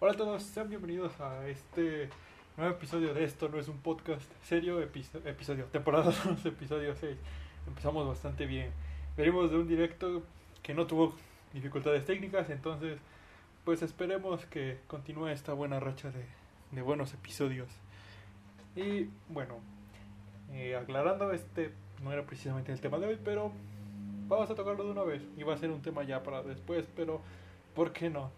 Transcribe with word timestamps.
Hola 0.00 0.12
a 0.12 0.16
todos, 0.16 0.44
sean 0.44 0.68
bienvenidos 0.68 1.20
a 1.20 1.48
este 1.48 2.08
nuevo 2.56 2.72
episodio 2.72 3.12
de 3.14 3.24
Esto 3.24 3.48
No 3.48 3.58
es 3.58 3.66
un 3.66 3.78
podcast 3.78 4.30
serio, 4.44 4.80
episodio, 4.80 5.64
temporada 5.72 6.04
2, 6.24 6.46
episodio 6.46 6.94
6. 6.94 7.16
Empezamos 7.66 8.06
bastante 8.06 8.46
bien. 8.46 8.70
Venimos 9.16 9.50
de 9.50 9.58
un 9.58 9.66
directo 9.66 10.22
que 10.62 10.72
no 10.72 10.86
tuvo 10.86 11.16
dificultades 11.52 12.06
técnicas, 12.06 12.48
entonces 12.48 13.00
pues 13.64 13.82
esperemos 13.82 14.46
que 14.46 14.78
continúe 14.86 15.30
esta 15.30 15.52
buena 15.52 15.80
racha 15.80 16.12
de, 16.12 16.24
de 16.70 16.80
buenos 16.80 17.12
episodios. 17.12 17.68
Y 18.76 19.08
bueno, 19.28 19.56
eh, 20.52 20.76
aclarando, 20.76 21.32
este 21.32 21.72
no 22.04 22.12
era 22.12 22.24
precisamente 22.24 22.70
el 22.70 22.80
tema 22.80 23.00
de 23.00 23.08
hoy, 23.08 23.18
pero 23.24 23.50
vamos 24.28 24.48
a 24.48 24.54
tocarlo 24.54 24.84
de 24.84 24.92
una 24.92 25.02
vez. 25.02 25.22
Iba 25.36 25.54
a 25.54 25.56
ser 25.56 25.70
un 25.70 25.82
tema 25.82 26.04
ya 26.04 26.22
para 26.22 26.44
después, 26.44 26.86
pero 26.94 27.20
¿por 27.74 27.92
qué 27.92 28.10
no? 28.10 28.30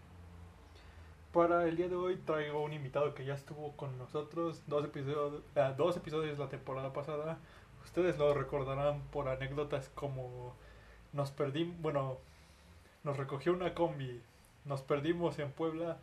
Para 1.33 1.65
el 1.69 1.77
día 1.77 1.89
de 1.89 1.95
hoy 1.95 2.17
traigo 2.17 2.61
un 2.61 2.73
invitado 2.73 3.14
que 3.14 3.25
ya 3.25 3.35
estuvo 3.35 3.77
con 3.77 3.96
nosotros 3.99 4.64
dos 4.67 4.85
episodios, 4.85 5.43
eh, 5.54 5.75
dos 5.77 5.96
episodios 5.96 6.37
la 6.41 6.49
temporada 6.49 6.93
pasada. 6.93 7.39
Ustedes 7.85 8.18
lo 8.18 8.35
recordarán 8.35 9.00
por 9.13 9.29
anécdotas 9.29 9.90
como 9.95 10.57
nos 11.13 11.31
perdimos, 11.31 11.81
bueno, 11.81 12.18
nos 13.04 13.17
recogió 13.17 13.53
una 13.53 13.75
combi, 13.75 14.21
nos 14.64 14.82
perdimos 14.82 15.39
en 15.39 15.53
Puebla, 15.53 15.99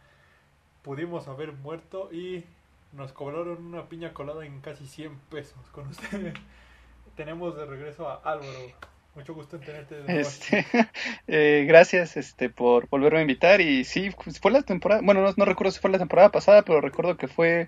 pudimos 0.82 1.28
haber 1.28 1.52
muerto 1.52 2.10
y 2.14 2.46
nos 2.94 3.12
cobraron 3.12 3.66
una 3.66 3.90
piña 3.90 4.14
colada 4.14 4.46
en 4.46 4.62
casi 4.62 4.88
100 4.88 5.20
pesos 5.30 5.60
con 5.74 5.90
ustedes. 5.90 6.36
Tenemos 7.18 7.54
de 7.58 7.66
regreso 7.66 8.08
a 8.08 8.16
Álvaro. 8.16 8.97
Mucho 9.18 9.34
gusto 9.34 9.56
en 9.56 9.64
tenerte 9.64 9.96
de 9.96 10.04
nuevo 10.04 10.30
este, 10.30 10.64
eh, 11.28 11.66
gracias 11.68 12.18
este, 12.18 12.52
por 12.52 12.88
volverme 12.88 13.18
a 13.18 13.22
invitar. 13.24 13.62
Y 13.62 13.84
sí, 13.84 14.12
fue 14.40 14.52
la 14.52 14.62
temporada, 14.62 15.02
bueno, 15.04 15.34
no, 15.36 15.46
recuerdo 15.46 15.72
si 15.72 15.80
fue 15.80 15.90
la 15.90 15.98
temporada 15.98 16.30
pasada, 16.30 16.62
pero 16.62 16.82
recuerdo 16.82 17.18
que 17.18 17.28
fue 17.28 17.68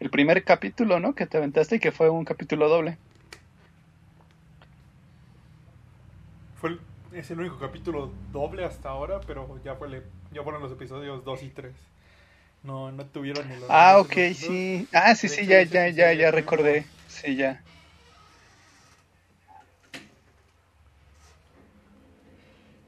el 0.00 0.08
primer 0.08 0.42
capítulo, 0.42 0.98
¿no? 0.98 1.14
Que 1.14 1.26
te 1.26 1.36
aventaste 1.36 1.76
y 1.76 1.80
que 1.80 1.92
fue 1.92 2.08
un 2.08 2.24
capítulo 2.24 2.70
doble. 2.70 2.96
Fue 6.58 6.70
el, 6.70 6.80
es 7.12 7.30
el 7.30 7.40
único 7.40 7.58
capítulo 7.58 8.10
doble 8.32 8.64
hasta 8.64 8.88
ahora, 8.88 9.20
pero 9.26 9.60
ya, 9.62 9.74
fue 9.74 10.02
ya 10.32 10.42
fueron 10.42 10.62
los 10.62 10.72
episodios 10.72 11.26
2 11.26 11.42
y 11.42 11.50
3. 11.50 11.74
No, 12.62 12.90
no 12.90 13.04
tuvieron 13.04 13.46
ni 13.50 13.54
los. 13.60 13.68
Ah, 13.68 13.98
ok, 13.98 14.14
sí. 14.34 14.88
Ah, 14.94 15.14
sí, 15.14 15.28
sí, 15.28 15.44
ya, 15.44 15.60
ya, 15.62 15.90
ya, 15.90 16.14
ya 16.14 16.30
recordé. 16.30 16.86
Sí, 17.06 17.36
ya. 17.36 17.62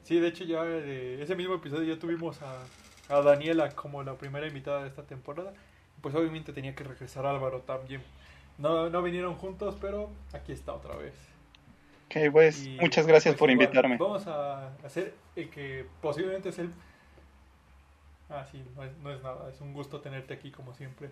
Sí, 0.09 0.19
de 0.19 0.29
hecho 0.29 0.43
ya 0.43 0.63
de 0.63 1.21
ese 1.21 1.35
mismo 1.35 1.53
episodio 1.53 1.93
ya 1.93 1.99
tuvimos 1.99 2.41
a, 2.41 2.63
a 3.15 3.21
Daniela 3.21 3.69
como 3.75 4.01
la 4.01 4.15
primera 4.15 4.47
invitada 4.47 4.81
de 4.81 4.87
esta 4.87 5.03
temporada. 5.03 5.53
Pues 6.01 6.15
obviamente 6.15 6.51
tenía 6.51 6.73
que 6.73 6.83
regresar 6.83 7.27
Álvaro 7.27 7.59
también. 7.59 8.01
No, 8.57 8.89
no 8.89 9.03
vinieron 9.03 9.35
juntos, 9.35 9.77
pero 9.79 10.09
aquí 10.33 10.51
está 10.51 10.73
otra 10.73 10.95
vez. 10.95 11.13
Ok, 12.07 12.31
pues 12.31 12.67
muchas 12.81 13.05
gracias 13.05 13.33
pues, 13.33 13.39
por 13.39 13.51
invitarme. 13.51 13.97
Vamos 13.97 14.25
a 14.25 14.69
hacer 14.83 15.13
el 15.35 15.51
que 15.51 15.85
posiblemente 16.01 16.49
es 16.49 16.57
el... 16.57 16.71
Ah, 18.31 18.43
sí, 18.51 18.63
no 18.75 18.83
es, 18.85 18.97
no 19.03 19.11
es 19.11 19.21
nada, 19.21 19.47
es 19.47 19.61
un 19.61 19.73
gusto 19.73 20.01
tenerte 20.01 20.33
aquí 20.33 20.49
como 20.49 20.73
siempre. 20.73 21.11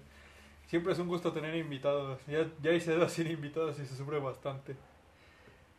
Siempre 0.65 0.93
es 0.93 0.97
un 0.97 1.07
gusto 1.07 1.33
tener 1.33 1.53
invitados. 1.53 2.19
Ya, 2.25 2.47
ya 2.63 2.71
hice 2.71 2.95
dos 2.95 3.11
sin 3.11 3.27
invitados 3.31 3.77
y 3.77 3.85
se 3.85 3.95
sufre 3.95 4.17
bastante. 4.17 4.75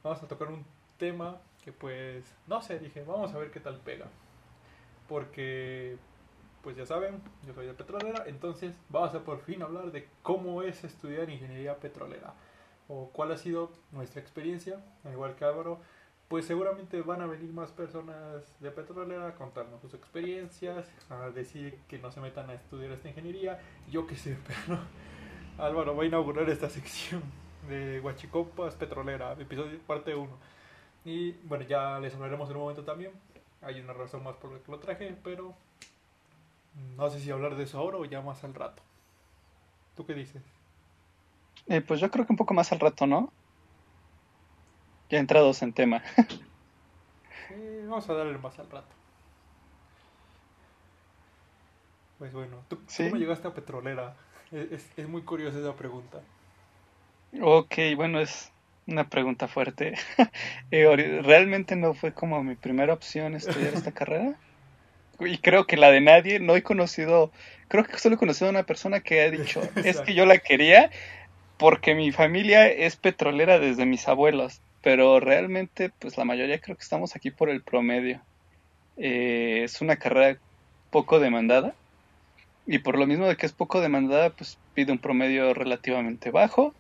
Vamos 0.04 0.22
a 0.22 0.28
tocar 0.28 0.46
un 0.52 0.64
tema 0.98 1.40
pues, 1.72 2.24
no 2.46 2.62
sé, 2.62 2.78
dije, 2.78 3.04
vamos 3.04 3.34
a 3.34 3.38
ver 3.38 3.50
qué 3.50 3.60
tal 3.60 3.76
pega. 3.80 4.06
Porque, 5.08 5.96
pues 6.62 6.76
ya 6.76 6.86
saben, 6.86 7.22
yo 7.46 7.54
soy 7.54 7.66
de 7.66 7.74
petrolera, 7.74 8.24
entonces 8.26 8.74
vamos 8.88 9.14
a 9.14 9.20
por 9.20 9.40
fin 9.40 9.62
hablar 9.62 9.90
de 9.92 10.08
cómo 10.22 10.62
es 10.62 10.84
estudiar 10.84 11.30
ingeniería 11.30 11.76
petrolera. 11.76 12.34
O 12.88 13.10
cuál 13.10 13.32
ha 13.32 13.36
sido 13.36 13.70
nuestra 13.92 14.20
experiencia, 14.20 14.82
al 15.04 15.12
igual 15.12 15.34
que 15.36 15.44
Álvaro, 15.44 15.80
pues 16.28 16.44
seguramente 16.44 17.00
van 17.00 17.22
a 17.22 17.26
venir 17.26 17.52
más 17.52 17.72
personas 17.72 18.54
de 18.60 18.70
petrolera 18.70 19.28
a 19.28 19.34
contarnos 19.34 19.80
sus 19.80 19.94
experiencias, 19.94 20.86
a 21.08 21.30
decir 21.30 21.80
que 21.88 21.98
no 21.98 22.10
se 22.12 22.20
metan 22.20 22.50
a 22.50 22.54
estudiar 22.54 22.92
esta 22.92 23.08
ingeniería, 23.08 23.58
yo 23.90 24.06
qué 24.06 24.14
sé, 24.16 24.36
pero 24.46 24.78
Álvaro 25.56 25.96
va 25.96 26.02
a 26.02 26.06
inaugurar 26.06 26.48
esta 26.50 26.68
sección 26.68 27.22
de 27.66 28.00
Huachicopas 28.00 28.74
Petrolera, 28.74 29.32
episodio 29.32 29.78
parte 29.86 30.14
1. 30.14 30.30
Y 31.08 31.32
bueno, 31.44 31.64
ya 31.64 31.98
les 32.00 32.14
hablaremos 32.14 32.50
en 32.50 32.56
un 32.56 32.62
momento 32.62 32.84
también. 32.84 33.12
Hay 33.62 33.80
una 33.80 33.94
razón 33.94 34.22
más 34.22 34.36
por 34.36 34.52
la 34.52 34.58
que 34.58 34.70
lo 34.70 34.78
traje, 34.78 35.16
pero 35.24 35.54
no 36.98 37.08
sé 37.08 37.18
si 37.18 37.30
hablar 37.30 37.56
de 37.56 37.64
eso 37.64 37.78
ahora 37.78 37.96
o 37.96 38.04
ya 38.04 38.20
más 38.20 38.44
al 38.44 38.52
rato. 38.52 38.82
¿Tú 39.96 40.04
qué 40.04 40.12
dices? 40.12 40.42
Eh, 41.66 41.80
pues 41.80 42.00
yo 42.00 42.10
creo 42.10 42.26
que 42.26 42.32
un 42.34 42.36
poco 42.36 42.52
más 42.52 42.70
al 42.72 42.80
rato, 42.80 43.06
¿no? 43.06 43.32
Ya 45.08 45.18
entrados 45.18 45.62
en 45.62 45.72
tema. 45.72 46.02
vamos 47.88 48.06
a 48.10 48.12
darle 48.12 48.36
más 48.36 48.58
al 48.58 48.68
rato. 48.70 48.94
Pues 52.18 52.34
bueno, 52.34 52.58
¿tú 52.68 52.78
cómo 52.98 53.16
llegaste 53.16 53.48
a 53.48 53.54
Petrolera? 53.54 54.14
Es, 54.50 54.90
es 54.96 55.06
muy 55.06 55.20
curiosa 55.22 55.58
esa 55.58 55.76
pregunta. 55.76 56.22
Ok, 57.42 57.74
bueno, 57.96 58.18
es 58.18 58.50
una 58.88 59.08
pregunta 59.08 59.46
fuerte. 59.46 59.94
Eh, 60.70 61.22
¿Realmente 61.22 61.76
no 61.76 61.94
fue 61.94 62.12
como 62.12 62.42
mi 62.42 62.54
primera 62.54 62.92
opción 62.92 63.34
estudiar 63.34 63.72
esta 63.74 63.92
carrera? 63.98 64.34
Y 65.20 65.38
creo 65.38 65.66
que 65.66 65.76
la 65.76 65.90
de 65.90 66.00
nadie, 66.00 66.40
no 66.40 66.56
he 66.56 66.62
conocido, 66.62 67.32
creo 67.68 67.84
que 67.84 67.98
solo 67.98 68.16
he 68.16 68.18
conocido 68.18 68.48
a 68.48 68.50
una 68.50 68.64
persona 68.64 69.00
que 69.00 69.22
ha 69.22 69.30
dicho, 69.30 69.62
es 69.76 70.00
que 70.00 70.14
yo 70.14 70.26
la 70.26 70.38
quería 70.38 70.90
porque 71.56 71.94
mi 71.94 72.12
familia 72.12 72.68
es 72.68 72.96
petrolera 72.96 73.58
desde 73.58 73.86
mis 73.86 74.06
abuelos, 74.08 74.60
pero 74.82 75.20
realmente 75.20 75.90
pues 75.98 76.18
la 76.18 76.24
mayoría 76.24 76.60
creo 76.60 76.76
que 76.76 76.82
estamos 76.82 77.16
aquí 77.16 77.30
por 77.30 77.48
el 77.48 77.62
promedio. 77.62 78.20
Eh, 78.96 79.62
es 79.64 79.80
una 79.80 79.96
carrera 79.96 80.38
poco 80.90 81.18
demandada 81.18 81.74
y 82.66 82.78
por 82.78 82.98
lo 82.98 83.06
mismo 83.06 83.26
de 83.26 83.36
que 83.36 83.46
es 83.46 83.52
poco 83.52 83.80
demandada 83.80 84.30
pues 84.30 84.58
pide 84.74 84.92
un 84.92 84.98
promedio 84.98 85.54
relativamente 85.54 86.30
bajo 86.30 86.74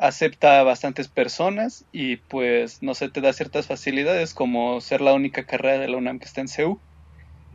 acepta 0.00 0.60
a 0.60 0.62
bastantes 0.62 1.08
personas 1.08 1.84
y 1.92 2.16
pues 2.16 2.82
no 2.82 2.94
sé, 2.94 3.08
te 3.08 3.20
da 3.20 3.32
ciertas 3.32 3.66
facilidades 3.66 4.34
como 4.34 4.80
ser 4.80 5.00
la 5.00 5.14
única 5.14 5.44
carrera 5.44 5.78
de 5.78 5.88
la 5.88 5.96
UNAM 5.96 6.18
que 6.18 6.26
está 6.26 6.40
en 6.40 6.48
CEU. 6.48 6.80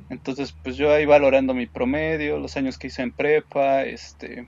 Entonces, 0.09 0.53
pues 0.63 0.75
yo 0.75 0.93
ahí 0.93 1.05
valorando 1.05 1.53
mi 1.53 1.65
promedio, 1.65 2.37
los 2.37 2.57
años 2.57 2.77
que 2.77 2.87
hice 2.87 3.01
en 3.01 3.11
prepa, 3.11 3.83
este 3.83 4.47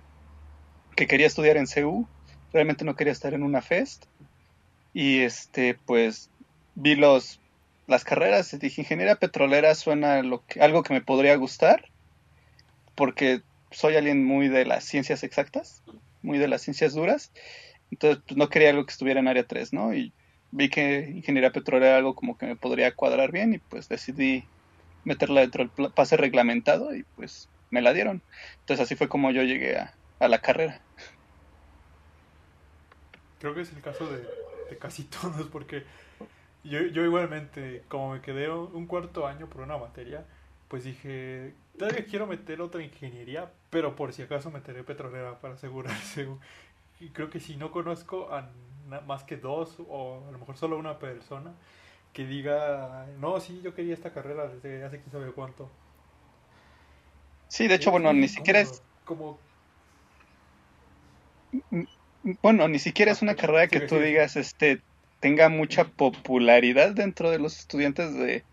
que 0.95 1.07
quería 1.07 1.28
estudiar 1.28 1.57
en 1.57 1.67
CEU, 1.67 2.07
realmente 2.53 2.85
no 2.85 2.95
quería 2.95 3.13
estar 3.13 3.33
en 3.33 3.44
una 3.44 3.61
fest 3.61 4.06
y 4.94 5.19
este 5.19 5.77
pues 5.85 6.29
vi 6.75 6.95
los 6.95 7.41
las 7.88 8.03
carreras 8.03 8.57
dije 8.57 8.81
ingeniería 8.81 9.17
petrolera 9.17 9.75
suena 9.75 10.23
lo 10.23 10.45
que, 10.45 10.62
algo 10.62 10.81
que 10.81 10.94
me 10.94 11.01
podría 11.01 11.35
gustar 11.35 11.89
porque 12.95 13.41
soy 13.72 13.97
alguien 13.97 14.23
muy 14.23 14.47
de 14.47 14.66
las 14.66 14.85
ciencias 14.85 15.23
exactas, 15.23 15.83
muy 16.22 16.38
de 16.38 16.47
las 16.47 16.62
ciencias 16.62 16.94
duras 16.94 17.31
entonces, 17.95 18.22
pues 18.28 18.35
no 18.35 18.50
quería 18.50 18.72
algo 18.72 18.85
que 18.85 18.91
estuviera 18.91 19.22
en 19.22 19.29
área 19.29 19.47
3, 19.47 19.72
¿no? 19.72 19.94
Y 19.94 20.11
vi 20.51 20.69
que 20.69 21.09
ingeniería 21.16 21.53
petrolera 21.53 21.91
era 21.91 21.97
algo 21.97 22.13
como 22.13 22.38
que 22.38 22.45
me 22.45 22.57
podría 22.57 22.94
cuadrar 22.94 23.31
bien 23.31 23.53
y 23.53 23.57
pues 23.57 23.88
decidí 23.88 24.44
meterla 25.06 25.39
dentro 25.39 25.63
del 25.63 25.91
pase 25.94 26.17
reglamentado 26.17 26.94
y 26.94 27.03
pues 27.16 27.47
me 27.72 27.81
la 27.81 27.94
dieron. 27.94 28.22
Entonces 28.59 28.83
así 28.83 28.95
fue 28.95 29.07
como 29.07 29.31
yo 29.31 29.44
llegué 29.44 29.78
a, 29.78 30.28
la 30.28 30.41
carrera. 30.41 30.81
Creo 33.39 33.56
que 33.56 33.61
es 33.61 33.72
el 33.72 33.81
caso 33.81 34.09
de, 34.12 34.77
casi 34.77 35.03
todos 35.22 35.47
porque 35.47 35.83
yo, 36.66 36.81
yo 36.81 37.06
igualmente, 37.06 37.83
como 37.88 38.12
me 38.12 38.19
quedé 38.19 38.51
un 38.51 38.88
cuarto 38.88 39.25
año 39.25 39.47
por 39.47 39.62
una 39.62 39.77
materia, 39.77 40.25
pues 40.67 40.83
dije, 40.83 41.53
todavía 41.77 42.03
quiero 42.03 42.27
meter 42.27 42.59
otra 42.59 42.83
ingeniería, 42.83 43.51
pero 43.69 43.95
por 43.95 44.12
si 44.12 44.21
acaso 44.21 44.51
meteré 44.51 44.83
petrolera 44.83 45.39
para 45.39 45.53
asegurarse 45.53 46.27
y 47.00 47.09
creo 47.09 47.30
que 47.30 47.39
si 47.39 47.56
no 47.56 47.71
conozco 47.71 48.31
a 48.31 48.50
más 49.06 49.24
que 49.24 49.38
dos 49.38 49.77
o 49.89 50.24
a 50.27 50.31
lo 50.31 50.38
mejor 50.38 50.57
solo 50.57 50.77
una 50.77 51.00
persona 51.00 51.51
que 52.13 52.25
diga, 52.25 53.07
no, 53.19 53.39
sí, 53.39 53.62
yo 53.63 53.74
quería 53.74 53.94
esta 53.94 54.13
carrera 54.13 54.47
desde 54.47 54.83
hace 54.86 55.00
quién 55.00 55.12
sabe 55.12 55.31
cuánto. 55.31 55.69
Sí, 57.47 57.68
de 57.68 57.75
hecho, 57.75 57.92
bueno, 57.92 58.13
ni 58.13 58.27
siquiera 58.27 58.59
es... 58.59 58.81
Como... 59.03 59.38
Bueno, 62.42 62.68
ni 62.68 62.80
siquiera 62.80 63.12
es 63.12 63.21
una 63.21 63.36
carrera 63.36 63.68
que 63.68 63.81
tú 63.81 64.00
digas, 64.00 64.36
este, 64.36 64.81
tenga 65.19 65.50
mucha 65.50 65.86
popularidad 65.86 66.91
dentro 66.91 67.31
de 67.31 67.39
los 67.39 67.59
estudiantes 67.59 68.13
de, 68.13 68.44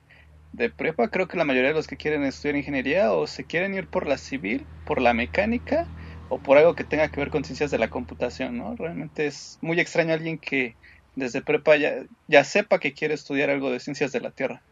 de 0.52 0.70
prepa. 0.70 1.08
Creo 1.08 1.28
que 1.28 1.36
la 1.36 1.44
mayoría 1.44 1.70
de 1.70 1.74
los 1.74 1.86
que 1.86 1.96
quieren 1.96 2.24
estudiar 2.24 2.56
ingeniería 2.56 3.12
o 3.12 3.26
se 3.26 3.44
quieren 3.44 3.74
ir 3.74 3.86
por 3.86 4.06
la 4.06 4.18
civil, 4.18 4.66
por 4.84 5.00
la 5.00 5.14
mecánica, 5.14 5.86
o 6.32 6.38
por 6.38 6.56
algo 6.56 6.74
que 6.74 6.84
tenga 6.84 7.08
que 7.08 7.20
ver 7.20 7.28
con 7.28 7.44
ciencias 7.44 7.70
de 7.70 7.76
la 7.76 7.90
computación, 7.90 8.56
¿no? 8.56 8.74
Realmente 8.74 9.26
es 9.26 9.58
muy 9.60 9.78
extraño 9.78 10.14
alguien 10.14 10.38
que 10.38 10.74
desde 11.14 11.42
prepa 11.42 11.76
ya, 11.76 12.06
ya 12.26 12.42
sepa 12.42 12.78
que 12.78 12.94
quiere 12.94 13.12
estudiar 13.12 13.50
algo 13.50 13.70
de 13.70 13.80
ciencias 13.80 14.12
de 14.12 14.20
la 14.20 14.30
Tierra. 14.30 14.62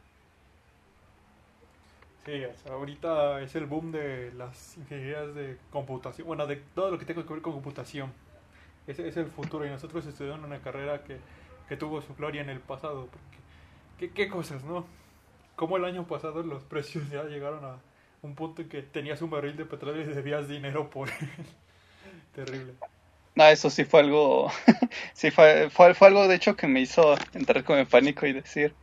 Sí, 2.25 2.45
ahorita 2.71 3.43
es 3.43 3.55
el 3.57 3.67
boom 3.67 3.93
de 3.93 4.33
las 4.39 4.79
ingenierías 4.79 5.35
de 5.35 5.59
computación, 5.71 6.27
bueno, 6.27 6.47
de 6.47 6.57
todo 6.57 6.93
lo 6.93 6.99
que 6.99 7.05
tenga 7.05 7.27
que 7.27 7.33
ver 7.35 7.43
con 7.43 7.53
computación. 7.53 8.11
Es 8.87 8.99
el 8.99 9.27
futuro 9.27 9.67
y 9.67 9.69
nosotros 9.69 10.07
estudiamos 10.07 10.47
una 10.47 10.61
carrera 10.63 11.05
que, 11.05 11.19
que 11.69 11.77
tuvo 11.77 12.01
su 12.01 12.15
gloria 12.15 12.41
en 12.41 12.49
el 12.49 12.61
pasado. 12.61 13.07
Porque, 13.07 13.37
¿qué, 13.99 14.11
¿Qué 14.11 14.31
cosas, 14.31 14.65
no? 14.65 14.87
Como 15.57 15.77
el 15.77 15.85
año 15.85 16.07
pasado 16.07 16.43
los 16.43 16.63
precios 16.73 17.11
ya 17.11 17.25
llegaron 17.25 17.63
a 17.67 17.90
un 18.23 18.35
punto 18.35 18.63
en 18.63 18.69
que 18.69 18.83
tenías 18.83 19.23
un 19.23 19.31
barril 19.31 19.57
de 19.57 19.65
petróleo 19.65 20.03
y 20.03 20.07
debías 20.07 20.49
dinero 20.49 20.91
por 20.91 21.09
él. 21.09 21.29
Terrible. 22.35 22.75
No, 23.35 23.47
eso 23.47 23.71
sí 23.71 23.85
fue 23.85 24.01
algo, 24.01 24.51
sí 25.15 25.31
fue, 25.31 25.71
fue, 25.71 25.95
fue 25.95 26.09
algo 26.09 26.27
de 26.29 26.35
hecho 26.35 26.57
que 26.57 26.67
me 26.67 26.81
hizo 26.81 27.15
entrar 27.33 27.65
con 27.65 27.79
el 27.79 27.87
pánico 27.87 28.27
y 28.27 28.33
decir, 28.33 28.75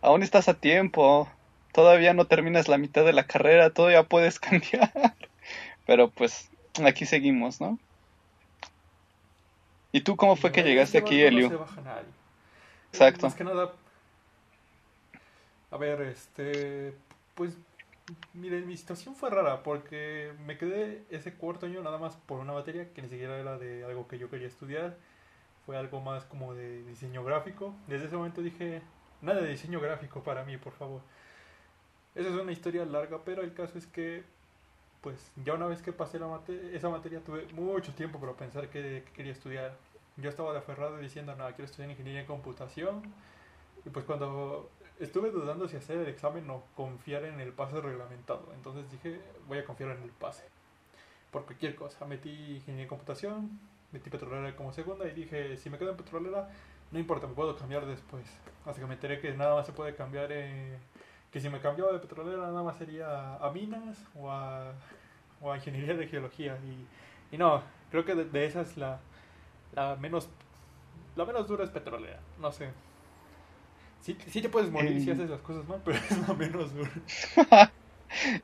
aún 0.00 0.22
estás 0.22 0.48
a 0.48 0.54
tiempo, 0.54 1.30
todavía 1.72 2.14
no 2.14 2.26
terminas 2.26 2.68
la 2.68 2.78
mitad 2.78 3.04
de 3.04 3.12
la 3.12 3.26
carrera, 3.26 3.70
todavía 3.70 4.04
puedes 4.04 4.40
cambiar. 4.40 4.92
Pero 5.86 6.10
pues 6.10 6.50
aquí 6.84 7.04
seguimos, 7.06 7.60
¿no? 7.60 7.78
¿Y 9.92 10.00
tú 10.00 10.16
cómo 10.16 10.36
fue 10.36 10.52
que 10.52 10.62
llegaste 10.62 10.96
aquí, 10.96 11.20
Elio? 11.20 11.50
No 11.50 11.56
se 11.56 11.56
baja 11.56 11.80
nadie. 11.82 12.08
Exacto. 12.92 13.26
Más 13.26 13.34
que 13.34 13.44
nada, 13.44 13.72
a 15.72 15.78
ver, 15.78 16.02
este, 16.02 16.94
pues, 17.34 17.56
miren, 18.34 18.66
mi 18.66 18.76
situación 18.76 19.14
fue 19.14 19.30
rara 19.30 19.62
porque 19.62 20.32
me 20.46 20.58
quedé 20.58 21.04
ese 21.10 21.34
cuarto 21.34 21.66
año 21.66 21.82
nada 21.82 21.98
más 21.98 22.16
por 22.16 22.40
una 22.40 22.52
materia 22.52 22.92
que 22.92 23.02
ni 23.02 23.08
siquiera 23.08 23.38
era 23.38 23.58
de 23.58 23.84
algo 23.84 24.08
que 24.08 24.18
yo 24.18 24.30
quería 24.30 24.48
estudiar. 24.48 24.96
Fue 25.66 25.76
algo 25.76 26.00
más 26.00 26.24
como 26.24 26.54
de 26.54 26.82
diseño 26.84 27.24
gráfico. 27.24 27.74
Desde 27.86 28.06
ese 28.06 28.16
momento 28.16 28.42
dije, 28.42 28.82
nada 29.20 29.40
de 29.40 29.48
diseño 29.48 29.80
gráfico 29.80 30.22
para 30.22 30.44
mí, 30.44 30.56
por 30.56 30.72
favor. 30.72 31.00
Esa 32.14 32.28
es 32.28 32.34
una 32.34 32.52
historia 32.52 32.84
larga, 32.84 33.20
pero 33.24 33.42
el 33.42 33.54
caso 33.54 33.78
es 33.78 33.86
que, 33.86 34.24
pues, 35.00 35.32
ya 35.44 35.54
una 35.54 35.66
vez 35.66 35.80
que 35.80 35.92
pasé 35.92 36.18
la 36.18 36.26
mate 36.26 36.76
esa 36.76 36.88
materia 36.90 37.20
tuve 37.20 37.46
mucho 37.54 37.94
tiempo 37.94 38.18
para 38.20 38.34
pensar 38.34 38.68
qué, 38.68 39.04
quería 39.14 39.32
estudiar. 39.32 39.76
Yo 40.16 40.28
estaba 40.28 40.52
de 40.52 40.58
aferrado 40.58 40.98
diciendo, 40.98 41.34
no, 41.36 41.46
quiero 41.48 41.64
estudiar 41.64 41.90
ingeniería 41.90 42.20
en 42.22 42.26
computación. 42.26 43.02
Y 43.86 43.90
pues 43.90 44.04
cuando 44.04 44.70
estuve 45.04 45.30
dudando 45.30 45.68
si 45.68 45.76
hacer 45.76 45.98
el 45.98 46.08
examen 46.08 46.48
o 46.50 46.62
confiar 46.76 47.24
en 47.24 47.40
el 47.40 47.52
pase 47.52 47.80
reglamentado. 47.80 48.48
Entonces 48.54 48.90
dije, 48.90 49.20
voy 49.48 49.58
a 49.58 49.64
confiar 49.64 49.90
en 49.90 50.02
el 50.02 50.10
pase. 50.10 50.44
Por 51.30 51.44
cualquier 51.44 51.74
cosa. 51.74 52.04
Metí 52.06 52.30
ingeniería 52.30 52.84
en 52.84 52.88
computación, 52.88 53.60
metí 53.90 54.10
petrolera 54.10 54.54
como 54.56 54.72
segunda 54.72 55.06
y 55.06 55.12
dije, 55.12 55.56
si 55.56 55.70
me 55.70 55.78
quedo 55.78 55.90
en 55.90 55.96
petrolera, 55.96 56.48
no 56.90 56.98
importa, 56.98 57.26
me 57.26 57.34
puedo 57.34 57.56
cambiar 57.56 57.86
después. 57.86 58.24
Hasta 58.64 58.80
que 58.80 58.86
me 58.86 58.94
enteré 58.94 59.20
que 59.20 59.32
nada 59.32 59.54
más 59.54 59.66
se 59.66 59.72
puede 59.72 59.94
cambiar 59.94 60.30
en 60.30 60.78
que 61.32 61.40
si 61.40 61.48
me 61.48 61.60
cambiaba 61.60 61.92
de 61.92 61.98
petrolera 61.98 62.42
nada 62.42 62.62
más 62.62 62.76
sería 62.76 63.36
a 63.36 63.50
minas 63.50 64.04
o 64.14 64.30
a, 64.30 64.72
o 65.40 65.50
a 65.50 65.56
ingeniería 65.56 65.94
de 65.94 66.06
geología 66.06 66.58
y, 66.62 67.34
y 67.34 67.38
no, 67.38 67.62
creo 67.90 68.04
que 68.04 68.14
de, 68.14 68.26
de, 68.26 68.44
esas 68.44 68.76
la, 68.76 69.00
la 69.74 69.96
menos 69.96 70.28
la 71.16 71.24
menos 71.24 71.48
dura 71.48 71.64
es 71.64 71.70
petrolera, 71.70 72.20
no 72.38 72.52
sé. 72.52 72.70
Sí, 74.02 74.16
sí 74.28 74.42
te 74.42 74.48
puedes 74.48 74.70
morir 74.70 75.00
si 75.00 75.10
haces 75.10 75.30
las 75.30 75.40
cosas 75.40 75.66
mal, 75.68 75.80
pero 75.84 75.96
es 75.96 76.28
la 76.28 76.34
menos 76.34 76.74
dura. 76.74 76.90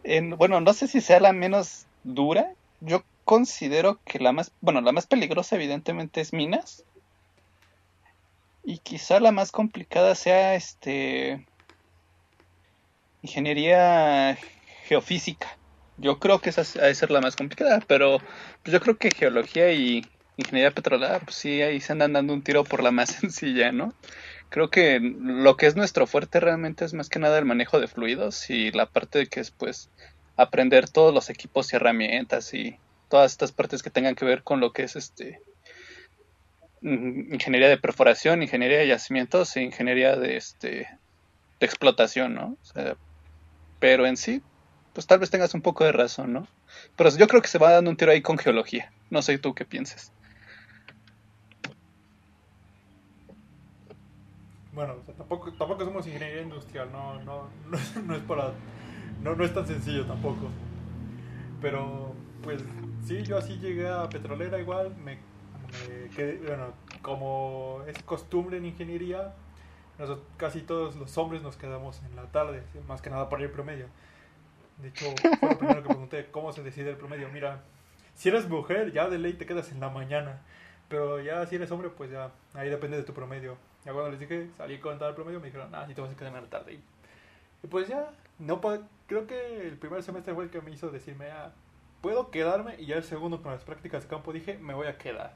en, 0.05 0.31
bueno, 0.37 0.61
no 0.61 0.73
sé 0.73 0.87
si 0.87 1.01
sea 1.01 1.19
la 1.19 1.33
menos 1.33 1.87
dura. 2.05 2.53
Yo 2.81 3.03
considero 3.25 4.01
que 4.05 4.21
la 4.21 4.33
más, 4.33 4.53
bueno, 4.61 4.81
la 4.81 4.93
más 4.93 5.07
peligrosa 5.07 5.57
evidentemente 5.57 6.21
es 6.21 6.33
minas. 6.33 6.85
Y 8.63 8.79
quizá 8.79 9.19
la 9.19 9.33
más 9.33 9.51
complicada 9.51 10.15
sea 10.15 10.55
este 10.55 11.45
ingeniería 13.23 14.39
geofísica. 14.85 15.59
Yo 15.97 16.21
creo 16.21 16.41
que 16.41 16.51
esa 16.51 16.63
ha 16.81 16.87
de 16.87 16.95
ser 16.95 17.11
la 17.11 17.21
más 17.21 17.35
complicada, 17.35 17.83
pero 17.87 18.19
pues 18.63 18.73
yo 18.73 18.81
creo 18.81 18.97
que 18.97 19.11
geología 19.11 19.73
y 19.73 20.07
ingeniería 20.37 20.71
petrolera, 20.71 21.19
pues 21.19 21.35
sí, 21.35 21.61
ahí 21.63 21.81
se 21.81 21.93
andan 21.93 22.13
dando 22.13 22.33
un 22.33 22.43
tiro 22.43 22.63
por 22.63 22.83
la 22.83 22.93
más 22.93 23.11
sencilla, 23.21 23.73
¿no? 23.73 23.93
Creo 24.51 24.71
que 24.71 24.99
lo 25.01 25.57
que 25.57 25.67
es 25.67 25.77
nuestro 25.77 26.07
fuerte 26.07 26.41
realmente 26.41 26.85
es 26.85 26.95
más 26.95 27.09
que 27.09 27.19
nada 27.19 27.39
el 27.39 27.45
manejo 27.45 27.81
de 27.81 27.89
fluidos 27.89 28.49
y 28.49 28.71
la 28.71 28.87
parte 28.87 29.19
de 29.19 29.27
que 29.27 29.41
es 29.41 29.51
pues 29.51 29.91
aprender 30.37 30.89
todos 30.89 31.13
los 31.13 31.29
equipos 31.29 31.73
y 31.73 31.77
herramientas 31.77 32.55
y 32.55 32.79
todas 33.09 33.33
estas 33.33 33.53
partes 33.53 33.83
que 33.83 33.91
tengan 33.91 34.15
que 34.15 34.25
ver 34.25 34.43
con 34.43 34.61
lo 34.61 34.73
que 34.73 34.85
es 34.85 34.97
este 34.97 35.43
ingeniería 36.81 37.69
de 37.69 37.77
perforación, 37.77 38.43
ingeniería 38.43 38.79
de 38.79 38.87
yacimientos 38.87 39.57
e 39.57 39.63
ingeniería 39.63 40.17
de 40.17 40.37
este 40.37 40.89
de 41.61 41.67
explotación, 41.67 42.35
¿no? 42.35 42.57
O 42.63 42.65
sea, 42.65 42.97
pero 43.81 44.07
en 44.07 44.17
sí, 44.17 44.43
pues 44.93 45.07
tal 45.07 45.19
vez 45.19 45.31
tengas 45.31 45.55
un 45.55 45.63
poco 45.63 45.85
de 45.85 45.93
razón, 45.93 46.33
¿no? 46.33 46.47
Pero 46.97 47.11
yo 47.17 47.27
creo 47.27 47.43
que 47.43 47.49
se 47.49 47.59
va 47.59 47.73
dando 47.73 47.91
un 47.91 47.97
tiro 47.97 48.13
ahí 48.13 48.23
con 48.23 48.39
geología. 48.39 48.93
No 49.11 49.23
sé 49.23 49.39
tú 49.39 49.55
qué 49.55 49.65
pienses. 49.65 50.13
Bueno, 54.79 54.95
tampoco, 55.17 55.53
tampoco 55.55 55.85
somos 55.85 56.07
ingeniería 56.07 56.41
industrial, 56.41 56.93
no, 56.93 57.21
no, 57.25 57.49
no, 57.67 58.03
no 58.07 58.15
es 58.15 58.23
para, 58.23 58.53
no, 59.21 59.35
no 59.35 59.45
es 59.45 59.53
tan 59.53 59.67
sencillo 59.67 60.07
tampoco. 60.07 60.51
Pero, 61.61 62.13
pues, 62.45 62.63
sí, 63.05 63.25
yo 63.25 63.39
así 63.39 63.59
llegué 63.59 63.89
a 63.89 64.09
petrolera 64.09 64.57
igual, 64.61 64.95
me, 64.95 65.19
me 65.89 66.11
quedé, 66.11 66.37
bueno, 66.47 66.67
como 67.03 67.83
es 67.89 68.01
costumbre 68.05 68.59
en 68.59 68.67
ingeniería, 68.67 69.35
nosotros, 69.99 70.25
casi 70.37 70.61
todos 70.61 70.95
los 70.95 71.19
hombres 71.19 71.43
nos 71.43 71.57
quedamos 71.57 72.01
en 72.05 72.15
la 72.15 72.27
tarde, 72.27 72.63
más 72.87 73.03
que 73.03 73.11
nada 73.11 73.29
por 73.29 73.43
el 73.43 73.51
promedio. 73.51 73.87
De 74.81 74.91
hecho, 74.91 75.07
fue 75.41 75.51
lo 75.51 75.59
primero 75.59 75.83
que 75.83 75.89
pregunté, 75.89 76.31
¿cómo 76.31 76.53
se 76.53 76.63
decide 76.63 76.91
el 76.91 76.97
promedio? 76.97 77.29
Mira, 77.33 77.65
si 78.15 78.29
eres 78.29 78.49
mujer, 78.49 78.93
ya 78.93 79.09
de 79.09 79.19
ley 79.19 79.33
te 79.33 79.45
quedas 79.45 79.73
en 79.73 79.81
la 79.81 79.89
mañana. 79.89 80.41
Pero 80.89 81.21
ya 81.21 81.45
si 81.47 81.57
eres 81.57 81.73
hombre, 81.73 81.91
pues 81.91 82.13
ya, 82.13 82.31
ahí 82.55 82.71
depende 82.71 82.97
de 82.97 83.03
tu 83.03 83.13
promedio. 83.13 83.59
Ya 83.85 83.93
cuando 83.93 84.11
les 84.11 84.21
dije, 84.21 84.49
salí 84.57 84.79
con 84.79 84.99
tal 84.99 85.15
promedio, 85.15 85.41
me 85.41 85.47
dijeron, 85.47 85.75
ah, 85.75 85.85
sí 85.87 85.95
te 85.95 86.01
vas 86.01 86.11
a 86.11 86.31
la 86.31 86.43
tarde. 86.43 86.75
Y, 86.75 86.83
y 87.63 87.67
pues 87.69 87.89
ya, 87.89 88.11
no 88.39 88.61
creo 89.07 89.27
que 89.27 89.69
el 89.69 89.79
primer 89.79 90.03
semestre 90.03 90.35
fue 90.35 90.45
el 90.45 90.51
que 90.51 90.61
me 90.61 90.71
hizo 90.71 90.91
decirme, 90.91 91.31
ah, 91.31 91.53
puedo 92.01 92.31
quedarme. 92.31 92.77
Y 92.79 92.87
ya 92.87 92.97
el 92.97 93.05
segundo 93.05 93.43
con 93.43 93.53
las 93.53 93.63
prácticas 93.65 94.03
de 94.03 94.09
campo 94.09 94.33
dije, 94.33 94.59
me 94.59 94.75
voy 94.75 94.87
a 94.87 94.99
quedar 94.99 95.35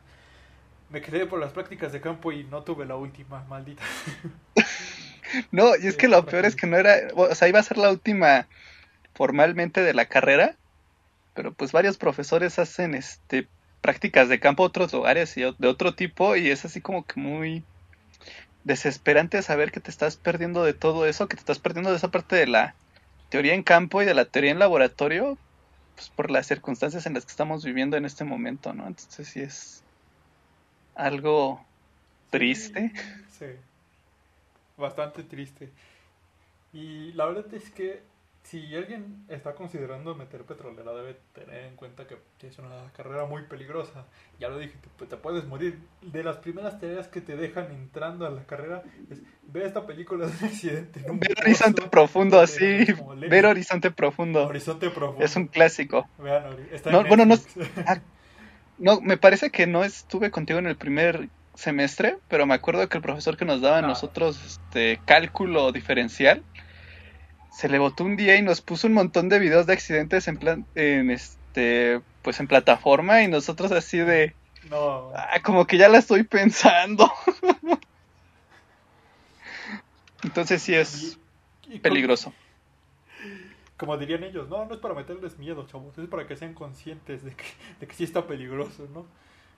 me 0.93 1.01
quedé 1.01 1.27
por 1.27 1.41
las 1.41 1.53
prácticas 1.53 1.93
de 1.93 2.01
campo 2.01 2.33
y 2.33 2.45
no 2.45 2.63
tuve 2.63 2.85
la 2.85 2.97
última, 2.97 3.43
maldita. 3.49 3.83
no, 5.51 5.75
y 5.77 5.87
es 5.87 5.97
que 5.97 6.07
lo 6.07 6.25
peor 6.27 6.45
es 6.45 6.55
que 6.55 6.67
no 6.67 6.77
era, 6.77 7.09
o 7.15 7.35
sea, 7.35 7.49
iba 7.49 7.59
a 7.59 7.65
ser 7.65 7.79
la 7.79 7.91
última 7.91 8.47
formalmente 9.15 9.83
de 9.83 9.95
la 9.95 10.05
carrera, 10.05 10.55
pero 11.35 11.53
pues 11.53 11.73
varios 11.73 11.97
profesores 11.97 12.59
hacen 12.59 12.95
este 12.95 13.49
prácticas 13.81 14.29
de 14.29 14.39
campo 14.39 14.63
a 14.63 14.67
otros 14.67 14.93
lugares 14.93 15.37
y 15.37 15.41
de 15.41 15.67
otro 15.67 15.95
tipo 15.95 16.37
y 16.37 16.51
es 16.51 16.65
así 16.65 16.81
como 16.81 17.05
que 17.05 17.19
muy 17.19 17.65
desesperante 18.65 19.43
saber 19.43 19.73
que 19.73 19.81
te 19.81 19.91
estás 19.91 20.17
perdiendo 20.17 20.65
de 20.65 20.75
todo 20.75 21.07
eso, 21.07 21.29
que 21.29 21.37
te 21.37 21.41
estás 21.41 21.59
perdiendo 21.59 21.91
de 21.91 21.97
esa 21.97 22.11
parte 22.11 22.37
de 22.37 22.47
la 22.47 22.75
teoría 23.29 23.55
en 23.55 23.63
campo 23.63 24.03
y 24.03 24.05
de 24.05 24.15
la 24.15 24.25
teoría 24.25 24.51
en 24.51 24.59
laboratorio, 24.59 25.39
pues 25.95 26.11
por 26.11 26.31
las 26.31 26.47
circunstancias 26.47 27.07
en 27.07 27.15
las 27.15 27.25
que 27.25 27.31
estamos 27.31 27.65
viviendo 27.65 27.97
en 27.97 28.05
este 28.05 28.25
momento, 28.25 28.73
¿no? 28.73 28.87
Entonces 28.87 29.29
sí 29.29 29.41
es 29.41 29.83
algo 30.95 31.65
triste. 32.31 32.93
Sí, 33.39 33.47
bastante 34.77 35.23
triste. 35.23 35.71
Y 36.73 37.13
la 37.13 37.27
verdad 37.27 37.53
es 37.55 37.71
que 37.71 38.12
si 38.43 38.75
alguien 38.75 39.25
está 39.29 39.55
considerando 39.55 40.15
meter 40.15 40.43
petrolera, 40.43 40.93
debe 40.93 41.17
tener 41.33 41.65
en 41.67 41.77
cuenta 41.77 42.07
que 42.07 42.17
es 42.47 42.59
una 42.59 42.93
carrera 42.97 43.25
muy 43.25 43.43
peligrosa. 43.43 44.05
Ya 44.39 44.49
lo 44.49 44.59
dije, 44.59 44.75
te, 44.99 45.07
te 45.07 45.17
puedes 45.17 45.45
morir. 45.45 45.79
De 46.03 46.23
las 46.25 46.37
primeras 46.37 46.79
tareas 46.81 47.09
que 47.09 47.21
te 47.21 47.37
dejan 47.37 47.71
entrando 47.71 48.27
a 48.27 48.31
la 48.31 48.45
carrera 48.45 48.83
es 49.11 49.23
ver 49.43 49.67
esta 49.67 49.87
película 49.87 50.27
de 50.27 50.33
un 50.33 50.45
accidente. 50.45 51.11
Un 51.11 51.21
ver 51.21 51.35
Horizonte 51.41 51.83
Profundo, 51.83 52.41
así. 52.41 52.87
Ver 53.29 53.47
Horizonte 53.47 53.91
Profundo. 53.91 54.47
Horizonte 54.47 54.91
Profundo. 54.91 55.25
Es 55.25 55.37
un 55.37 55.47
clásico. 55.47 56.09
Vean, 56.19 56.57
está 56.73 56.91
no, 56.91 57.05
bueno, 57.05 57.25
no. 57.25 57.37
No, 58.79 59.01
me 59.01 59.17
parece 59.17 59.51
que 59.51 59.69
no 59.69 59.85
estuve 59.85 60.33
contigo 60.33 60.59
en 60.59 60.67
el 60.67 60.77
primer 60.77 61.29
semestre, 61.55 62.19
pero 62.29 62.47
me 62.47 62.55
acuerdo 62.55 62.89
que 62.89 62.99
el 62.99 63.03
profesor 63.03 63.37
que 63.37 63.45
nos 63.45 63.61
daba 63.61 63.79
a 63.79 63.83
nosotros 63.83 64.43
este 64.45 65.01
cálculo 65.05 65.71
diferencial 65.71 66.43
se 67.53 67.69
le 67.69 67.79
botó 67.79 68.05
un 68.05 68.17
día 68.17 68.37
y 68.37 68.43
nos 68.43 68.61
puso 68.61 68.87
un 68.87 68.95
montón 68.95 69.29
de 69.29 69.39
videos 69.39 69.67
de 69.67 69.75
accidentes 69.75 70.27
en 70.27 70.39
plan 70.39 70.67
en 70.75 71.11
este 71.11 72.01
pues 72.23 72.41
en 72.41 72.49
plataforma 72.49 73.23
y 73.23 73.29
nosotros 73.29 73.71
así 73.73 73.99
de 73.99 74.35
no. 74.71 75.13
Ah, 75.15 75.41
como 75.43 75.67
que 75.67 75.77
ya 75.77 75.89
la 75.89 75.99
estoy 75.99 76.23
pensando. 76.23 77.13
Entonces 80.23 80.63
sí 80.63 80.75
es 80.75 81.19
y, 81.69 81.75
y 81.75 81.79
peligroso 81.81 82.33
como 83.83 83.99
dirían 83.99 84.23
ellos, 84.23 84.49
no, 84.49 84.65
no 84.65 84.75
es 84.75 84.81
para 84.81 84.95
meterles 84.95 85.41
miedo, 85.41 85.67
chavos, 85.67 85.99
es 85.99 86.07
para 86.07 86.25
que 86.29 86.37
sean 86.37 86.55
conscientes 86.55 87.25
de 87.25 87.35
que, 87.35 87.45
de 87.81 87.89
que 87.89 87.95
sí 87.97 88.05
está 88.05 88.29
peligroso, 88.29 88.87
¿no? 88.95 89.07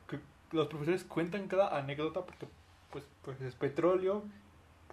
Que 0.09 0.19
los 0.57 0.67
profesores 0.69 1.05
cuentan 1.05 1.47
cada 1.47 1.77
anécdota 1.77 2.25
porque, 2.25 2.47
pues, 2.91 3.05
pues 3.21 3.39
es 3.43 3.55
petróleo, 3.55 4.25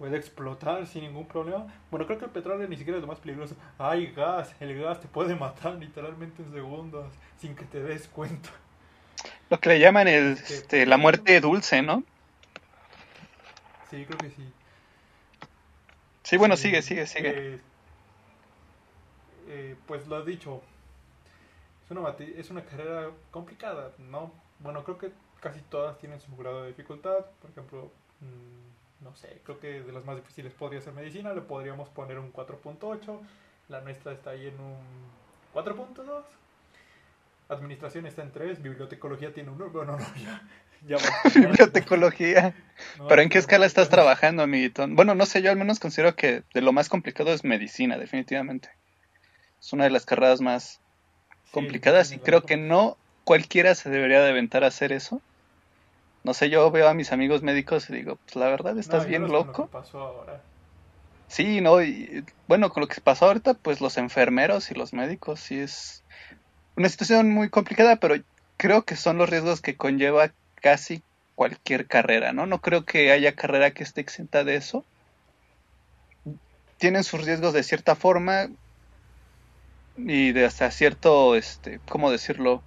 puede 0.01 0.17
explotar 0.17 0.87
sin 0.87 1.03
ningún 1.03 1.27
problema. 1.27 1.67
Bueno, 1.91 2.07
creo 2.07 2.17
que 2.17 2.25
el 2.25 2.31
petróleo 2.31 2.67
ni 2.67 2.75
siquiera 2.75 2.97
es 2.97 3.03
lo 3.03 3.07
más 3.07 3.19
peligroso. 3.19 3.55
Hay 3.77 4.07
gas, 4.07 4.51
el 4.59 4.81
gas 4.81 4.99
te 4.99 5.07
puede 5.07 5.35
matar 5.35 5.75
literalmente 5.75 6.41
en 6.41 6.51
segundos 6.51 7.13
sin 7.39 7.55
que 7.55 7.65
te 7.65 7.83
des 7.83 8.07
cuenta. 8.07 8.49
Lo 9.51 9.59
que 9.59 9.69
le 9.69 9.79
llaman 9.79 10.07
el, 10.07 10.31
este, 10.31 10.87
la 10.87 10.97
muerte 10.97 11.39
dulce, 11.39 11.83
¿no? 11.83 12.03
Sí, 13.91 14.03
creo 14.05 14.17
que 14.17 14.31
sí. 14.31 14.51
Sí, 16.23 16.37
bueno, 16.37 16.57
sigue, 16.57 16.81
sigue, 16.81 17.05
sigue. 17.05 17.29
Eh, 17.35 17.59
eh, 19.49 19.75
pues 19.85 20.07
lo 20.07 20.15
has 20.15 20.25
dicho, 20.25 20.63
es 21.85 21.91
una, 21.91 22.09
es 22.39 22.49
una 22.49 22.65
carrera 22.65 23.11
complicada, 23.29 23.91
¿no? 23.99 24.33
Bueno, 24.61 24.83
creo 24.83 24.97
que 24.97 25.11
casi 25.41 25.59
todas 25.69 25.99
tienen 25.99 26.19
su 26.19 26.35
grado 26.35 26.63
de 26.63 26.69
dificultad. 26.69 27.23
Por 27.39 27.51
ejemplo, 27.51 27.91
mm, 28.21 28.70
no 29.01 29.15
sé, 29.15 29.41
creo 29.43 29.59
que 29.59 29.81
de 29.81 29.91
las 29.91 30.05
más 30.05 30.15
difíciles 30.15 30.53
podría 30.53 30.81
ser 30.81 30.93
medicina, 30.93 31.33
le 31.33 31.41
podríamos 31.41 31.89
poner 31.89 32.19
un 32.19 32.31
4.8. 32.31 33.19
La 33.69 33.81
nuestra 33.81 34.13
está 34.13 34.31
ahí 34.31 34.47
en 34.47 34.59
un 34.59 34.77
4.2. 35.53 36.23
Administración 37.49 38.05
está 38.05 38.21
en 38.21 38.31
3, 38.31 38.61
bibliotecología 38.61 39.33
tiene 39.33 39.49
un 39.49 39.61
1. 39.61 39.71
Bueno, 39.71 39.97
no, 39.97 40.05
ya. 40.23 40.41
ya 40.87 40.97
bibliotecología. 41.35 42.53
¿Pero 43.07 43.21
en 43.21 43.29
qué 43.29 43.39
escala 43.39 43.65
estás 43.65 43.89
trabajando, 43.89 44.43
amiguito? 44.43 44.85
Bueno, 44.87 45.15
no 45.15 45.25
sé, 45.25 45.41
yo 45.41 45.49
al 45.49 45.57
menos 45.57 45.79
considero 45.79 46.15
que 46.15 46.43
de 46.53 46.61
lo 46.61 46.71
más 46.71 46.87
complicado 46.87 47.33
es 47.33 47.43
medicina, 47.43 47.97
definitivamente. 47.97 48.69
Es 49.59 49.73
una 49.73 49.83
de 49.85 49.91
las 49.91 50.05
carreras 50.05 50.41
más 50.41 50.79
complicadas 51.51 52.11
y 52.11 52.19
creo 52.19 52.43
que 52.43 52.57
no 52.57 52.97
cualquiera 53.23 53.75
se 53.75 53.89
debería 53.89 54.21
de 54.21 54.29
aventar 54.29 54.63
a 54.63 54.67
hacer 54.67 54.91
eso. 54.91 55.21
No 56.23 56.33
sé, 56.33 56.49
yo 56.49 56.71
veo 56.71 56.87
a 56.87 56.93
mis 56.95 57.11
amigos 57.11 57.43
médicos 57.43 57.89
y 57.89 57.93
digo, 57.93 58.17
pues 58.25 58.35
la 58.35 58.47
verdad, 58.47 58.77
estás 58.79 59.05
bien 59.05 59.27
loco. 59.27 59.71
Sí, 61.27 61.61
no, 61.61 61.81
y 61.81 62.25
bueno, 62.47 62.69
con 62.69 62.81
lo 62.81 62.87
que 62.87 62.99
pasó 63.01 63.25
ahorita, 63.25 63.53
pues 63.55 63.79
los 63.81 63.97
enfermeros 63.97 64.69
y 64.71 64.75
los 64.75 64.93
médicos 64.93 65.39
sí 65.39 65.59
es 65.59 66.03
una 66.77 66.89
situación 66.89 67.31
muy 67.31 67.49
complicada, 67.49 67.97
pero 67.97 68.15
creo 68.57 68.83
que 68.85 68.95
son 68.97 69.17
los 69.17 69.29
riesgos 69.29 69.61
que 69.61 69.77
conlleva 69.77 70.33
casi 70.55 71.03
cualquier 71.35 71.87
carrera, 71.87 72.33
¿no? 72.33 72.45
No 72.47 72.61
creo 72.61 72.85
que 72.85 73.11
haya 73.11 73.35
carrera 73.35 73.71
que 73.73 73.83
esté 73.83 74.01
exenta 74.01 74.43
de 74.43 74.55
eso. 74.57 74.87
Tienen 76.77 77.05
sus 77.05 77.23
riesgos 77.23 77.53
de 77.53 77.63
cierta 77.63 77.95
forma 77.95 78.49
y 79.95 80.33
de 80.33 80.45
hasta 80.45 80.69
cierto, 80.71 81.35
este, 81.35 81.81
¿cómo 81.87 82.11
decirlo? 82.11 82.65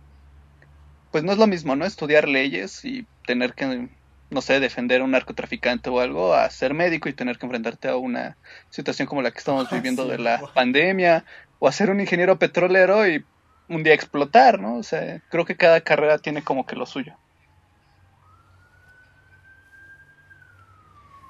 Pues 1.14 1.22
no 1.22 1.30
es 1.30 1.38
lo 1.38 1.46
mismo, 1.46 1.76
¿no? 1.76 1.84
Estudiar 1.84 2.26
leyes 2.26 2.84
y 2.84 3.06
tener 3.24 3.54
que, 3.54 3.88
no 4.30 4.40
sé, 4.40 4.58
defender 4.58 5.00
a 5.00 5.04
un 5.04 5.12
narcotraficante 5.12 5.88
o 5.88 6.00
algo, 6.00 6.34
a 6.34 6.50
ser 6.50 6.74
médico 6.74 7.08
y 7.08 7.12
tener 7.12 7.38
que 7.38 7.46
enfrentarte 7.46 7.86
a 7.86 7.94
una 7.94 8.36
situación 8.68 9.06
como 9.06 9.22
la 9.22 9.30
que 9.30 9.38
estamos 9.38 9.70
viviendo 9.70 10.08
de 10.08 10.18
la 10.18 10.42
pandemia, 10.52 11.24
o 11.60 11.68
a 11.68 11.72
ser 11.72 11.90
un 11.90 12.00
ingeniero 12.00 12.36
petrolero 12.40 13.06
y 13.06 13.24
un 13.68 13.84
día 13.84 13.94
explotar, 13.94 14.58
¿no? 14.58 14.78
O 14.78 14.82
sea, 14.82 15.20
creo 15.30 15.44
que 15.44 15.56
cada 15.56 15.82
carrera 15.82 16.18
tiene 16.18 16.42
como 16.42 16.66
que 16.66 16.74
lo 16.74 16.84
suyo. 16.84 17.16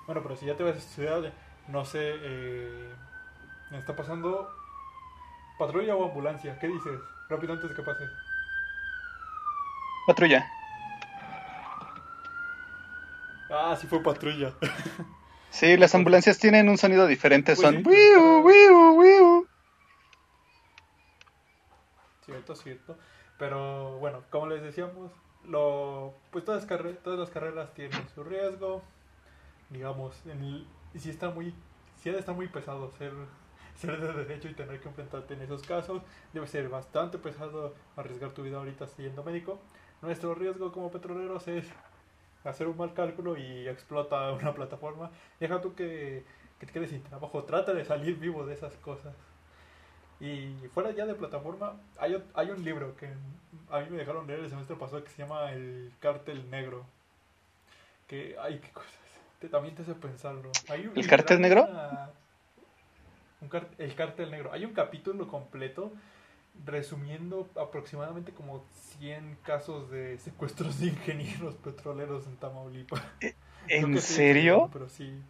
Bueno, 0.07 0.23
pero 0.23 0.35
si 0.35 0.47
ya 0.47 0.57
te 0.57 0.63
vas 0.63 0.77
a 0.77 0.79
estudiar, 0.79 1.31
no 1.69 1.85
sé, 1.85 2.01
eh, 2.01 2.95
me 3.71 3.77
está 3.77 3.95
pasando 3.95 4.49
patrulla 5.59 5.95
o 5.95 6.09
ambulancia, 6.09 6.59
¿qué 6.59 6.69
dices? 6.69 6.99
Rápido 7.29 7.53
antes 7.53 7.69
de 7.69 7.77
que 7.77 7.83
pase. 7.83 8.05
Patrulla. 10.07 10.51
Ah, 13.51 13.77
sí 13.81 13.87
fue 13.87 14.03
patrulla. 14.03 14.53
sí, 15.51 15.77
las 15.77 15.95
ambulancias 15.95 16.39
tienen 16.39 16.69
un 16.69 16.77
sonido 16.77 17.07
diferente, 17.07 17.55
son... 17.55 17.87
Wiu, 17.87 19.47
Cierto, 22.25 22.57
cierto. 22.57 22.99
Pero 23.39 23.99
bueno, 23.99 24.23
como 24.31 24.47
les 24.47 24.63
decíamos, 24.63 25.13
lo, 25.47 26.15
pues 26.31 26.45
todas, 26.45 26.67
todas 27.03 27.19
las 27.19 27.31
carreras 27.31 27.73
tienen 27.75 28.09
su 28.15 28.25
riesgo. 28.25 28.83
Digamos, 29.71 30.15
en 30.27 30.67
y 30.95 30.99
si 30.99 31.11
está 31.11 31.31
muy, 31.31 31.55
si 32.01 32.11
estar 32.11 32.35
muy 32.35 32.49
pesado 32.49 32.91
ser, 32.93 33.13
ser 33.77 34.01
de 34.01 34.13
derecho 34.25 34.49
y 34.49 34.55
tener 34.55 34.81
que 34.81 34.89
enfrentarte 34.89 35.35
en 35.35 35.43
esos 35.43 35.63
casos, 35.63 36.03
debe 36.33 36.47
ser 36.47 36.69
bastante 36.69 37.19
pesado 37.19 37.75
arriesgar 37.97 38.33
tu 38.33 38.43
vida 38.43 38.59
ahorita 38.59 38.87
siendo 38.89 39.23
médico. 39.23 39.61
Nuestro 40.05 40.35
riesgo 40.35 40.71
como 40.71 40.91
petroleros 40.91 41.49
es 41.49 41.67
hacer 42.45 42.69
un 42.69 42.77
mal 42.77 42.93
cálculo 42.93 43.39
y 43.39 43.67
explota 43.67 44.33
una 44.33 44.53
plataforma. 44.53 45.11
Deja 45.41 45.63
tú 45.63 45.75
que, 45.75 46.25
que 46.61 46.67
te 46.67 46.73
quedes 46.73 46.91
sin 46.91 47.03
trabajo, 47.03 47.45
trata 47.45 47.73
de 47.73 47.87
salir 47.87 48.17
vivo 48.17 48.45
de 48.45 48.53
esas 48.53 48.75
cosas. 48.77 49.15
Y 50.21 50.55
fuera 50.75 50.91
ya 50.91 51.07
de 51.07 51.15
plataforma, 51.15 51.77
hay, 51.99 52.23
hay 52.35 52.51
un 52.51 52.63
libro 52.63 52.95
que 52.97 53.09
a 53.71 53.81
mí 53.81 53.87
me 53.91 53.97
dejaron 53.97 54.27
leer 54.27 54.41
el 54.41 54.51
semestre 54.51 54.77
pasado 54.77 55.03
que 55.03 55.11
se 55.11 55.23
llama 55.23 55.53
El 55.53 55.91
Cártel 56.01 56.51
Negro. 56.51 56.85
Que, 58.07 58.37
hay 58.39 58.59
qué 58.59 58.71
cosas. 58.71 58.93
Te, 59.41 59.49
también 59.49 59.75
te 59.75 59.83
hace 59.83 59.95
pensarlo. 59.95 60.51
¿El 60.95 61.07
Cártel 61.09 61.41
Negro? 61.41 61.67
el 63.79 63.95
Cártel 63.95 64.31
Negro. 64.31 64.53
Hay 64.53 64.65
un 64.65 64.73
capítulo 64.73 65.29
completo 65.29 65.93
resumiendo 66.65 67.49
aproximadamente 67.61 68.33
como 68.33 68.65
100 68.99 69.39
casos 69.43 69.91
de 69.91 70.19
secuestros 70.19 70.81
de 70.81 70.87
ingenieros 70.87 71.55
petroleros 71.57 72.27
en 72.27 72.37
Tamaulipas. 72.37 73.03
¿E-, 73.21 73.35
¿En 73.69 74.01
serio? 74.01 74.71
pero 74.73 74.89
sí. 74.89 75.21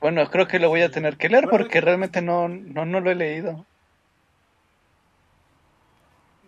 Bueno, 0.00 0.28
creo 0.30 0.46
que 0.46 0.58
lo 0.58 0.68
voy 0.68 0.82
a 0.82 0.90
tener 0.90 1.16
que 1.16 1.28
leer 1.28 1.48
porque 1.48 1.80
realmente 1.80 2.20
no, 2.22 2.48
no, 2.48 2.84
no 2.84 3.00
lo 3.00 3.10
he 3.10 3.14
leído. 3.14 3.64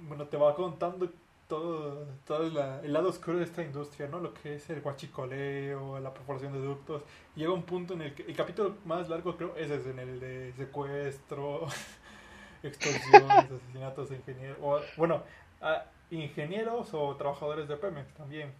Bueno, 0.00 0.26
te 0.26 0.36
va 0.36 0.54
contando 0.54 1.10
todo, 1.48 2.06
todo 2.26 2.80
el 2.82 2.92
lado 2.92 3.08
oscuro 3.08 3.38
de 3.38 3.44
esta 3.44 3.62
industria, 3.62 4.06
¿no? 4.06 4.20
Lo 4.20 4.34
que 4.34 4.56
es 4.56 4.70
el 4.70 4.82
guachicoleo, 4.82 5.98
la 5.98 6.12
perforación 6.12 6.52
de 6.52 6.60
ductos. 6.60 7.02
Llega 7.34 7.52
un 7.52 7.62
punto 7.62 7.94
en 7.94 8.02
el 8.02 8.14
que 8.14 8.22
el 8.22 8.36
capítulo 8.36 8.76
más 8.84 9.08
largo 9.08 9.36
creo 9.36 9.56
es 9.56 9.70
en 9.70 9.98
el 9.98 10.20
de 10.20 10.52
secuestro, 10.56 11.66
extorsiones, 12.62 13.30
asesinatos 13.30 14.10
de 14.10 14.16
ingenieros, 14.16 14.58
o, 14.62 14.80
bueno, 14.96 15.22
a 15.60 15.84
ingenieros 16.10 16.92
o 16.92 17.16
trabajadores 17.16 17.68
de 17.68 17.76
Pemex 17.76 18.12
también. 18.14 18.52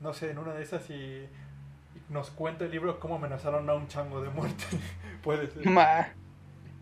No 0.00 0.12
sé, 0.12 0.30
en 0.30 0.38
una 0.38 0.54
de 0.54 0.62
esas 0.62 0.88
y, 0.90 1.28
nos 2.08 2.30
cuenta 2.30 2.64
el 2.64 2.70
libro 2.70 2.98
cómo 2.98 3.16
amenazaron 3.16 3.68
a 3.70 3.74
un 3.74 3.88
chango 3.88 4.20
de 4.20 4.30
muerte. 4.30 4.64
Puede 5.22 5.48
ser. 5.48 5.62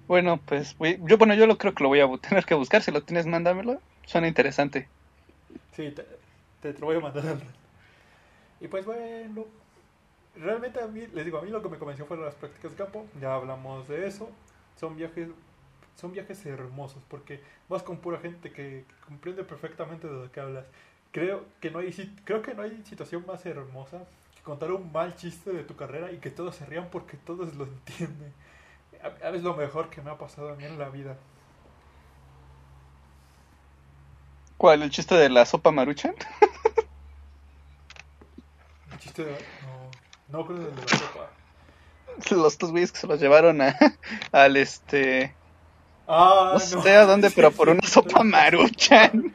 Bueno, 0.07 0.41
pues 0.45 0.77
yo 0.81 1.19
bueno, 1.19 1.35
yo 1.35 1.47
lo 1.47 1.57
creo 1.57 1.73
que 1.73 1.85
lo 1.85 1.89
voy 1.89 2.01
a 2.01 2.09
tener 2.19 2.45
que 2.45 2.55
buscar, 2.55 2.83
si 2.83 2.91
lo 2.91 3.03
tienes 3.03 3.27
mándamelo. 3.27 3.81
Suena 4.07 4.27
interesante. 4.27 4.89
Sí, 5.73 5.93
te, 5.93 6.05
te, 6.61 6.79
lo 6.81 6.87
voy 6.87 6.97
a 6.97 7.01
mandar. 7.01 7.39
Y 8.61 8.67
pues 8.67 8.85
bueno, 8.85 9.47
realmente 10.37 10.81
a 10.81 10.89
mí, 10.89 11.07
les 11.15 11.25
digo, 11.25 11.39
a 11.39 11.43
mí 11.43 11.51
lo 11.51 11.63
que 11.63 11.69
me 11.69 11.79
convenció 11.79 12.07
fueron 12.07 12.27
las 12.27 12.35
prácticas 12.35 12.73
de 12.73 12.77
campo, 12.77 13.07
ya 13.21 13.35
hablamos 13.35 13.87
de 13.87 14.09
eso. 14.09 14.29
Son 14.81 14.97
viajes 14.97 15.29
son 16.01 16.13
viajes 16.13 16.45
hermosos 16.47 17.03
porque 17.09 17.43
vas 17.69 17.83
con 17.83 17.99
pura 17.99 18.19
gente 18.19 18.53
que, 18.53 18.85
comprende 19.07 19.45
perfectamente 19.45 20.09
de 20.09 20.15
lo 20.15 20.33
que 20.33 20.41
hablas. 20.41 20.65
Creo 21.13 21.45
que 21.61 21.71
no 21.71 21.81
hay 21.81 21.93
creo 22.25 22.41
que 22.41 22.55
no 22.55 22.63
hay 22.63 22.83
situación 22.85 23.25
más 23.27 23.45
hermosa 23.45 24.05
que 24.35 24.43
contar 24.43 24.71
un 24.73 24.91
mal 24.93 25.15
chiste 25.17 25.53
de 25.53 25.65
tu 25.65 25.77
carrera 25.77 26.11
y 26.13 26.19
que 26.19 26.31
todos 26.31 26.57
se 26.57 26.67
rían 26.67 26.89
porque 26.91 27.17
todos 27.17 27.55
lo 27.55 27.65
entienden. 27.65 28.33
Es 29.23 29.43
lo 29.43 29.55
mejor 29.55 29.91
que 29.91 30.01
me 30.03 30.11
ha 30.11 30.19
pasado 30.19 30.53
a 30.53 30.57
mí 30.57 30.65
en 30.65 30.79
la 30.79 30.89
vida. 30.89 31.17
¿Cuál? 34.57 34.83
¿El 34.83 34.91
chiste 34.91 35.15
de 35.15 35.31
la 35.31 35.47
sopa 35.47 35.71
maruchan? 35.71 36.15
El 38.93 38.99
chiste 38.99 39.25
de... 39.25 39.33
No, 40.31 40.39
no 40.41 40.47
creo 40.47 40.59
que 40.59 40.65
el 40.65 40.77
de 40.77 40.83
la 40.83 40.89
sopa. 40.89 41.31
Los 42.31 42.59
dos 42.59 42.71
güeyes 42.71 42.93
que 42.93 42.99
se 42.99 43.07
los 43.07 43.19
llevaron 43.19 43.63
a, 43.63 43.75
al 44.33 44.59
este 44.59 45.35
Ah, 46.07 46.51
no, 46.55 46.59
sé 46.59 46.97
a 46.97 47.07
dónde, 47.07 47.31
pero 47.31 47.51
por 47.51 47.69
una 47.69 47.87
sopa 47.87 48.25
maruchan. 48.25 49.33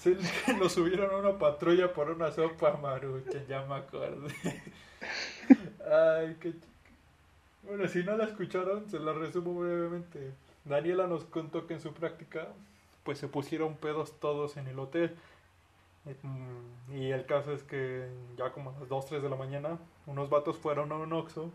Lo 0.58 0.68
subieron 0.68 1.14
a 1.14 1.16
una 1.16 1.38
patrulla 1.38 1.92
por 1.92 2.10
una 2.10 2.32
sopa 2.32 2.76
maruchan, 2.76 3.46
ya 3.48 3.64
me 3.66 3.74
acordé. 3.76 4.34
Ay, 5.90 6.36
qué 6.40 6.54
Bueno, 7.62 7.86
si 7.88 8.02
no 8.02 8.16
la 8.16 8.24
escucharon, 8.24 8.90
se 8.90 8.98
la 8.98 9.12
resumo 9.12 9.60
brevemente. 9.60 10.32
Daniela 10.64 11.06
nos 11.06 11.24
contó 11.24 11.66
que 11.66 11.74
en 11.74 11.80
su 11.80 11.92
práctica, 11.92 12.48
pues 13.04 13.18
se 13.18 13.28
pusieron 13.28 13.76
pedos 13.76 14.18
todos 14.20 14.56
en 14.56 14.66
el 14.66 14.78
hotel. 14.78 15.16
Mm, 16.22 16.94
y 16.96 17.12
el 17.12 17.26
caso 17.26 17.52
es 17.52 17.62
que 17.62 18.08
ya 18.36 18.52
como 18.52 18.70
a 18.70 18.80
las 18.80 18.88
2, 18.88 19.06
3 19.06 19.22
de 19.22 19.28
la 19.28 19.36
mañana, 19.36 19.78
unos 20.06 20.30
vatos 20.30 20.56
fueron 20.56 20.92
a 20.92 20.96
un 20.96 21.12
Oxxo 21.12 21.50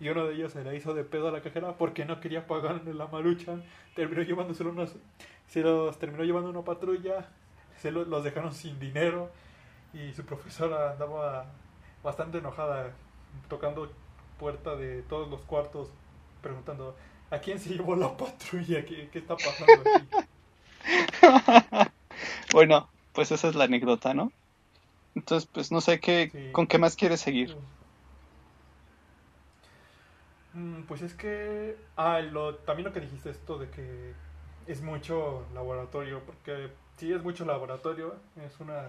y 0.00 0.08
uno 0.08 0.24
de 0.26 0.34
ellos 0.34 0.52
se 0.52 0.62
le 0.64 0.76
hizo 0.76 0.94
de 0.94 1.04
pedo 1.04 1.28
a 1.28 1.32
la 1.32 1.42
cajera 1.42 1.76
porque 1.76 2.04
no 2.04 2.20
quería 2.20 2.46
pagar 2.46 2.82
en 2.86 2.98
la 2.98 3.06
marucha. 3.08 3.60
Terminó 3.94 4.22
llevándoselo 4.22 4.70
unos, 4.70 4.94
se 5.48 5.60
los 5.62 5.98
terminó 5.98 6.24
llevando 6.24 6.50
una 6.50 6.62
patrulla, 6.62 7.28
se 7.76 7.90
los 7.90 8.24
dejaron 8.24 8.52
sin 8.54 8.78
dinero 8.78 9.30
y 9.94 10.12
su 10.14 10.24
profesora 10.24 10.92
andaba 10.92 11.46
bastante 12.02 12.38
enojada. 12.38 12.92
tocando 13.48 13.92
puerta 14.38 14.76
de 14.76 15.02
todos 15.02 15.28
los 15.30 15.40
cuartos, 15.42 15.90
preguntando, 16.42 16.96
¿a 17.30 17.38
quién 17.38 17.58
se 17.58 17.70
llevó 17.70 17.96
la 17.96 18.16
patrulla? 18.16 18.84
¿Qué, 18.84 19.08
qué 19.12 19.18
está 19.18 19.36
pasando 19.36 19.82
aquí? 19.82 20.08
bueno, 22.52 22.88
pues 23.12 23.30
esa 23.32 23.48
es 23.48 23.54
la 23.54 23.64
anécdota, 23.64 24.14
¿no? 24.14 24.32
Entonces, 25.14 25.48
pues 25.52 25.72
no 25.72 25.80
sé 25.80 26.00
qué, 26.00 26.32
Sí. 26.32 26.52
con 26.52 26.66
qué 26.66 26.78
más 26.78 26.96
quieres 26.96 27.20
seguir. 27.20 27.56
Mm, 30.54 30.82
Pues 30.84 31.02
es 31.02 31.14
que, 31.14 31.76
ah, 31.96 32.20
lo, 32.20 32.56
también 32.56 32.86
lo 32.88 32.92
que 32.92 33.00
dijiste 33.00 33.30
esto 33.30 33.58
de 33.58 33.70
que 33.70 34.14
es 34.66 34.82
mucho 34.82 35.46
laboratorio, 35.54 36.20
porque 36.24 36.70
si 36.96 37.12
es 37.12 37.22
mucho 37.22 37.44
laboratorio, 37.44 38.16
es 38.44 38.58
una, 38.60 38.88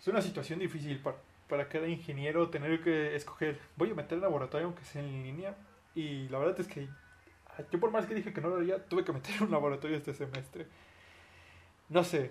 es 0.00 0.08
una 0.08 0.22
situación 0.22 0.58
difícil 0.60 1.00
para, 1.00 1.16
para 1.48 1.68
cada 1.68 1.88
ingeniero 1.88 2.50
tener 2.50 2.82
que 2.82 3.16
escoger, 3.16 3.60
voy 3.76 3.90
a 3.90 3.94
meter 3.94 4.16
el 4.16 4.22
laboratorio 4.22 4.68
aunque 4.68 4.84
sea 4.84 5.02
en 5.02 5.22
línea, 5.24 5.56
y 5.94 6.28
la 6.30 6.38
verdad 6.38 6.60
es 6.60 6.68
que 6.68 6.88
ah, 7.48 7.62
yo 7.72 7.80
por 7.80 7.90
más 7.92 8.06
que 8.06 8.14
dije 8.14 8.32
que 8.32 8.40
no 8.40 8.50
lo 8.50 8.56
haría, 8.58 8.84
tuve 8.86 9.04
que 9.04 9.12
meter 9.12 9.34
un 9.42 9.50
laboratorio 9.52 9.96
este 9.98 10.14
semestre. 10.14 10.66
No 11.88 12.04
sé, 12.04 12.30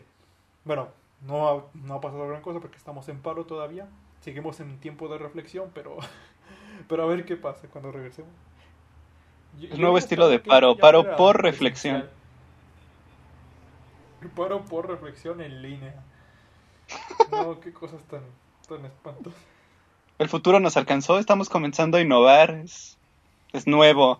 bueno, 0.66 0.90
no 1.22 1.50
ha, 1.50 1.66
no 1.76 1.96
ha 1.96 2.02
pasado 2.02 2.28
gran 2.28 2.42
cosa 2.42 2.60
porque 2.60 2.78
estamos 2.78 3.10
en 3.10 3.22
paro 3.22 3.46
todavía, 3.46 3.88
seguimos 4.22 4.60
en 4.62 4.80
tiempo 4.80 5.08
de 5.10 5.18
reflexión, 5.20 5.72
pero, 5.74 5.98
pero 6.88 7.04
a 7.04 7.06
ver 7.08 7.26
qué 7.26 7.36
pasa 7.36 7.68
cuando 7.68 7.92
regresemos. 7.92 8.32
Yo- 9.60 9.70
El 9.70 9.82
nuevo 9.82 9.98
estilo 9.98 10.30
de 10.30 10.40
paro, 10.40 10.78
paro 10.78 11.16
por 11.18 11.42
reflexión. 11.42 12.06
Paro 14.36 14.64
por 14.66 14.88
reflexión 14.88 15.42
en 15.42 15.62
línea. 15.62 15.96
No, 17.32 17.60
qué 17.60 17.72
cosas 17.72 18.04
tan, 18.06 18.22
tan 18.68 18.86
espantosas. 18.86 19.40
El 20.20 20.28
futuro 20.30 20.60
nos 20.60 20.76
alcanzó, 20.78 21.18
estamos 21.18 21.50
comenzando 21.50 21.98
a 21.98 22.02
innovar, 22.02 22.52
es, 22.52 22.98
es 23.54 23.66
nuevo. 23.68 24.12
O 24.12 24.20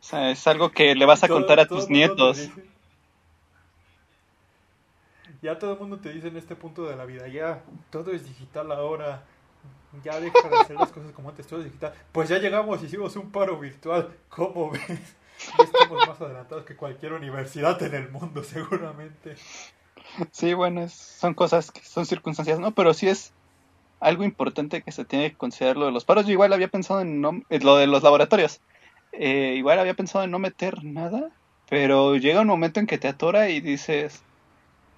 sea, 0.00 0.30
es 0.30 0.46
algo 0.46 0.70
que 0.72 0.94
le 0.94 1.06
vas 1.06 1.22
a 1.24 1.28
Todo- 1.28 1.38
contar 1.38 1.60
a 1.60 1.66
tus 1.66 1.88
nietos. 1.88 2.36
dice- 2.38 2.64
ya 5.42 5.58
todo 5.58 5.74
el 5.74 5.78
mundo 5.78 5.98
te 5.98 6.12
dice 6.12 6.28
en 6.28 6.36
este 6.36 6.56
punto 6.56 6.84
de 6.84 6.96
la 6.96 7.04
vida, 7.04 7.28
ya 7.28 7.62
todo 7.90 8.12
es 8.12 8.24
digital 8.24 8.72
ahora. 8.72 9.24
Ya 10.02 10.20
deja 10.20 10.48
de 10.48 10.56
hacer 10.60 10.78
las 10.78 10.90
cosas 10.90 11.12
como 11.12 11.28
antes, 11.30 11.46
todo 11.46 11.62
digital. 11.62 11.92
Pues 12.12 12.28
ya 12.28 12.38
llegamos, 12.38 12.82
hicimos 12.82 13.14
un 13.16 13.30
paro 13.30 13.58
virtual. 13.58 14.10
¿Cómo 14.28 14.70
ves? 14.70 14.82
Ya 15.58 15.64
estamos 15.64 16.06
más 16.06 16.20
adelantados 16.20 16.64
que 16.64 16.76
cualquier 16.76 17.12
universidad 17.12 17.80
en 17.82 17.94
el 17.94 18.10
mundo, 18.10 18.42
seguramente. 18.42 19.36
Sí, 20.32 20.54
bueno, 20.54 20.82
es- 20.82 20.92
son 20.94 21.34
cosas 21.34 21.70
que 21.70 21.80
son 21.80 22.06
circunstancias, 22.06 22.58
¿no? 22.58 22.72
Pero 22.72 22.94
sí 22.94 23.08
es 23.08 23.32
algo 24.00 24.24
importante 24.24 24.82
que 24.82 24.92
se 24.92 25.04
tiene 25.04 25.30
que 25.30 25.36
considerar 25.36 25.76
lo 25.76 25.86
de 25.86 25.92
los 25.92 26.04
paros. 26.04 26.26
Yo 26.26 26.32
igual 26.32 26.52
había 26.52 26.68
pensado 26.68 27.00
en 27.00 27.20
no, 27.20 27.40
lo 27.48 27.76
de 27.76 27.86
los 27.86 28.02
laboratorios. 28.02 28.60
Eh, 29.12 29.54
igual 29.56 29.78
había 29.78 29.94
pensado 29.94 30.24
en 30.24 30.30
no 30.30 30.38
meter 30.38 30.84
nada, 30.84 31.30
pero 31.68 32.16
llega 32.16 32.40
un 32.40 32.48
momento 32.48 32.80
en 32.80 32.86
que 32.86 32.98
te 32.98 33.08
atora 33.08 33.48
y 33.48 33.60
dices, 33.60 34.22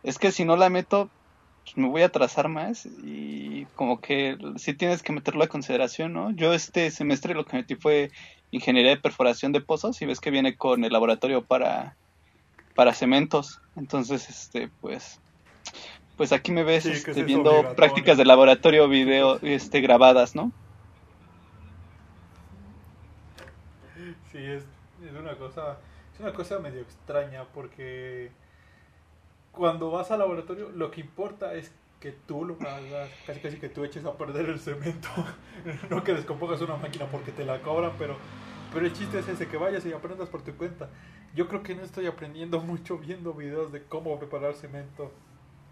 es 0.03 0.19
que 0.19 0.33
si 0.33 0.45
no 0.45 0.57
la 0.57 0.71
meto, 0.71 1.11
pues 1.67 1.77
me 1.77 1.89
voy 1.89 2.03
a 2.03 2.07
atrasar 2.07 2.49
más 2.49 2.87
y 2.87 3.67
como 3.75 4.01
que 4.01 4.39
sí 4.57 4.73
tienes 4.73 5.03
que 5.03 5.13
meterlo 5.13 5.43
a 5.43 5.49
consideración, 5.49 6.13
¿no? 6.13 6.31
Yo 6.31 6.55
este 6.55 6.91
semestre 6.93 7.35
lo 7.35 7.45
que 7.45 7.57
metí 7.57 7.75
fue 7.75 8.13
ingeniería 8.53 8.93
de 8.93 9.01
perforación 9.01 9.51
de 9.51 9.61
pozos 9.61 10.01
y 10.01 10.07
ves 10.07 10.21
que 10.21 10.31
viene 10.31 10.57
con 10.57 10.85
el 10.85 10.93
laboratorio 10.93 11.45
para 11.45 11.97
para 12.77 12.95
cementos. 12.95 13.61
Entonces, 13.75 14.29
este, 14.29 14.69
pues, 14.81 15.21
pues 16.17 16.31
aquí 16.33 16.53
me 16.53 16.63
ves 16.63 16.85
Sí, 16.85 16.93
este, 16.93 17.25
viendo 17.25 17.75
prácticas 17.75 18.17
de 18.19 18.25
laboratorio, 18.25 18.89
video, 18.89 19.41
este, 19.43 19.81
grabadas, 19.81 20.37
¿no? 20.37 20.53
Sí, 24.31 24.39
es, 24.39 24.65
es 25.05 25.19
una 25.19 25.35
cosa, 25.37 25.79
es 26.15 26.21
una 26.21 26.33
cosa 26.33 26.59
medio 26.59 26.83
extraña 26.83 27.45
porque 27.55 28.31
cuando 29.57 29.91
vas 29.91 30.11
al 30.11 30.21
laboratorio 30.21 30.71
lo 30.71 30.91
que 30.91 31.01
importa 31.01 31.55
es 31.55 31.73
que 32.01 32.13
tú 32.13 32.45
lo 32.45 32.57
hagas, 32.61 33.11
casi 33.27 33.41
casi 33.41 33.59
que 33.59 33.69
tú 33.69 33.85
eches 33.85 34.05
a 34.05 34.13
perder 34.13 34.51
el 34.51 34.61
cemento, 34.61 35.09
no 35.91 36.05
que 36.05 36.13
descompongas 36.13 36.61
una 36.61 36.77
máquina 36.77 37.07
porque 37.07 37.33
te 37.33 37.45
la 37.45 37.61
cobran, 37.63 37.93
pero, 37.99 38.17
pero 38.73 38.87
el 38.87 38.93
chiste 38.93 39.19
es 39.19 39.29
ese, 39.29 39.49
que 39.49 39.57
vayas 39.57 39.85
y 39.87 39.93
aprendas 39.93 40.29
por 40.29 40.43
tu 40.43 40.55
cuenta. 40.55 40.91
Yo 41.35 41.49
creo 41.49 41.63
que 41.63 41.75
no 41.75 41.83
estoy 41.83 42.07
aprendiendo 42.07 42.61
mucho 42.61 42.99
viendo 42.99 43.33
videos 43.33 43.73
de 43.73 43.83
cómo 43.83 44.19
preparar 44.19 44.55
cemento. 44.55 45.11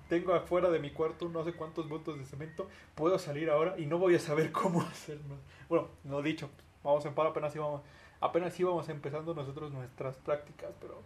Tengo 0.09 0.35
afuera 0.35 0.70
de 0.70 0.79
mi 0.79 0.90
cuarto 0.90 1.29
no 1.29 1.44
sé 1.44 1.53
cuántos 1.53 1.88
bultos 1.88 2.18
de 2.18 2.25
cemento, 2.27 2.68
puedo 2.94 3.18
salir 3.18 3.51
ahora 3.51 3.75
y 3.79 3.87
no 3.87 3.99
voy 3.99 4.14
a 4.14 4.20
saber 4.20 4.51
cómo 4.53 4.81
hacerlo. 4.83 5.37
Bueno, 5.68 5.88
no 6.05 6.23
dicho, 6.23 6.49
vamos 6.83 7.05
en 7.05 7.14
paro, 7.14 7.31
apenas 7.31 7.55
íbamos, 7.55 7.83
apenas 8.20 8.59
íbamos 8.59 8.88
empezando 8.88 9.35
nosotros 9.35 9.73
nuestras 9.73 10.16
prácticas, 10.16 10.70
pero 10.81 11.03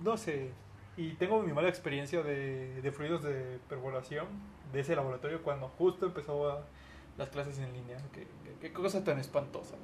no 0.00 0.16
sé. 0.16 0.52
Y 0.98 1.12
tengo 1.14 1.42
mi 1.42 1.52
mala 1.52 1.68
experiencia 1.70 2.22
de, 2.22 2.82
de 2.82 2.92
fluidos 2.92 3.22
de 3.22 3.58
perforación 3.70 4.26
de 4.72 4.80
ese 4.80 4.94
laboratorio 4.96 5.42
cuando 5.42 5.68
justo 5.68 6.04
empezó 6.06 6.50
a- 6.50 6.66
las 7.16 7.30
clases 7.30 7.58
en 7.58 7.72
línea. 7.72 7.96
Qué, 8.12 8.26
qué- 8.44 8.56
qué 8.60 8.72
cosa 8.72 9.02
tan 9.04 9.18
espantosa. 9.18 9.76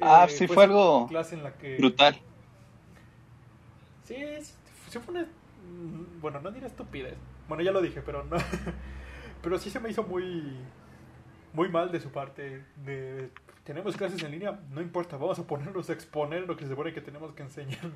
Ah, 0.00 0.24
Eh, 0.26 0.30
sí, 0.30 0.46
fue 0.46 0.54
fue 0.54 0.64
algo 0.64 1.06
clase 1.08 1.34
en 1.34 1.42
la 1.44 1.52
que 1.54 1.76
Brutal. 1.78 2.16
Sí, 4.04 4.16
sí, 4.88 4.98
pone. 4.98 5.22
mm, 5.24 6.20
Bueno, 6.20 6.40
no 6.40 6.50
diré 6.50 6.66
estupidez. 6.66 7.16
Bueno, 7.48 7.62
ya 7.62 7.72
lo 7.72 7.80
dije, 7.82 8.02
pero 8.02 8.24
no. 8.24 8.36
Pero 9.42 9.58
sí 9.58 9.70
se 9.70 9.80
me 9.80 9.90
hizo 9.90 10.04
muy. 10.04 10.56
Muy 11.52 11.68
mal 11.68 11.90
de 11.90 11.98
su 12.00 12.10
parte. 12.10 12.64
De, 12.84 13.30
tenemos 13.64 13.96
clases 13.96 14.22
en 14.22 14.30
línea, 14.30 14.60
no 14.70 14.80
importa, 14.80 15.16
vamos 15.16 15.38
a 15.38 15.46
ponernos 15.46 15.90
a 15.90 15.92
exponer 15.92 16.46
lo 16.46 16.56
que 16.56 16.64
se 16.64 16.70
supone 16.70 16.92
que 16.94 17.00
tenemos 17.00 17.32
que 17.32 17.42
enseñar. 17.42 17.90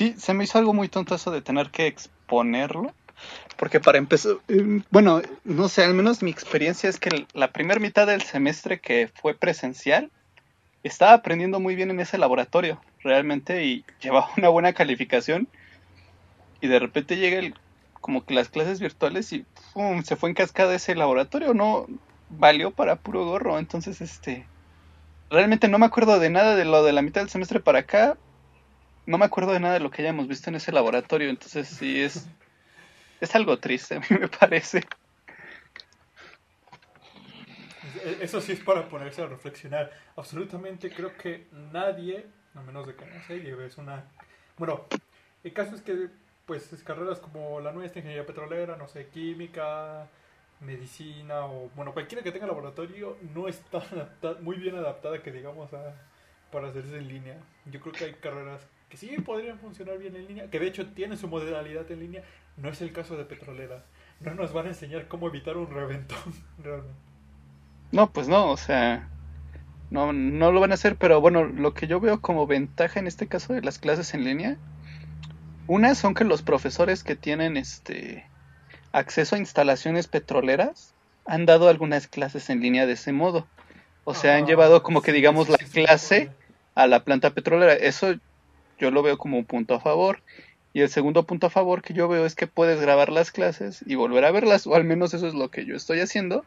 Sí, 0.00 0.14
se 0.16 0.32
me 0.32 0.44
hizo 0.44 0.56
algo 0.56 0.72
muy 0.72 0.88
tonto 0.88 1.14
eso 1.14 1.30
de 1.30 1.42
tener 1.42 1.68
que 1.68 1.86
exponerlo. 1.86 2.94
Porque 3.58 3.80
para 3.80 3.98
empezar, 3.98 4.36
eh, 4.48 4.80
bueno, 4.88 5.20
no 5.44 5.68
sé, 5.68 5.84
al 5.84 5.92
menos 5.92 6.22
mi 6.22 6.30
experiencia 6.30 6.88
es 6.88 6.98
que 6.98 7.26
la 7.34 7.52
primera 7.52 7.78
mitad 7.80 8.06
del 8.06 8.22
semestre 8.22 8.80
que 8.80 9.10
fue 9.14 9.34
presencial, 9.34 10.10
estaba 10.84 11.12
aprendiendo 11.12 11.60
muy 11.60 11.74
bien 11.74 11.90
en 11.90 12.00
ese 12.00 12.16
laboratorio, 12.16 12.80
realmente, 13.00 13.66
y 13.66 13.84
llevaba 14.00 14.30
una 14.38 14.48
buena 14.48 14.72
calificación. 14.72 15.48
Y 16.62 16.68
de 16.68 16.78
repente 16.78 17.18
llega 17.18 17.38
el, 17.38 17.54
como 18.00 18.24
que 18.24 18.32
las 18.32 18.48
clases 18.48 18.80
virtuales 18.80 19.30
y 19.34 19.44
¡pum! 19.74 20.02
se 20.02 20.16
fue 20.16 20.30
en 20.30 20.34
cascada 20.34 20.74
ese 20.74 20.94
laboratorio, 20.94 21.52
no 21.52 21.86
valió 22.30 22.70
para 22.70 22.96
puro 22.96 23.26
gorro. 23.26 23.58
Entonces, 23.58 24.00
este, 24.00 24.46
realmente 25.28 25.68
no 25.68 25.78
me 25.78 25.84
acuerdo 25.84 26.18
de 26.18 26.30
nada 26.30 26.56
de 26.56 26.64
lo 26.64 26.82
de 26.84 26.94
la 26.94 27.02
mitad 27.02 27.20
del 27.20 27.28
semestre 27.28 27.60
para 27.60 27.80
acá. 27.80 28.16
No 29.10 29.18
me 29.18 29.24
acuerdo 29.24 29.52
de 29.52 29.58
nada 29.58 29.74
de 29.74 29.80
lo 29.80 29.90
que 29.90 30.02
hayamos 30.02 30.28
visto 30.28 30.50
en 30.50 30.54
ese 30.54 30.70
laboratorio, 30.70 31.30
entonces 31.30 31.66
sí 31.66 32.00
es, 32.00 32.28
es 33.20 33.34
algo 33.34 33.58
triste, 33.58 33.96
a 33.96 33.98
mí 33.98 34.06
me 34.08 34.28
parece. 34.28 34.86
Eso 38.20 38.40
sí 38.40 38.52
es 38.52 38.60
para 38.60 38.88
ponerse 38.88 39.20
a 39.20 39.26
reflexionar. 39.26 39.90
Absolutamente 40.14 40.90
creo 40.90 41.16
que 41.16 41.48
nadie, 41.72 42.24
a 42.54 42.60
menos 42.60 42.86
de 42.86 42.94
que 42.94 43.04
no 43.04 43.20
sé, 43.26 43.40
lleves 43.40 43.78
una. 43.78 44.04
Bueno, 44.56 44.86
el 45.42 45.52
caso 45.52 45.74
es 45.74 45.82
que, 45.82 46.06
pues, 46.46 46.72
es 46.72 46.84
carreras 46.84 47.18
como 47.18 47.58
la 47.58 47.72
nuestra, 47.72 47.98
ingeniería 47.98 48.24
petrolera, 48.24 48.76
no 48.76 48.86
sé, 48.86 49.08
química, 49.08 50.06
medicina 50.60 51.46
o, 51.46 51.68
bueno, 51.74 51.92
cualquiera 51.92 52.22
que 52.22 52.30
tenga 52.30 52.46
laboratorio, 52.46 53.16
no 53.34 53.48
está 53.48 53.82
muy 54.40 54.54
bien 54.56 54.76
adaptada, 54.76 55.20
que 55.20 55.32
digamos, 55.32 55.74
a, 55.74 55.96
para 56.52 56.68
hacerse 56.68 56.96
en 56.96 57.08
línea. 57.08 57.38
Yo 57.64 57.80
creo 57.80 57.92
que 57.92 58.04
hay 58.04 58.14
carreras 58.14 58.68
que 58.90 58.96
sí 58.96 59.08
podrían 59.24 59.58
funcionar 59.58 59.98
bien 59.98 60.16
en 60.16 60.26
línea, 60.26 60.50
que 60.50 60.58
de 60.58 60.66
hecho 60.66 60.86
tienen 60.88 61.16
su 61.16 61.28
modalidad 61.28 61.90
en 61.90 62.00
línea. 62.00 62.24
No 62.56 62.68
es 62.68 62.82
el 62.82 62.92
caso 62.92 63.16
de 63.16 63.24
petrolera. 63.24 63.84
No 64.20 64.34
nos 64.34 64.52
van 64.52 64.66
a 64.66 64.70
enseñar 64.70 65.08
cómo 65.08 65.28
evitar 65.28 65.56
un 65.56 65.70
reventón, 65.70 66.34
realmente. 66.62 66.98
No, 67.92 68.12
pues 68.12 68.28
no, 68.28 68.50
o 68.50 68.56
sea, 68.56 69.08
no, 69.90 70.12
no 70.12 70.52
lo 70.52 70.60
van 70.60 70.72
a 70.72 70.74
hacer, 70.74 70.96
pero 70.96 71.20
bueno, 71.20 71.44
lo 71.44 71.72
que 71.72 71.86
yo 71.86 72.00
veo 72.00 72.20
como 72.20 72.46
ventaja 72.46 73.00
en 73.00 73.06
este 73.06 73.28
caso 73.28 73.52
de 73.54 73.62
las 73.62 73.78
clases 73.78 74.12
en 74.14 74.24
línea, 74.24 74.58
una 75.66 75.94
son 75.94 76.14
que 76.14 76.24
los 76.24 76.42
profesores 76.42 77.04
que 77.04 77.16
tienen 77.16 77.56
este 77.56 78.26
acceso 78.92 79.36
a 79.36 79.38
instalaciones 79.38 80.08
petroleras 80.08 80.94
han 81.26 81.46
dado 81.46 81.68
algunas 81.68 82.08
clases 82.08 82.50
en 82.50 82.60
línea 82.60 82.86
de 82.86 82.94
ese 82.94 83.12
modo. 83.12 83.46
O 84.04 84.14
sea, 84.14 84.36
han 84.36 84.44
Ah, 84.44 84.46
llevado 84.46 84.82
como 84.82 85.02
que 85.02 85.12
digamos 85.12 85.48
la 85.48 85.58
clase 85.58 86.32
a 86.74 86.86
la 86.86 87.04
planta 87.04 87.30
petrolera. 87.30 87.74
Eso 87.74 88.16
yo 88.80 88.90
lo 88.90 89.02
veo 89.02 89.18
como 89.18 89.38
un 89.38 89.44
punto 89.44 89.74
a 89.74 89.80
favor. 89.80 90.22
Y 90.72 90.80
el 90.80 90.88
segundo 90.88 91.24
punto 91.24 91.48
a 91.48 91.50
favor 91.50 91.82
que 91.82 91.94
yo 91.94 92.08
veo 92.08 92.24
es 92.24 92.34
que 92.34 92.46
puedes 92.46 92.80
grabar 92.80 93.10
las 93.10 93.32
clases 93.32 93.82
y 93.86 93.96
volver 93.96 94.24
a 94.24 94.30
verlas, 94.30 94.66
o 94.66 94.74
al 94.74 94.84
menos 94.84 95.14
eso 95.14 95.26
es 95.26 95.34
lo 95.34 95.50
que 95.50 95.66
yo 95.66 95.74
estoy 95.74 96.00
haciendo 96.00 96.44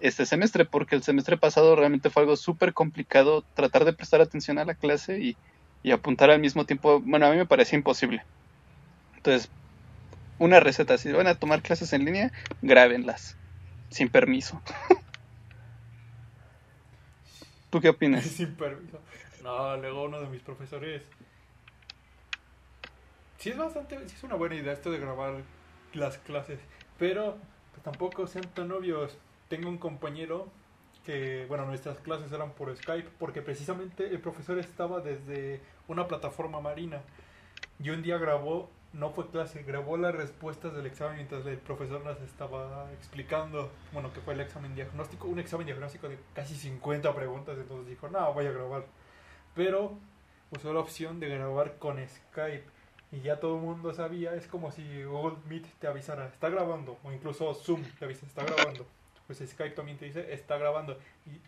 este 0.00 0.26
semestre, 0.26 0.64
porque 0.64 0.94
el 0.94 1.02
semestre 1.02 1.36
pasado 1.36 1.76
realmente 1.76 2.10
fue 2.10 2.22
algo 2.22 2.36
súper 2.36 2.72
complicado 2.72 3.44
tratar 3.54 3.84
de 3.84 3.92
prestar 3.92 4.20
atención 4.20 4.58
a 4.58 4.64
la 4.64 4.74
clase 4.74 5.20
y, 5.20 5.36
y 5.82 5.90
apuntar 5.90 6.30
al 6.30 6.40
mismo 6.40 6.64
tiempo. 6.64 7.00
Bueno, 7.00 7.26
a 7.26 7.30
mí 7.30 7.36
me 7.36 7.46
parecía 7.46 7.78
imposible. 7.78 8.22
Entonces, 9.16 9.50
una 10.38 10.60
receta. 10.60 10.98
Si 10.98 11.10
van 11.12 11.26
a 11.26 11.34
tomar 11.34 11.62
clases 11.62 11.92
en 11.92 12.04
línea, 12.04 12.32
grábenlas. 12.62 13.36
Sin 13.90 14.08
permiso. 14.08 14.60
¿Tú 17.70 17.80
qué 17.80 17.88
opinas? 17.88 18.24
Sin 18.36 18.54
permiso. 18.54 19.00
No, 19.42 19.76
luego 19.76 20.04
uno 20.04 20.20
de 20.20 20.28
mis 20.28 20.42
profesores. 20.42 21.02
Sí 23.46 23.52
es 23.52 23.58
bastante, 23.58 23.96
sí 24.08 24.16
es 24.16 24.24
una 24.24 24.34
buena 24.34 24.56
idea 24.56 24.72
esto 24.72 24.90
de 24.90 24.98
grabar 24.98 25.34
las 25.94 26.18
clases, 26.18 26.58
pero 26.98 27.36
pues, 27.70 27.80
tampoco 27.84 28.26
sean 28.26 28.44
tan 28.52 28.72
obvios. 28.72 29.16
Tengo 29.48 29.68
un 29.68 29.78
compañero 29.78 30.48
que, 31.04 31.46
bueno, 31.46 31.64
nuestras 31.64 31.96
clases 31.98 32.32
eran 32.32 32.50
por 32.54 32.76
Skype, 32.76 33.08
porque 33.20 33.42
precisamente 33.42 34.08
el 34.08 34.18
profesor 34.18 34.58
estaba 34.58 35.00
desde 35.00 35.60
una 35.86 36.08
plataforma 36.08 36.60
marina 36.60 37.02
y 37.78 37.90
un 37.90 38.02
día 38.02 38.18
grabó, 38.18 38.68
no 38.92 39.10
fue 39.10 39.30
clase, 39.30 39.62
grabó 39.62 39.96
las 39.96 40.12
respuestas 40.12 40.74
del 40.74 40.86
examen 40.86 41.14
mientras 41.14 41.46
el 41.46 41.58
profesor 41.58 42.04
nos 42.04 42.20
estaba 42.22 42.90
explicando, 42.94 43.70
bueno, 43.92 44.12
que 44.12 44.20
fue 44.22 44.34
el 44.34 44.40
examen 44.40 44.74
diagnóstico, 44.74 45.28
un 45.28 45.38
examen 45.38 45.66
diagnóstico 45.66 46.08
de 46.08 46.18
casi 46.34 46.56
50 46.56 47.14
preguntas, 47.14 47.56
entonces 47.56 47.90
dijo, 47.90 48.08
no, 48.08 48.34
voy 48.34 48.46
a 48.46 48.50
grabar. 48.50 48.86
Pero 49.54 49.96
usó 50.50 50.72
la 50.72 50.80
opción 50.80 51.20
de 51.20 51.28
grabar 51.28 51.78
con 51.78 51.96
Skype 52.08 52.74
y 53.12 53.20
ya 53.20 53.40
todo 53.40 53.56
el 53.56 53.62
mundo 53.62 53.94
sabía, 53.94 54.34
es 54.34 54.46
como 54.46 54.70
si 54.72 55.04
Google 55.04 55.36
Meet 55.48 55.66
te 55.78 55.86
avisara, 55.86 56.26
está 56.26 56.48
grabando, 56.48 56.98
o 57.04 57.12
incluso 57.12 57.54
Zoom 57.54 57.82
te 57.98 58.04
avisa, 58.04 58.26
está 58.26 58.44
grabando 58.44 58.86
pues 59.26 59.38
Skype 59.38 59.74
también 59.74 59.98
te 59.98 60.06
dice, 60.06 60.32
está 60.32 60.56
grabando. 60.56 60.98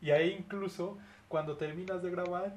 Y, 0.03 0.11
ahí 0.11 0.37
incluso, 0.38 0.99
cuando 1.29 1.57
terminas 1.57 2.03
de 2.03 2.11
grabar, 2.11 2.55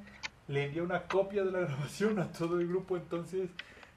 le 0.48 0.66
envía 0.66 0.84
una 0.84 1.04
copia 1.04 1.44
de 1.44 1.52
la 1.52 1.60
grabación 1.68 2.20
a 2.20 2.32
todo 2.32 2.60
el 2.60 2.68
grupo, 2.68 2.98
entonces, 2.98 3.50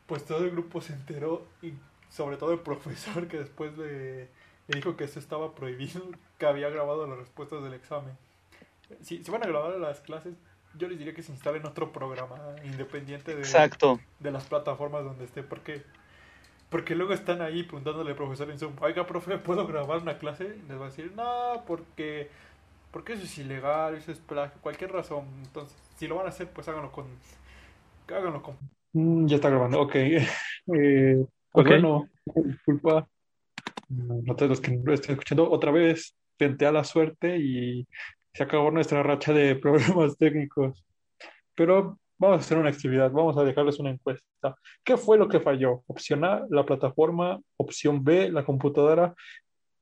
pues 0.06 0.24
todo 0.24 0.44
el 0.44 0.50
grupo 0.50 0.80
se 0.80 0.92
enteró, 0.92 1.46
y 1.62 1.72
sobre 2.10 2.36
todo 2.36 2.52
el 2.52 2.60
profesor 2.60 3.26
que 3.26 3.38
después 3.38 3.76
le, 3.78 4.28
dijo 4.68 4.96
que 4.96 5.04
eso 5.04 5.18
estaba 5.18 5.54
prohibido, 5.54 6.02
que 6.38 6.46
había 6.46 6.68
grabado 6.68 7.06
las 7.06 7.18
respuestas 7.18 7.62
del 7.62 7.74
examen. 7.74 8.16
Si, 9.00 9.24
si 9.24 9.30
van 9.30 9.42
a 9.42 9.46
grabar 9.46 9.74
las 9.78 10.00
clases, 10.00 10.34
yo 10.78 10.88
les 10.88 10.98
diría 10.98 11.14
que 11.14 11.22
se 11.22 11.32
instalen 11.32 11.64
otro 11.66 11.92
programa 11.92 12.36
independiente 12.64 13.34
de, 13.34 13.40
Exacto. 13.40 14.00
de 14.20 14.30
las 14.30 14.44
plataformas 14.44 15.04
donde 15.04 15.24
esté, 15.24 15.42
porque 15.42 15.82
porque 16.70 16.96
luego 16.96 17.12
están 17.12 17.40
ahí 17.40 17.62
preguntándole 17.62 18.10
al 18.10 18.16
profesor 18.16 18.50
en 18.50 18.58
Zoom, 18.58 18.72
oiga, 18.80 19.06
profe, 19.06 19.38
¿puedo 19.38 19.64
grabar 19.64 20.02
una 20.02 20.18
clase? 20.18 20.56
les 20.68 20.76
va 20.76 20.86
a 20.86 20.88
decir, 20.88 21.12
no, 21.14 21.62
porque, 21.68 22.28
porque 22.90 23.12
eso 23.12 23.22
es 23.22 23.38
ilegal, 23.38 23.94
eso 23.94 24.10
es 24.10 24.18
plagio, 24.18 24.60
cualquier 24.60 24.90
razón. 24.90 25.24
Entonces, 25.44 25.76
si 25.96 26.08
lo 26.08 26.16
van 26.16 26.26
a 26.26 26.30
hacer, 26.30 26.48
pues 26.48 26.66
háganlo 26.66 26.90
con... 26.90 27.06
Háganlo 28.08 28.42
con... 28.42 28.56
Mm, 28.92 29.26
ya 29.26 29.36
está 29.36 29.50
grabando, 29.50 29.80
ok. 29.82 29.94
Eh, 30.74 31.22
pues 31.52 31.66
bueno, 31.66 32.08
disculpa 32.34 33.06
no 33.88 34.34
todos 34.34 34.48
los 34.48 34.60
que 34.60 34.80
lo 34.82 34.94
estén 34.94 35.12
escuchando, 35.12 35.50
otra 35.50 35.70
vez 35.70 36.16
tenté 36.36 36.66
a 36.66 36.72
la 36.72 36.84
suerte 36.84 37.36
y 37.36 37.86
se 38.34 38.42
acabó 38.42 38.70
nuestra 38.70 39.02
racha 39.02 39.32
de 39.32 39.56
problemas 39.56 40.18
técnicos. 40.18 40.84
Pero 41.54 41.98
Vamos 42.16 42.38
a 42.38 42.40
hacer 42.40 42.58
una 42.58 42.70
actividad, 42.70 43.10
vamos 43.10 43.36
a 43.36 43.44
dejarles 43.44 43.78
una 43.80 43.90
encuesta. 43.90 44.56
¿Qué 44.84 44.96
fue 44.96 45.18
lo 45.18 45.28
que 45.28 45.40
falló? 45.40 45.82
Opción 45.88 46.24
A, 46.24 46.46
la 46.48 46.64
plataforma, 46.64 47.40
opción 47.56 48.04
B, 48.04 48.30
la 48.30 48.44
computadora, 48.44 49.14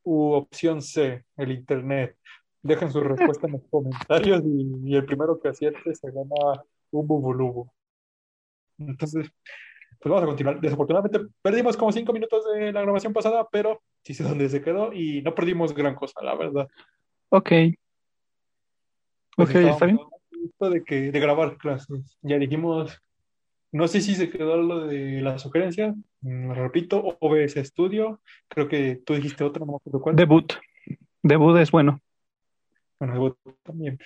u 0.02 0.32
opción 0.32 0.80
C, 0.80 1.24
el 1.36 1.52
Internet. 1.52 2.16
Dejen 2.62 2.90
su 2.90 3.00
respuesta 3.00 3.46
en 3.46 3.52
los 3.52 3.62
comentarios 3.70 4.42
y, 4.44 4.94
el 4.94 5.04
primero 5.04 5.38
que 5.40 5.48
acierte 5.48 5.94
se 5.94 6.10
gana 6.10 6.62
un 6.90 7.06
bubulubu. 7.06 7.70
Entonces, 8.78 9.28
pues 10.00 10.10
vamos 10.10 10.22
a 10.22 10.26
continuar. 10.26 10.60
Desafortunadamente 10.60 11.20
perdimos 11.42 11.76
como 11.76 11.92
cinco 11.92 12.14
minutos 12.14 12.44
de 12.54 12.72
la 12.72 12.80
grabación 12.80 13.12
pasada, 13.12 13.46
pero 13.52 13.82
sí 14.02 14.14
sé 14.14 14.24
dónde 14.24 14.48
se 14.48 14.62
quedó 14.62 14.92
y 14.92 15.20
no 15.22 15.34
perdimos 15.34 15.74
gran 15.74 15.94
cosa, 15.94 16.22
la 16.22 16.34
verdad. 16.34 16.66
Ok. 17.28 17.52
Pues 19.36 19.50
ok, 19.50 19.56
está 19.56 19.86
bien 19.86 19.98
de, 20.70 20.84
que, 20.84 21.12
de 21.12 21.20
grabar 21.20 21.56
clases. 21.56 22.18
Ya 22.22 22.38
dijimos, 22.38 23.00
no 23.72 23.88
sé 23.88 24.00
si 24.00 24.14
se 24.14 24.30
quedó 24.30 24.56
lo 24.56 24.86
de 24.86 25.20
la 25.20 25.38
sugerencia, 25.38 25.94
mm, 26.20 26.52
repito, 26.52 27.16
OBS 27.20 27.64
Studio, 27.64 28.20
creo 28.48 28.68
que 28.68 28.96
tú 29.04 29.14
dijiste 29.14 29.44
otro, 29.44 29.64
no 29.64 29.72
me 29.72 29.76
acuerdo 29.76 30.00
cuál. 30.00 30.16
Debut. 30.16 30.52
Debut 31.22 31.56
es 31.58 31.70
bueno. 31.70 32.00
Bueno, 32.98 33.14
Debut 33.14 33.38
también. 33.62 33.98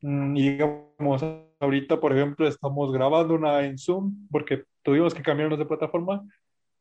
Mm, 0.00 0.36
y 0.36 0.50
digamos, 0.50 1.24
ahorita, 1.60 2.00
por 2.00 2.12
ejemplo, 2.12 2.46
estamos 2.46 2.92
grabando 2.92 3.34
una 3.34 3.64
en 3.64 3.78
Zoom 3.78 4.28
porque 4.30 4.64
tuvimos 4.82 5.14
que 5.14 5.22
cambiarnos 5.22 5.58
de 5.58 5.66
plataforma, 5.66 6.26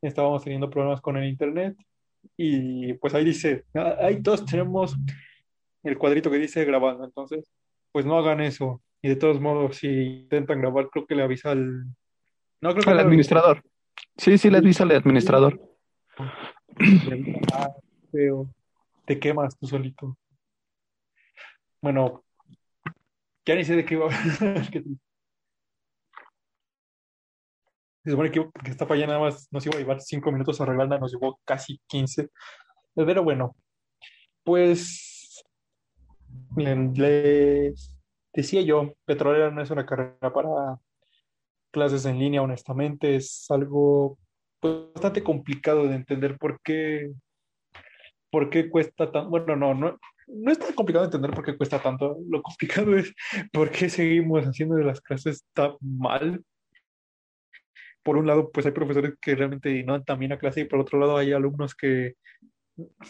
estábamos 0.01 0.43
teniendo 0.43 0.69
problemas 0.69 1.01
con 1.01 1.17
el 1.17 1.29
internet 1.29 1.75
y 2.35 2.93
pues 2.93 3.13
ahí 3.13 3.25
dice, 3.25 3.65
ah, 3.75 3.97
ahí 3.99 4.21
todos 4.21 4.45
tenemos 4.45 4.95
el 5.83 5.97
cuadrito 5.97 6.29
que 6.29 6.37
dice 6.37 6.65
grabando, 6.65 7.03
entonces, 7.03 7.51
pues 7.91 8.05
no 8.05 8.17
hagan 8.17 8.41
eso. 8.41 8.81
Y 9.01 9.09
de 9.09 9.15
todos 9.15 9.39
modos, 9.39 9.77
si 9.77 9.87
intentan 9.87 10.61
grabar, 10.61 10.89
creo 10.89 11.05
que 11.05 11.15
le 11.15 11.23
avisa 11.23 11.51
al... 11.51 11.85
No, 12.61 12.71
creo 12.71 12.83
que 12.83 12.89
al 12.91 12.99
administrador. 12.99 13.63
Sí, 14.17 14.37
sí, 14.37 14.49
le 14.49 14.59
avisa 14.59 14.83
al 14.83 14.91
administrador. 14.91 15.59
Ah, 17.53 17.69
feo. 18.11 18.53
Te 19.05 19.19
quemas 19.19 19.57
tú 19.57 19.65
solito. 19.65 20.17
Bueno, 21.81 22.23
ya 23.45 23.55
ni 23.55 23.65
sé 23.65 23.75
de 23.75 23.85
qué 23.85 23.95
iba 23.95 24.05
a 24.05 24.15
hablar. 24.15 24.69
Se 28.03 28.09
supone 28.09 28.31
que, 28.31 28.49
que 28.63 28.71
esta 28.71 28.87
falla 28.87 29.05
nada 29.05 29.19
más 29.19 29.47
nos 29.51 29.65
iba 29.65 29.75
a 29.75 29.79
llevar 29.79 30.01
cinco 30.01 30.31
minutos 30.31 30.59
a 30.59 30.63
arreglarla, 30.63 30.97
nos 30.97 31.11
llevó 31.11 31.39
casi 31.45 31.79
15. 31.87 32.29
Pero 32.95 33.23
bueno, 33.23 33.55
pues 34.43 35.10
les 36.55 37.97
decía 38.33 38.61
yo, 38.61 38.93
petrolera 39.05 39.51
no 39.51 39.61
es 39.61 39.69
una 39.71 39.85
carrera 39.85 40.33
para 40.33 40.79
clases 41.71 42.05
en 42.05 42.19
línea, 42.19 42.41
honestamente, 42.41 43.15
es 43.15 43.45
algo 43.49 44.17
pues, 44.59 44.75
bastante 44.93 45.23
complicado 45.23 45.87
de 45.87 45.95
entender 45.95 46.37
por 46.37 46.59
qué, 46.61 47.11
cuesta 48.69 49.11
tan, 49.11 49.29
bueno, 49.29 49.55
no, 49.55 49.73
no, 49.73 49.97
no 50.27 50.51
es 50.51 50.59
tan 50.59 50.73
complicado 50.73 51.05
de 51.05 51.07
entender 51.07 51.31
por 51.31 51.43
qué 51.43 51.57
cuesta 51.57 51.81
tanto, 51.81 52.17
lo 52.29 52.41
complicado 52.41 52.95
es 52.97 53.13
por 53.51 53.71
qué 53.71 53.89
seguimos 53.89 54.45
haciendo 54.45 54.77
las 54.77 55.01
clases 55.01 55.45
tan 55.53 55.73
mal. 55.81 56.43
Por 58.03 58.17
un 58.17 58.25
lado, 58.25 58.51
pues 58.51 58.65
hay 58.65 58.71
profesores 58.71 59.13
que 59.21 59.35
realmente 59.35 59.83
no 59.83 59.93
dan 59.93 60.03
tan 60.03 60.17
bien 60.19 60.31
a 60.31 60.39
clase 60.39 60.61
y 60.61 60.65
por 60.65 60.79
otro 60.79 60.99
lado 60.99 61.17
hay 61.17 61.33
alumnos 61.33 61.75
que 61.75 62.15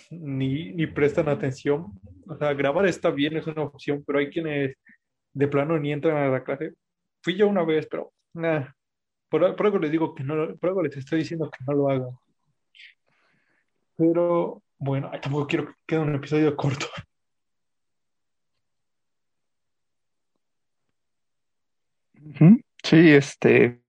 ni, 0.10 0.74
ni 0.74 0.88
prestan 0.88 1.30
atención. 1.30 2.00
O 2.28 2.38
sea, 2.38 2.54
grabar 2.54 2.86
está 2.88 3.10
bien, 3.12 3.38
es 3.38 3.48
una 3.48 3.64
opción, 3.64 4.04
pero 4.06 4.20
hay 4.20 4.30
quienes 4.30 4.76
de 5.34 5.48
plano 5.48 5.80
ni 5.80 5.92
entran 5.92 6.18
a 6.18 6.28
la 6.30 6.44
clase. 6.44 6.74
Fui 7.22 7.36
yo 7.36 7.48
una 7.48 7.64
vez, 7.64 7.88
pero 7.90 8.14
nada. 8.34 8.76
Por, 9.30 9.46
algo 9.46 9.80
les 9.80 9.92
digo 9.92 10.14
que 10.14 10.24
no, 10.24 10.56
por 10.58 10.70
algo 10.70 10.84
les 10.84 10.98
estoy 10.98 11.20
diciendo 11.20 11.50
que 11.50 11.64
no 11.66 11.74
lo 11.74 11.90
hagan. 11.90 12.18
Pero 13.96 14.62
bueno, 14.78 15.12
tampoco 15.22 15.48
quiero 15.48 15.68
que 15.68 15.74
quede 15.86 16.00
un 16.00 16.16
episodio 16.16 16.56
corto. 16.56 16.88
Sí, 22.84 23.12
este, 23.12 23.82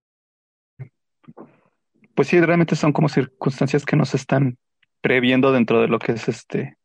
pues 2.15 2.29
sí, 2.29 2.41
realmente 2.41 2.77
son 2.77 2.93
como 2.93 3.09
circunstancias 3.09 3.85
que 3.85 3.97
nos 3.97 4.15
están 4.15 4.59
previendo 5.03 5.53
dentro 5.53 5.83
de 5.83 5.89
lo 5.89 5.99
que 5.99 6.13
es 6.13 6.29
este 6.29 6.79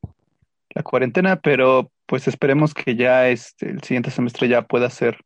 la 0.76 0.84
cuarentena, 0.84 1.40
pero 1.40 1.92
pues 2.06 2.28
esperemos 2.28 2.74
que 2.74 2.96
ya 2.96 3.30
este, 3.30 3.70
el 3.70 3.82
siguiente 3.82 4.12
semestre 4.12 4.48
ya 4.48 4.62
pueda 4.62 4.90
ser 4.90 5.22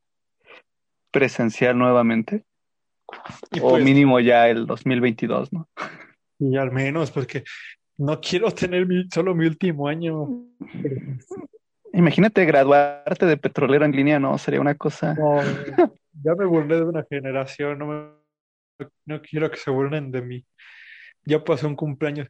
presencial 1.12 1.78
nuevamente. 1.78 2.44
o 3.62 3.72
pues 3.72 3.84
mínimo 3.84 4.20
ya 4.20 4.50
el 4.50 4.66
2022, 4.66 5.52
¿no? 5.54 5.68
Y 6.40 6.58
al 6.58 6.72
menos, 6.72 7.12
porque 7.12 7.44
no 7.98 8.20
quiero 8.20 8.50
tener 8.50 8.88
solo 9.14 9.36
mi 9.36 9.46
último 9.46 9.88
año. 9.88 10.28
Imagínate 11.94 12.46
graduarte 12.46 13.28
de 13.28 13.38
petrolero 13.38 13.86
en 13.86 13.92
línea, 13.92 14.20
¿no? 14.20 14.40
Sería 14.40 14.60
una 14.60 14.74
cosa. 14.74 15.16
ya 16.24 16.36
me 16.36 16.46
burlé 16.46 16.78
de 16.78 16.86
una 16.86 17.06
generación, 17.08 17.78
no, 17.78 18.24
no 19.06 19.22
quiero 19.22 19.52
que 19.52 19.58
se 19.58 19.70
burlen 19.70 20.10
de 20.10 20.22
mí. 20.24 20.46
Ya 21.26 21.44
pasó 21.44 21.68
un 21.68 21.76
cumpleaños. 21.76 22.28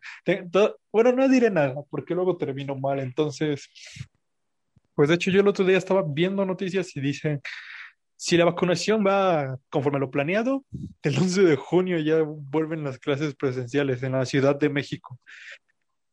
bueno, 0.92 1.12
no 1.14 1.30
diré 1.30 1.50
nada, 1.50 1.76
porque 1.90 2.14
luego 2.14 2.38
termino 2.38 2.76
mal. 2.76 3.00
Entonces, 3.00 3.70
pues 4.96 5.10
de 5.10 5.16
hecho 5.16 5.32
yo 5.32 5.42
el 5.42 5.48
otro 5.48 5.66
día 5.66 5.78
estaba 5.78 6.04
viendo 6.06 6.46
noticias 6.46 6.96
y 6.96 7.02
dicen, 7.02 7.42
si 8.16 8.38
la 8.38 8.46
vacunación 8.46 9.04
va 9.04 9.58
conforme 9.70 9.98
lo 9.98 10.12
planeado, 10.12 10.64
el 11.02 11.18
11 11.18 11.42
de 11.42 11.56
junio 11.56 11.98
ya 12.00 12.22
vuelven 12.22 12.84
las 12.84 13.00
clases 13.00 13.34
presenciales 13.34 14.04
en 14.04 14.12
la 14.12 14.26
Ciudad 14.26 14.56
de 14.56 14.70
México. 14.70 15.20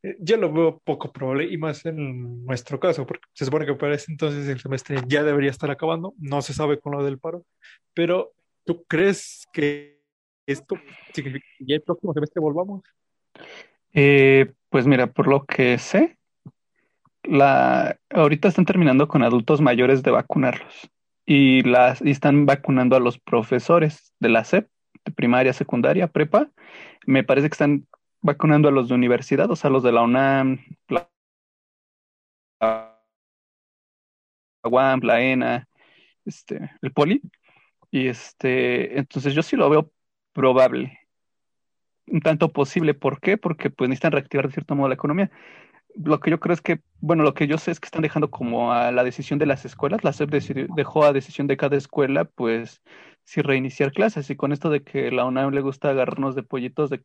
Eh, 0.01 0.15
ya 0.19 0.37
lo 0.37 0.51
veo 0.51 0.79
poco 0.79 1.11
probable 1.11 1.51
y 1.51 1.57
más 1.57 1.85
en 1.85 2.45
nuestro 2.45 2.79
caso, 2.79 3.05
porque 3.05 3.27
se 3.33 3.45
supone 3.45 3.67
que 3.67 3.75
para 3.75 3.93
ese 3.93 4.11
entonces 4.11 4.47
el 4.47 4.59
semestre 4.59 4.97
ya 5.07 5.23
debería 5.23 5.51
estar 5.51 5.69
acabando, 5.69 6.15
no 6.17 6.41
se 6.41 6.53
sabe 6.53 6.79
con 6.79 6.93
lo 6.93 7.03
del 7.03 7.19
paro, 7.19 7.45
pero 7.93 8.31
¿tú 8.65 8.85
crees 8.85 9.45
que 9.53 9.98
esto 10.53 10.75
significa 11.13 11.45
que 11.57 11.65
ya 11.65 11.75
el 11.75 11.81
próximo 11.81 12.13
semestre 12.13 12.41
volvamos? 12.41 12.83
Eh, 13.93 14.51
pues 14.69 14.85
mira, 14.85 15.07
por 15.07 15.27
lo 15.27 15.45
que 15.45 15.77
sé, 15.77 16.17
la, 17.23 17.97
ahorita 18.09 18.47
están 18.47 18.65
terminando 18.65 19.07
con 19.07 19.23
adultos 19.23 19.61
mayores 19.61 20.03
de 20.03 20.11
vacunarlos 20.11 20.89
y, 21.25 21.61
las, 21.61 22.01
y 22.01 22.11
están 22.11 22.45
vacunando 22.45 22.95
a 22.95 22.99
los 22.99 23.19
profesores 23.19 24.13
de 24.19 24.29
la 24.29 24.43
SEP, 24.43 24.67
de 25.05 25.11
primaria, 25.11 25.53
secundaria, 25.53 26.07
prepa. 26.07 26.49
Me 27.05 27.23
parece 27.23 27.49
que 27.49 27.53
están 27.53 27.87
vacunando 28.21 28.67
a 28.67 28.71
los 28.71 28.89
de 28.89 28.95
universidad, 28.95 29.49
o 29.51 29.55
sea, 29.55 29.69
los 29.69 29.83
de 29.83 29.91
la 29.91 30.01
UNAM, 30.01 30.59
la 30.87 31.09
UAM, 34.63 35.01
la 35.03 35.21
ENA, 35.21 35.67
este, 36.25 36.71
el 36.81 36.91
Poli. 36.91 37.21
Y 37.91 38.07
este, 38.07 38.99
entonces 38.99 39.33
yo 39.33 39.41
sí 39.41 39.55
lo 39.55 39.69
veo 39.69 39.91
probable, 40.33 40.99
un 42.07 42.21
tanto 42.21 42.51
posible. 42.51 42.93
¿Por 42.93 43.19
qué? 43.19 43.37
Porque 43.37 43.69
pues 43.69 43.89
necesitan 43.89 44.11
reactivar 44.11 44.47
de 44.47 44.53
cierto 44.53 44.75
modo 44.75 44.87
la 44.89 44.95
economía 44.95 45.31
lo 45.95 46.19
que 46.19 46.31
yo 46.31 46.39
creo 46.39 46.53
es 46.53 46.61
que, 46.61 46.81
bueno, 47.01 47.23
lo 47.23 47.33
que 47.33 47.47
yo 47.47 47.57
sé 47.57 47.71
es 47.71 47.79
que 47.79 47.87
están 47.87 48.01
dejando 48.01 48.29
como 48.31 48.71
a 48.73 48.91
la 48.91 49.03
decisión 49.03 49.39
de 49.39 49.45
las 49.45 49.65
escuelas, 49.65 50.03
la 50.03 50.13
SEP 50.13 50.31
dejó 50.75 51.03
a 51.03 51.13
decisión 51.13 51.47
de 51.47 51.57
cada 51.57 51.77
escuela, 51.77 52.25
pues, 52.25 52.81
si 53.23 53.41
reiniciar 53.41 53.91
clases. 53.91 54.29
Y 54.29 54.35
con 54.35 54.51
esto 54.51 54.69
de 54.69 54.83
que 54.83 55.11
la 55.11 55.25
UNAM 55.25 55.53
le 55.53 55.61
gusta 55.61 55.89
agarrarnos 55.89 56.35
de 56.35 56.43
pollitos 56.43 56.89
de 56.89 57.01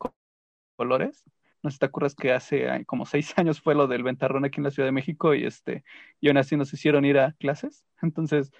colores, 0.77 1.23
no 1.63 1.69
sé 1.71 1.75
si 1.75 1.79
te 1.79 1.85
acuerdas 1.87 2.15
que 2.15 2.31
hace 2.31 2.85
como 2.85 3.05
seis 3.05 3.33
años 3.37 3.61
fue 3.61 3.75
lo 3.75 3.87
del 3.87 4.03
ventarrón 4.03 4.45
aquí 4.45 4.59
en 4.59 4.65
la 4.65 4.71
Ciudad 4.71 4.87
de 4.87 4.93
México 4.93 5.33
y 5.33 5.45
este, 5.45 5.83
y 6.21 6.27
aún 6.27 6.37
así 6.37 6.55
nos 6.55 6.73
hicieron 6.73 7.05
ir 7.05 7.17
a 7.19 7.33
clases. 7.33 7.85
Entonces, 8.01 8.51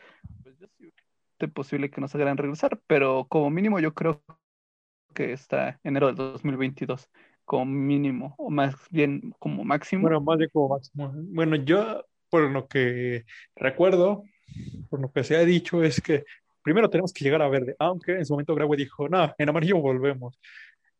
pues 1.37 1.51
posible 1.53 1.89
que 1.89 2.01
nos 2.01 2.15
hagan 2.15 2.37
regresar, 2.37 2.79
pero 2.87 3.27
como 3.29 3.49
mínimo 3.49 3.79
yo 3.79 3.93
creo 3.93 4.23
que 5.15 5.33
está 5.33 5.79
enero 5.83 6.07
del 6.07 6.15
2022 6.15 7.09
como 7.45 7.65
mínimo, 7.65 8.35
o 8.37 8.49
más 8.49 8.75
bien 8.89 9.33
como 9.39 9.63
máximo. 9.63 10.03
Bueno, 10.03 10.21
más 10.21 10.37
bien 10.37 10.49
como 10.51 10.69
máximo. 10.69 11.11
Bueno, 11.15 11.55
yo, 11.55 12.03
por 12.29 12.49
lo 12.49 12.67
que 12.67 13.25
recuerdo, 13.55 14.23
por 14.89 14.99
lo 14.99 15.11
que 15.11 15.23
se 15.23 15.37
ha 15.37 15.45
dicho, 15.45 15.83
es 15.83 16.01
que 16.01 16.25
primero 16.63 16.89
tenemos 16.89 17.13
que 17.13 17.23
llegar 17.23 17.41
a 17.41 17.49
verde, 17.49 17.75
aunque 17.79 18.13
en 18.13 18.25
su 18.25 18.33
momento 18.33 18.55
Graue 18.55 18.75
dijo, 18.75 19.07
no, 19.07 19.33
en 19.37 19.49
amarillo 19.49 19.77
volvemos. 19.77 20.39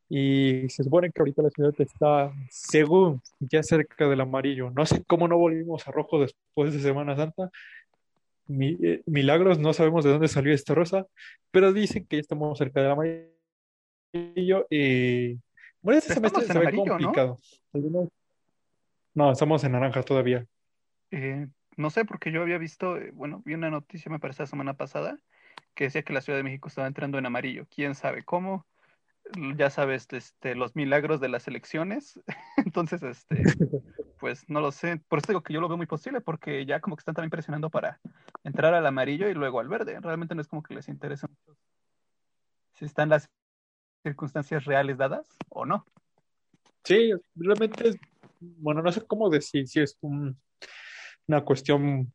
Y 0.08 0.70
se 0.70 0.84
supone 0.84 1.12
que 1.12 1.20
ahorita 1.20 1.42
la 1.42 1.50
ciudad 1.50 1.74
está, 1.80 2.32
según, 2.50 3.22
ya 3.40 3.64
cerca 3.64 4.08
del 4.08 4.22
amarillo. 4.22 4.70
No 4.70 4.86
sé 4.86 5.04
cómo 5.06 5.28
no 5.28 5.38
volvimos 5.38 5.88
a 5.88 5.92
rojo 5.92 6.20
después 6.20 6.74
de 6.74 6.80
Semana 6.80 7.16
Santa. 7.16 7.50
Eh, 8.48 9.02
milagros, 9.08 9.58
no 9.58 9.74
sabemos 9.74 10.06
de 10.06 10.12
dónde 10.12 10.28
salió 10.28 10.54
esta 10.54 10.76
rosa, 10.76 11.08
pero 11.50 11.74
dicen 11.74 12.06
que 12.06 12.18
ya 12.18 12.22
estamos 12.22 12.56
cerca 12.60 12.82
del 12.82 12.92
amarillo 12.92 13.35
y 14.70 15.40
bueno, 15.86 16.00
este 16.00 16.16
semestre 16.16 16.46
se 16.46 16.58
ve 16.58 16.74
complicado. 16.74 17.38
¿no? 17.74 18.10
¿no? 19.14 19.32
estamos 19.32 19.64
en 19.64 19.74
naranja 19.74 20.02
todavía. 20.02 20.44
Eh, 21.12 21.48
no 21.78 21.92
sé, 21.92 22.06
porque 22.06 22.32
yo 22.32 22.42
había 22.42 22.58
visto, 22.58 22.98
eh, 22.98 23.12
bueno, 23.14 23.44
vi 23.46 23.54
una 23.54 23.70
noticia, 23.70 24.12
me 24.12 24.18
parece, 24.18 24.42
la 24.42 24.48
semana 24.48 24.74
pasada, 24.74 25.20
que 25.76 25.84
decía 25.84 26.02
que 26.02 26.14
la 26.14 26.22
Ciudad 26.22 26.40
de 26.40 26.44
México 26.44 26.70
estaba 26.70 26.88
entrando 26.88 27.20
en 27.20 27.28
amarillo. 27.28 27.68
¿Quién 27.70 27.94
sabe 27.94 28.24
cómo? 28.24 28.66
Ya 29.58 29.70
sabes, 29.70 30.08
este, 30.12 30.56
los 30.56 30.76
milagros 30.76 31.20
de 31.22 31.30
las 31.30 31.48
elecciones. 31.48 32.20
Entonces, 32.58 33.04
este, 33.04 33.44
pues 34.20 34.50
no 34.50 34.62
lo 34.62 34.72
sé. 34.72 35.00
Por 35.08 35.20
eso 35.20 35.28
digo 35.34 35.44
que 35.44 35.54
yo 35.54 35.62
lo 35.62 35.68
veo 35.68 35.78
muy 35.78 35.86
posible, 35.86 36.20
porque 36.20 36.66
ya 36.66 36.80
como 36.80 36.96
que 36.96 37.02
están 37.02 37.14
también 37.14 37.30
presionando 37.30 37.70
para 37.70 38.00
entrar 38.44 38.74
al 38.74 38.88
amarillo 38.88 39.30
y 39.30 39.36
luego 39.36 39.60
al 39.60 39.68
verde. 39.68 40.00
Realmente 40.02 40.34
no 40.34 40.42
es 40.42 40.48
como 40.48 40.64
que 40.64 40.74
les 40.74 40.88
interesa 40.90 41.28
mucho. 41.28 41.60
Si 42.74 42.86
están 42.86 43.10
las 43.10 43.30
circunstancias 44.06 44.66
reales 44.66 44.98
dadas 44.98 45.28
o 45.50 45.66
no. 45.66 45.86
Sí, 46.84 47.12
realmente 47.36 47.90
es, 47.90 47.98
bueno, 48.40 48.82
no 48.82 48.92
sé 48.92 49.02
cómo 49.02 49.30
decir 49.30 49.68
si 49.68 49.82
es 49.82 49.98
una 50.02 51.44
cuestión 51.44 52.14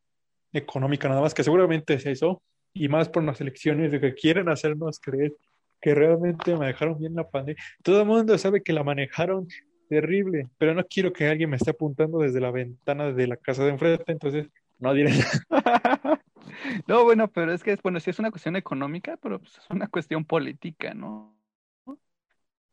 económica 0.53 1.09
nada 1.09 1.21
más, 1.21 1.35
que 1.35 1.43
seguramente 1.45 1.95
es 1.95 2.07
eso, 2.07 2.43
y 2.73 2.89
más 2.89 3.09
por 3.09 3.25
las 3.25 3.41
elecciones 3.41 3.91
de 3.91 4.01
que 4.01 4.15
quieren 4.15 4.49
hacernos 4.49 5.01
creer 5.01 5.35
que 5.81 5.95
realmente 5.95 6.55
manejaron 6.55 6.99
bien 6.99 7.15
la 7.15 7.29
pandemia. 7.29 7.63
Todo 7.83 8.03
el 8.03 8.07
mundo 8.07 8.39
sabe 8.39 8.63
que 8.63 8.73
la 8.73 8.85
manejaron 8.85 9.49
terrible, 9.89 10.49
pero 10.57 10.75
no 10.75 10.85
quiero 10.85 11.13
que 11.13 11.27
alguien 11.27 11.51
me 11.51 11.57
esté 11.57 11.71
apuntando 11.71 12.19
desde 12.19 12.41
la 12.41 12.53
ventana 12.53 13.13
de 13.13 13.27
la 13.27 13.37
casa 13.37 13.65
de 13.65 13.71
enfrente, 13.71 14.13
entonces 14.13 14.47
no 14.79 14.95
diré 14.95 15.11
nada. 15.11 16.23
no, 16.87 17.05
bueno, 17.05 17.29
pero 17.29 17.53
es 17.53 17.65
que, 17.65 17.77
bueno, 17.83 17.99
sí 17.99 18.11
es 18.11 18.19
una 18.21 18.31
cuestión 18.31 18.55
económica, 18.55 19.17
pero 19.21 19.41
pues, 19.41 19.59
es 19.59 19.69
una 19.69 19.89
cuestión 19.89 20.25
política, 20.25 20.95
¿no? 20.95 21.40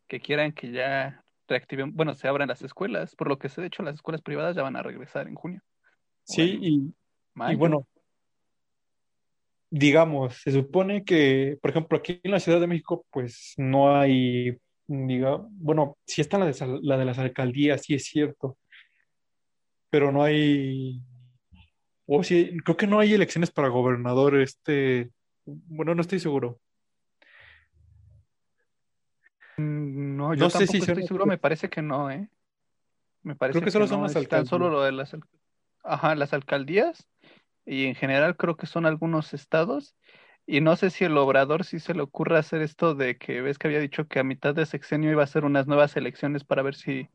Que 0.07 0.19
quieran 0.19 0.53
que 0.53 0.71
ya 0.71 1.23
reactiven, 1.47 1.95
bueno, 1.95 2.13
se 2.13 2.27
abran 2.27 2.49
las 2.49 2.61
escuelas, 2.61 3.15
por 3.15 3.29
lo 3.29 3.39
que 3.39 3.49
sé, 3.49 3.61
de 3.61 3.67
hecho, 3.67 3.83
las 3.83 3.95
escuelas 3.95 4.21
privadas 4.21 4.55
ya 4.55 4.63
van 4.63 4.75
a 4.75 4.83
regresar 4.83 5.27
en 5.27 5.35
junio. 5.35 5.61
Sí, 6.23 6.59
y, 6.61 6.93
y, 7.51 7.55
bueno, 7.55 7.87
digamos, 9.69 10.35
se 10.41 10.51
supone 10.51 11.03
que, 11.03 11.57
por 11.61 11.71
ejemplo, 11.71 11.97
aquí 11.97 12.19
en 12.23 12.31
la 12.31 12.39
Ciudad 12.39 12.59
de 12.59 12.67
México, 12.67 13.05
pues 13.11 13.53
no 13.57 13.95
hay, 13.95 14.57
diga, 14.87 15.39
bueno, 15.51 15.97
sí 16.05 16.21
está 16.21 16.37
la 16.37 16.45
de, 16.45 16.79
la 16.81 16.97
de 16.97 17.05
las 17.05 17.17
alcaldías, 17.17 17.81
sí 17.83 17.93
es 17.93 18.05
cierto, 18.05 18.57
pero 19.89 20.11
no 20.11 20.23
hay, 20.23 21.01
o 22.05 22.23
sí, 22.23 22.57
creo 22.63 22.75
que 22.75 22.87
no 22.87 22.99
hay 22.99 23.13
elecciones 23.13 23.51
para 23.51 23.69
gobernador, 23.69 24.39
este, 24.39 25.11
bueno, 25.45 25.95
no 25.95 26.01
estoy 26.01 26.19
seguro. 26.19 26.59
Mm, 29.57 30.16
no, 30.27 30.33
yo 30.35 30.45
no 30.45 30.49
sé 30.49 30.67
si 30.67 30.77
estoy 30.77 31.05
seguro, 31.05 31.25
me 31.25 31.37
parece 31.37 31.69
que 31.69 31.81
no, 31.81 32.09
¿eh? 32.11 32.29
Me 33.23 33.35
parece 33.35 33.59
creo 33.59 33.65
que, 33.65 33.71
solo 33.71 33.87
son 33.87 34.03
las 34.03 34.15
alcaldías. 34.15 34.49
solo 34.49 34.69
lo 34.69 34.81
de 34.83 34.91
las, 34.91 35.15
ajá, 35.83 36.15
las 36.15 36.33
alcaldías 36.33 37.07
y 37.65 37.85
en 37.85 37.95
general 37.95 38.37
creo 38.37 38.55
que 38.55 38.67
son 38.67 38.85
algunos 38.85 39.33
estados 39.33 39.95
y 40.45 40.61
no 40.61 40.77
sé 40.77 40.89
si 40.89 41.03
el 41.03 41.17
obrador 41.17 41.65
sí 41.65 41.79
se 41.79 41.93
le 41.93 42.01
ocurre 42.01 42.37
hacer 42.37 42.61
esto 42.61 42.95
de 42.95 43.17
que 43.17 43.41
ves 43.41 43.57
que 43.57 43.67
había 43.67 43.81
dicho 43.81 44.07
que 44.07 44.19
a 44.19 44.23
mitad 44.23 44.55
de 44.55 44.65
sexenio 44.65 45.11
iba 45.11 45.21
a 45.21 45.25
hacer 45.25 45.43
unas 45.43 45.67
nuevas 45.67 45.97
elecciones 45.97 46.45
para 46.45 46.61
ver 46.61 46.75
si 46.75 47.09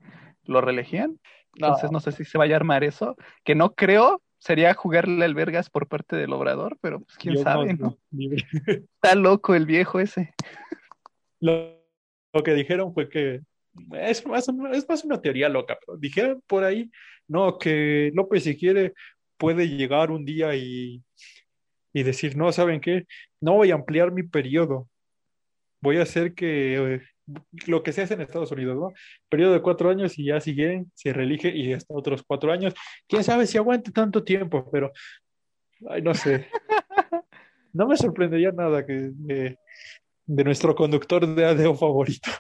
lo 0.45 0.61
reelegían. 0.61 1.19
Entonces 1.55 1.91
no, 1.91 2.01
sé 2.01 2.13
si 2.13 2.25
se 2.25 2.39
vaya 2.39 2.55
a 2.55 2.57
armar 2.57 2.85
eso, 2.85 3.17
que 3.45 3.55
no 3.55 3.75
creo, 3.75 4.23
sería 4.39 4.75
jugarle 4.75 5.25
al 5.25 5.35
vergas 5.35 5.71
por 5.71 5.87
parte 5.87 6.17
del 6.17 6.33
obrador, 6.33 6.77
pero 6.81 7.01
pues 7.01 7.17
quién 7.17 7.39
sabe, 7.39 7.75
¿no? 7.75 7.97
Está 8.67 9.15
loco 9.15 9.55
el 9.55 9.65
viejo 9.65 9.99
ese. 9.99 10.35
Lo 11.41 11.82
lo 12.33 12.43
que 12.43 12.55
dijeron 12.55 12.93
fue 12.93 13.09
que 13.09 13.41
es 13.93 14.27
más, 14.27 14.49
es 14.73 14.89
más 14.89 15.05
una 15.05 15.21
teoría 15.21 15.49
loca, 15.49 15.79
pero 15.85 15.99
dijeron 15.99 16.43
por 16.47 16.65
ahí, 16.65 16.91
no, 17.29 17.59
que 17.59 18.11
López 18.15 18.45
si 18.45 18.57
quiere 18.57 18.93
puede 19.37 19.69
llegar 19.69 20.11
un 20.11 20.25
día 20.25 20.55
y, 20.55 21.03
y 21.93 22.03
decir, 22.03 22.37
no, 22.37 22.53
¿saben 22.53 22.81
qué? 22.81 23.07
No 23.41 23.55
voy 23.55 23.71
a 23.71 23.75
ampliar 23.75 24.13
mi 24.13 24.23
periodo, 24.23 24.89
voy 25.81 25.99
a 25.99 26.03
hacer 26.03 26.35
que 26.35 26.95
eh, 26.95 27.01
lo 27.67 27.83
que 27.83 27.93
se 27.93 28.03
hace 28.03 28.15
en 28.15 28.21
Estados 28.21 28.53
Unidos, 28.53 28.77
¿no? 28.77 28.93
Periodo 29.29 29.53
de 29.53 29.63
cuatro 29.63 29.91
años 29.91 30.19
y 30.19 30.27
ya 30.27 30.41
siguen, 30.41 30.91
se 30.95 31.13
reelige 31.13 31.55
y 31.55 31.73
hasta 31.73 31.95
otros 31.95 32.23
cuatro 32.27 32.53
años. 32.53 32.75
¿Quién 33.09 33.25
sabe 33.25 33.47
si 33.47 33.59
aguante 33.59 33.91
tanto 33.91 34.23
tiempo? 34.25 34.69
Pero, 34.71 34.93
ay, 35.89 36.03
no 36.03 36.15
sé. 36.15 36.49
No 37.75 37.87
me 37.87 37.97
sorprendería 37.97 38.53
nada 38.53 38.85
que, 38.85 39.13
de 40.27 40.45
nuestro 40.45 40.75
conductor 40.75 41.27
de 41.27 41.45
ADO 41.45 41.75
favorito. 41.75 42.31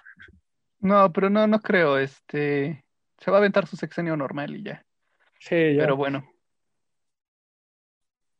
No, 0.81 1.12
pero 1.12 1.31
no, 1.31 1.47
no 1.47 1.61
creo. 1.61 1.99
Este 1.99 2.85
se 3.18 3.31
va 3.31 3.37
a 3.37 3.40
aventar 3.40 3.66
su 3.66 3.77
sexenio 3.77 4.16
normal 4.16 4.57
y 4.57 4.64
ya. 4.64 4.85
Sí, 5.38 5.75
ya. 5.75 5.83
Pero 5.83 5.97
bueno. 5.97 6.29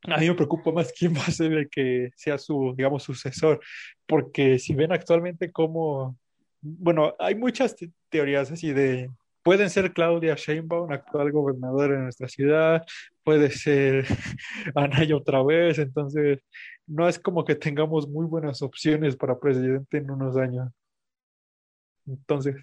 A 0.05 0.19
mí 0.19 0.29
me 0.29 0.35
preocupa 0.35 0.73
más 0.73 0.93
quién 0.93 1.15
va 1.15 1.23
a 1.23 1.31
ser 1.31 1.53
el 1.53 1.71
que 1.71 2.11
sea 2.17 2.37
su, 2.37 2.75
digamos, 2.77 3.05
sucesor, 3.05 3.61
porque 4.07 4.59
si 4.59 4.75
ven 4.75 4.91
actualmente 4.91 5.53
cómo, 5.53 6.19
bueno, 6.61 7.15
hay 7.21 7.37
muchas 7.37 7.77
teorías 8.09 8.51
así 8.51 8.73
de, 8.73 9.09
pueden 9.45 9.71
ser 9.71 9.93
Claudia 9.93 10.35
Sheinbaum, 10.35 10.91
actual 10.91 11.31
gobernadora 11.31 11.95
de 11.95 12.03
nuestra 12.03 12.27
ciudad, 12.27 12.85
puede 13.23 13.51
ser 13.51 14.05
Anaya 14.75 15.17
otra 15.17 15.45
vez, 15.45 15.79
entonces 15.79 16.41
no 16.87 17.09
es 17.09 17.18
como 17.18 17.45
que 17.45 17.55
tengamos 17.55 18.09
muy 18.09 18.27
buenas 18.27 18.62
opciones 18.62 19.16
para 19.16 19.38
presidente 19.38 19.99
en 19.99 20.11
unos 20.11 20.37
años. 20.37 20.71
Entonces. 22.07 22.57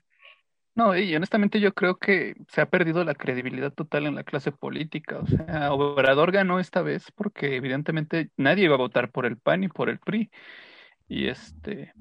No, 0.75 0.97
y 0.97 1.13
honestamente 1.15 1.60
yo 1.60 1.73
creo 1.73 1.97
que 1.97 2.36
se 2.47 2.62
ha 2.62 2.69
perdido 2.69 3.03
la 3.03 3.15
credibilidad 3.15 3.73
total 3.73 4.05
en 4.05 4.15
la 4.15 4.23
clase 4.23 4.51
política. 4.51 5.19
O 5.19 5.27
sea, 5.27 5.73
Obrador 5.73 6.32
ganó 6.32 6.60
esta 6.60 6.82
vez 6.82 7.12
porque 7.12 7.55
evidentemente 7.55 8.32
nadie 8.38 8.65
iba 8.65 8.75
a 8.75 8.79
votar 8.79 9.12
por 9.12 9.25
el 9.25 9.38
PAN 9.38 9.63
y 9.63 9.67
por 9.67 9.89
el 9.89 9.99
PRI. 9.99 10.32
Y 11.08 11.27
este, 11.27 11.93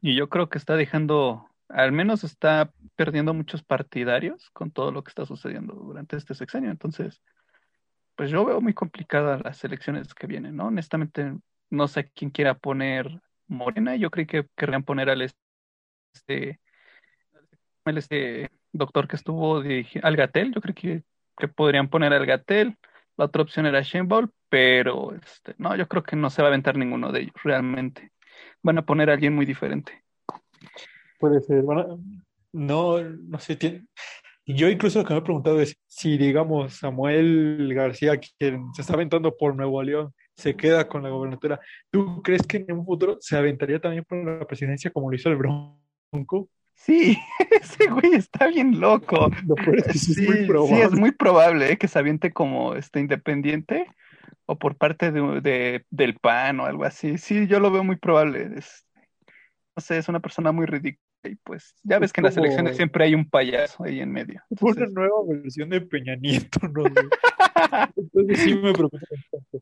y 0.00 0.16
yo 0.16 0.28
creo 0.28 0.48
que 0.48 0.58
está 0.58 0.76
dejando, 0.76 1.48
al 1.68 1.92
menos 1.92 2.24
está 2.24 2.72
perdiendo 2.96 3.34
muchos 3.34 3.62
partidarios 3.62 4.50
con 4.50 4.70
todo 4.70 4.92
lo 4.92 5.04
que 5.04 5.10
está 5.10 5.26
sucediendo 5.26 5.74
durante 5.74 6.16
este 6.16 6.34
sexenio. 6.34 6.70
Entonces, 6.70 7.22
pues 8.18 8.30
yo 8.30 8.44
veo 8.44 8.60
muy 8.60 8.74
complicadas 8.74 9.40
las 9.44 9.62
elecciones 9.62 10.12
que 10.12 10.26
vienen, 10.26 10.56
¿no? 10.56 10.66
Honestamente, 10.66 11.34
no 11.70 11.86
sé 11.86 12.10
quién 12.10 12.30
quiera 12.30 12.54
poner 12.54 13.20
Morena. 13.46 13.94
Yo 13.94 14.10
creí 14.10 14.26
que 14.26 14.48
querrían 14.56 14.82
poner 14.82 15.08
al 15.08 15.22
este 15.22 16.58
este 17.86 18.50
doctor 18.72 19.06
que 19.06 19.14
estuvo 19.14 19.62
dirigiendo 19.62 20.08
Algatel, 20.08 20.52
yo 20.52 20.60
creo 20.60 20.74
que, 20.74 21.04
que 21.38 21.46
podrían 21.46 21.88
poner 21.88 22.12
Algatel. 22.12 22.76
La 23.16 23.26
otra 23.26 23.42
opción 23.42 23.66
era 23.66 23.82
Shenball, 23.82 24.32
pero 24.48 25.14
este, 25.14 25.54
no, 25.56 25.76
yo 25.76 25.86
creo 25.86 26.02
que 26.02 26.16
no 26.16 26.28
se 26.28 26.42
va 26.42 26.48
a 26.48 26.50
aventar 26.50 26.76
ninguno 26.76 27.12
de 27.12 27.20
ellos 27.20 27.34
realmente. 27.44 28.10
Van 28.64 28.78
a 28.78 28.84
poner 28.84 29.10
a 29.10 29.12
alguien 29.12 29.34
muy 29.34 29.46
diferente. 29.46 30.04
Puede 31.20 31.40
ser. 31.40 31.62
Bueno, 31.62 32.00
no, 32.52 33.00
no 33.00 33.38
sé. 33.38 33.54
Tiene... 33.54 33.86
Yo 34.54 34.70
incluso 34.70 35.00
lo 35.00 35.04
que 35.04 35.12
me 35.12 35.20
he 35.20 35.22
preguntado 35.22 35.60
es 35.60 35.78
si, 35.86 36.16
digamos, 36.16 36.72
Samuel 36.72 37.70
García, 37.74 38.18
quien 38.18 38.72
se 38.72 38.80
está 38.80 38.94
aventando 38.94 39.36
por 39.36 39.54
Nuevo 39.54 39.82
León, 39.82 40.14
se 40.34 40.56
queda 40.56 40.88
con 40.88 41.02
la 41.02 41.10
gobernatura, 41.10 41.60
¿tú 41.90 42.22
crees 42.22 42.46
que 42.46 42.64
en 42.66 42.78
un 42.78 42.86
futuro 42.86 43.18
se 43.20 43.36
aventaría 43.36 43.78
también 43.78 44.04
por 44.04 44.24
la 44.24 44.46
presidencia 44.46 44.90
como 44.90 45.10
lo 45.10 45.16
hizo 45.16 45.28
el 45.28 45.36
Bronco? 45.36 46.48
Sí, 46.74 47.18
ese 47.60 47.90
güey 47.90 48.14
está 48.14 48.46
bien 48.46 48.80
loco. 48.80 49.30
sí, 49.92 49.98
sí, 49.98 50.22
es 50.22 50.28
muy 50.28 50.46
probable, 50.46 50.76
sí, 50.76 50.82
es 50.82 50.92
muy 50.92 51.12
probable 51.12 51.72
¿eh? 51.72 51.76
que 51.76 51.88
se 51.88 51.98
aviente 51.98 52.32
como 52.32 52.74
este 52.74 53.00
independiente 53.00 53.86
o 54.46 54.58
por 54.58 54.76
parte 54.76 55.12
de, 55.12 55.42
de, 55.42 55.84
del 55.90 56.14
PAN 56.14 56.60
o 56.60 56.64
algo 56.64 56.84
así. 56.84 57.18
Sí, 57.18 57.46
yo 57.48 57.60
lo 57.60 57.70
veo 57.70 57.84
muy 57.84 57.96
probable. 57.96 58.48
Es, 58.56 58.86
no 59.76 59.82
sé, 59.82 59.98
es 59.98 60.08
una 60.08 60.20
persona 60.20 60.52
muy 60.52 60.64
ridícula 60.64 61.07
y 61.24 61.34
pues 61.36 61.74
ya 61.82 61.98
ves 61.98 62.12
que 62.12 62.20
en 62.20 62.26
las 62.26 62.36
elecciones 62.36 62.76
siempre 62.76 63.04
hay 63.04 63.14
un 63.14 63.28
payaso 63.28 63.84
ahí 63.84 64.00
en 64.00 64.12
medio. 64.12 64.42
Una 64.60 64.86
nueva 64.86 65.16
versión 65.26 65.68
de 65.70 65.80
Peña 65.80 66.16
Nieto, 66.16 66.60
¿no? 66.68 66.84
Entonces 67.96 68.38
sí 68.40 68.54
me 68.54 68.72
preocupa. 68.72 69.04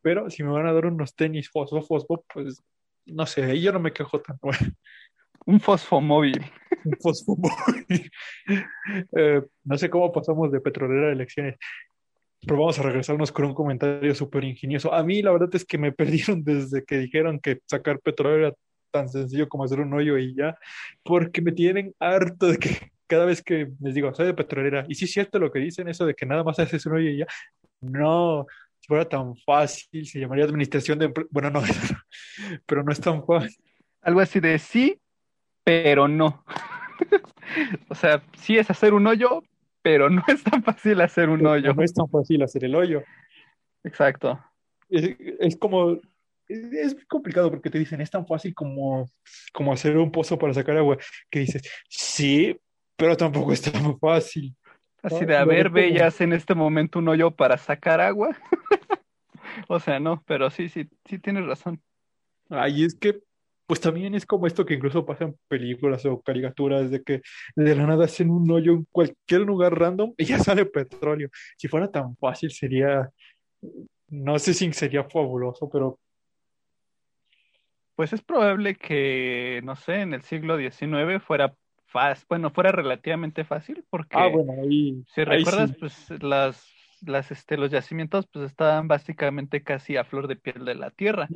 Pero 0.03 0.31
si 0.31 0.43
me 0.43 0.51
van 0.51 0.67
a 0.67 0.73
dar 0.73 0.87
unos 0.87 1.15
tenis 1.15 1.49
fosfo, 1.51 1.83
fosfo, 1.83 2.25
pues 2.33 2.63
no 3.07 3.27
sé, 3.27 3.45
ahí 3.45 3.63
yo 3.63 3.73
no 3.73 3.81
me 3.81 3.93
quejo 3.93 4.21
tanto. 4.21 4.49
Un 5.47 5.61
fosfomóvil. 5.61 6.45
Un 6.85 6.97
fosfomóvil. 7.01 8.11
Eh, 9.17 9.43
no 9.65 9.79
sé 9.79 9.89
cómo 9.89 10.13
pasamos 10.13 10.51
de 10.51 10.61
petrolera 10.61 11.09
a 11.09 11.13
elecciones. 11.13 11.57
Pero 12.41 12.59
vamos 12.59 12.79
a 12.79 12.83
regresarnos 12.83 13.33
con 13.33 13.47
un 13.47 13.55
comentario 13.55 14.15
súper 14.15 14.45
ingenioso. 14.45 14.93
A 14.93 15.03
mí 15.03 15.23
la 15.23 15.33
verdad 15.33 15.49
es 15.53 15.65
que 15.65 15.79
me 15.79 15.93
perdieron 15.93 16.45
desde 16.45 16.85
que 16.85 16.99
dijeron 16.99 17.41
que 17.41 17.61
sacar 17.67 18.01
petróleo 18.01 18.49
era 18.49 18.57
tan 18.97 19.09
sencillo 19.09 19.49
como 19.49 19.65
hacer 19.65 19.81
un 19.81 19.93
hoyo 19.93 20.17
y 20.19 20.35
ya, 20.35 20.59
porque 21.03 21.43
me 21.43 21.53
tienen 21.53 21.95
harto 21.99 22.47
de 22.47 22.59
que 22.59 22.93
cada 23.07 23.25
vez 23.25 23.43
que 23.43 23.71
les 23.81 23.95
digo, 23.95 24.13
soy 24.15 24.27
de 24.27 24.35
petrolera, 24.35 24.85
y 24.89 24.95
sí 24.95 25.05
es 25.05 25.13
cierto 25.13 25.39
lo 25.39 25.51
que 25.51 25.59
dicen, 25.59 25.89
eso 25.89 26.07
de 26.07 26.15
que 26.15 26.27
nada 26.27 26.43
más 26.43 26.59
haces 26.59 26.87
un 26.87 26.95
hoyo 26.95 27.11
y 27.11 27.19
ya, 27.19 27.27
no, 27.81 28.47
si 28.81 28.89
fuera 28.89 29.09
tan 29.09 29.37
fácil, 29.37 30.07
se 30.07 30.19
llamaría 30.19 30.45
administración 30.45 30.99
de, 30.99 31.13
bueno, 31.31 31.51
no, 31.51 31.63
pero 32.67 32.83
no 32.83 32.93
es 32.93 33.01
tan 33.01 33.25
fácil. 33.25 33.63
Algo 34.03 34.21
así 34.21 34.41
de 34.41 34.59
sí, 34.59 34.99
pero 35.63 36.09
no. 36.09 36.45
o 37.89 37.95
sea, 37.95 38.23
sí 38.37 38.57
es 38.57 38.71
hacer 38.71 38.95
un 38.95 39.07
hoyo, 39.07 39.43
pero 39.83 40.09
no 40.11 40.23
es 40.27 40.43
tan 40.43 40.63
fácil 40.63 41.01
hacer 41.01 41.29
un 41.29 41.47
hoyo. 41.47 41.75
No 41.75 41.83
es 41.83 41.93
tan 41.93 42.09
fácil 42.09 42.43
hacer 42.43 42.65
el 42.65 42.75
hoyo. 42.75 43.03
Exacto. 43.85 44.41
Es, 44.89 45.17
es 45.41 45.57
como, 45.57 46.01
es, 46.49 46.97
complicado 47.09 47.51
porque 47.51 47.71
te 47.71 47.79
dicen, 47.79 48.01
es 48.01 48.11
tan 48.11 48.27
fácil 48.27 48.55
como, 48.55 49.09
como 49.53 49.73
hacer 49.73 49.97
un 49.97 50.11
pozo 50.11 50.39
para 50.39 50.55
sacar 50.55 50.77
agua, 50.77 50.99
que 51.31 51.41
dices, 51.41 51.63
sí, 51.89 52.57
pero 52.97 53.17
tampoco 53.17 53.53
es 53.53 53.63
tan 53.63 53.99
fácil. 53.99 54.55
Así 55.03 55.25
de, 55.25 55.37
a 55.37 55.45
ver, 55.45 55.71
bellas 55.71 56.21
en 56.21 56.33
este 56.33 56.55
momento 56.55 56.99
un 56.99 57.09
hoyo 57.09 57.31
para 57.31 57.59
sacar 57.59 58.01
agua. 58.01 58.37
o 59.69 59.79
sea, 59.79 60.01
no, 60.01 60.23
pero 60.27 60.51
sí, 60.51 60.69
sí, 60.69 60.89
sí 61.05 61.19
tienes 61.19 61.47
razón. 61.47 61.81
Ay, 62.49 62.85
es 62.85 62.95
que, 62.95 63.21
pues 63.67 63.81
también 63.81 64.15
es 64.15 64.27
como 64.27 64.47
esto 64.47 64.65
que 64.65 64.75
incluso 64.75 65.05
pasa 65.05 65.25
en 65.25 65.37
películas 65.49 66.05
o 66.07 66.21
caricaturas, 66.21 66.91
de 66.91 67.03
que 67.03 67.21
de 67.55 67.75
la 67.77 67.87
nada 67.87 68.05
hacen 68.05 68.31
un 68.31 68.51
hoyo 68.51 68.73
en 68.73 68.87
cualquier 68.91 69.43
lugar 69.43 69.79
random 69.79 70.15
y 70.17 70.25
ya 70.25 70.39
sale 70.39 70.67
petróleo. 70.67 71.29
Si 71.57 71.69
fuera 71.69 71.91
tan 71.91 72.17
fácil 72.17 72.51
sería, 72.51 73.09
no 74.09 74.39
sé 74.39 74.55
si 74.55 74.73
sería 74.73 75.05
fabuloso, 75.05 75.69
pero 75.69 75.99
pues 77.97 78.13
es 78.13 78.23
probable 78.23 78.77
que, 78.77 79.61
no 79.65 79.75
sé, 79.75 80.03
en 80.03 80.15
el 80.15 80.23
siglo 80.23 80.57
XIX 80.59 81.21
fuera 81.21 81.55
fácil, 81.87 82.27
bueno, 82.29 82.51
fuera 82.51 82.73
relativamente 82.73 83.45
fácil, 83.45 83.85
porque 83.91 84.17
ah, 84.17 84.29
bueno, 84.29 84.53
ahí, 84.63 85.03
si 85.07 85.25
recuerdas, 85.25 85.73
pues 85.81 86.11
las, 86.23 86.69
las, 87.03 87.31
este, 87.31 87.57
los 87.57 87.71
yacimientos 87.71 88.27
pues 88.33 88.51
estaban 88.51 88.87
básicamente 88.87 89.63
casi 89.63 89.97
a 89.97 90.05
flor 90.05 90.29
de 90.29 90.37
piel 90.37 90.65
de 90.65 90.75
la 90.75 90.91
tierra. 90.91 91.29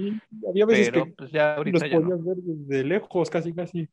había 0.48 0.66
veces 0.66 0.90
pero, 0.90 1.06
que 1.06 1.12
pues 1.12 1.32
ya 1.32 1.56
ahorita 1.56 1.78
los 1.78 1.90
ya 1.90 1.96
podías 1.96 2.18
no. 2.20 2.24
ver 2.24 2.36
desde 2.36 2.84
lejos, 2.84 3.30
casi, 3.30 3.54
casi. 3.54 3.88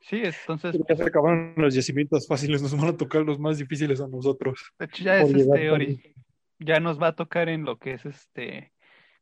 Sí, 0.00 0.20
entonces, 0.24 0.72
Pero 0.72 0.84
ya 0.88 0.96
se 0.96 1.04
acabaron 1.04 1.54
los 1.56 1.74
yacimientos 1.74 2.26
fáciles, 2.26 2.60
nos 2.60 2.76
van 2.76 2.88
a 2.88 2.96
tocar 2.96 3.22
los 3.22 3.38
más 3.38 3.58
difíciles 3.58 4.00
a 4.00 4.08
nosotros. 4.08 4.72
de 4.78 4.86
hecho 4.86 5.04
ya 5.04 5.18
es 5.18 5.32
este, 5.32 5.70
ori- 5.70 6.14
ya 6.58 6.80
nos 6.80 7.00
va 7.00 7.08
a 7.08 7.14
tocar 7.14 7.48
en 7.48 7.64
lo 7.64 7.78
que 7.78 7.92
es 7.92 8.04
este 8.04 8.72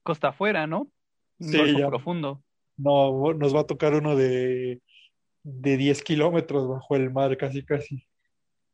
costa 0.02 0.28
afuera, 0.28 0.66
¿no? 0.66 0.90
Sí, 1.40 1.56
golfo 1.56 1.88
profundo. 1.88 2.42
No, 2.76 3.32
nos 3.34 3.54
va 3.54 3.60
a 3.60 3.66
tocar 3.66 3.94
uno 3.94 4.16
de, 4.16 4.80
de 5.42 5.76
10 5.76 6.02
kilómetros 6.02 6.68
bajo 6.68 6.96
el 6.96 7.10
mar, 7.10 7.36
casi, 7.36 7.64
casi. 7.64 8.06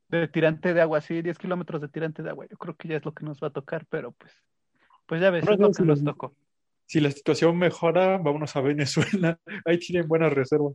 De 0.08 0.28
tirante 0.28 0.72
de 0.74 0.80
agua, 0.80 1.00
sí, 1.00 1.22
10 1.22 1.38
kilómetros 1.38 1.80
de 1.80 1.88
tirante 1.88 2.22
de 2.22 2.30
agua. 2.30 2.46
Yo 2.48 2.56
creo 2.56 2.76
que 2.76 2.88
ya 2.88 2.96
es 2.96 3.04
lo 3.04 3.12
que 3.12 3.24
nos 3.24 3.40
va 3.42 3.48
a 3.48 3.52
tocar, 3.52 3.86
pero 3.88 4.12
pues, 4.12 4.32
pues 5.06 5.20
ya 5.20 5.30
ves, 5.30 5.42
Pero 5.44 5.54
es 5.54 5.58
lo 5.60 5.66
no, 5.66 5.72
que 5.72 5.74
si 5.74 5.82
nos 5.82 5.98
los- 6.02 6.04
tocó. 6.14 6.34
Si 6.88 7.00
la 7.00 7.10
situación 7.10 7.58
mejora, 7.58 8.16
vámonos 8.18 8.54
a 8.54 8.60
Venezuela. 8.60 9.38
Ahí 9.64 9.78
tienen 9.78 10.06
buenas 10.06 10.32
reservas. 10.32 10.74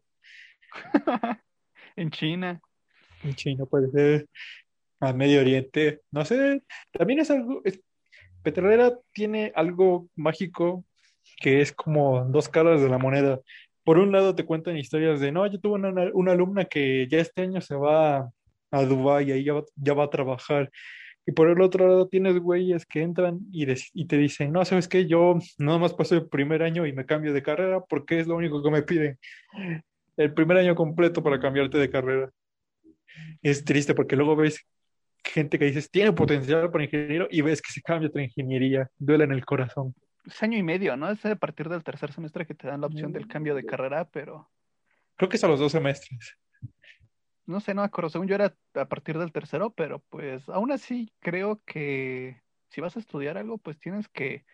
En 1.96 2.10
China. 2.10 2.62
En 3.24 3.34
China 3.36 3.66
puede 3.66 3.90
ser. 3.92 4.28
A 5.02 5.14
Medio 5.14 5.42
Oriente. 5.42 6.02
No 6.12 6.24
sé. 6.26 6.64
También 6.92 7.20
es 7.20 7.30
algo. 7.32 7.62
es- 7.66 7.82
Petrolera 8.44 8.98
tiene 9.14 9.52
algo 9.56 10.08
mágico 10.16 10.84
que 11.42 11.62
es 11.62 11.72
como 11.74 12.24
dos 12.26 12.50
caras 12.50 12.82
de 12.82 12.90
la 12.90 12.98
moneda. 12.98 13.40
Por 13.84 13.98
un 13.98 14.12
lado 14.12 14.36
te 14.36 14.46
cuentan 14.46 14.78
historias 14.78 15.20
de, 15.20 15.32
no, 15.32 15.46
yo 15.48 15.60
tuve 15.60 15.76
una, 15.76 16.12
una 16.14 16.32
alumna 16.34 16.66
que 16.66 17.08
ya 17.10 17.20
este 17.20 17.42
año 17.42 17.62
se 17.62 17.76
va 17.76 18.32
a 18.72 18.86
Dubái 18.86 19.30
y 19.30 19.32
ahí 19.34 19.44
ya 19.44 19.54
va, 19.54 19.64
ya 19.76 19.94
va 19.94 20.06
a 20.06 20.10
trabajar. 20.10 20.72
Y 21.26 21.34
por 21.34 21.50
el 21.50 21.62
otro 21.62 21.88
lado 21.88 22.08
tienes 22.08 22.40
güeyes 22.40 22.86
que 22.86 23.02
entran 23.02 23.40
y, 23.52 23.66
y 23.94 24.06
te 24.06 24.18
dicen, 24.18 24.52
no, 24.52 24.66
¿sabes 24.66 24.88
qué? 24.88 25.08
Yo 25.08 25.38
nada 25.60 25.78
más 25.78 25.94
paso 25.94 26.16
el 26.16 26.28
primer 26.28 26.64
año 26.64 26.86
y 26.86 26.94
me 26.94 27.06
cambio 27.06 27.34
de 27.34 27.44
carrera 27.44 27.82
porque 27.82 28.20
es 28.20 28.28
lo 28.28 28.36
único 28.36 28.64
que 28.64 28.72
me 28.72 28.82
piden. 28.84 29.20
El 30.18 30.34
primer 30.34 30.58
año 30.58 30.76
completo 30.76 31.24
para 31.24 31.40
cambiarte 31.40 31.78
de 31.78 31.90
carrera. 31.90 32.30
Es 33.42 33.64
triste 33.66 33.94
porque 33.94 34.16
luego 34.16 34.36
ves 34.36 34.66
gente 35.24 35.60
que 35.60 35.66
dices, 35.66 35.92
tiene 35.92 36.14
potencial 36.14 36.72
para 36.72 36.84
ingeniero 36.84 37.28
y 37.30 37.42
ves 37.42 37.62
que 37.62 37.72
se 37.72 37.82
cambia 37.82 38.08
a 38.08 38.10
otra 38.10 38.24
ingeniería. 38.24 38.90
Duele 38.98 39.26
en 39.26 39.32
el 39.32 39.46
corazón. 39.46 39.94
Es 40.32 40.42
año 40.44 40.58
y 40.58 40.64
medio, 40.64 40.96
¿no? 40.96 41.12
Es 41.12 41.26
a 41.26 41.36
partir 41.36 41.68
del 41.68 41.84
tercer 41.84 42.14
semestre 42.14 42.46
que 42.46 42.56
te 42.56 42.68
dan 42.68 42.82
la 42.82 42.88
opción 42.88 43.12
del 43.12 43.28
cambio 43.28 43.54
de 43.54 43.66
carrera, 43.66 44.10
pero 44.10 44.50
Creo 45.16 45.30
que 45.30 45.38
es 45.38 45.44
a 45.44 45.48
los 45.48 45.60
dos 45.60 45.72
semestres. 45.74 46.38
no 47.46 47.60
sé, 47.60 47.74
no 47.74 47.82
me 47.82 47.86
acuerdo. 47.86 48.10
Según 48.10 48.28
yo 48.28 48.36
era 48.36 48.56
a 48.74 48.86
partir 48.86 49.18
del 49.18 49.32
tercero, 49.32 49.72
pero 49.72 50.00
pues 50.10 50.48
aún 50.50 50.72
así 50.72 51.14
creo 51.20 51.62
que 51.66 52.42
si 52.70 52.82
vas 52.82 52.96
a 52.96 53.00
estudiar 53.00 53.38
algo, 53.38 53.58
pues 53.58 53.78
tienes 53.80 54.08
que 54.08 54.46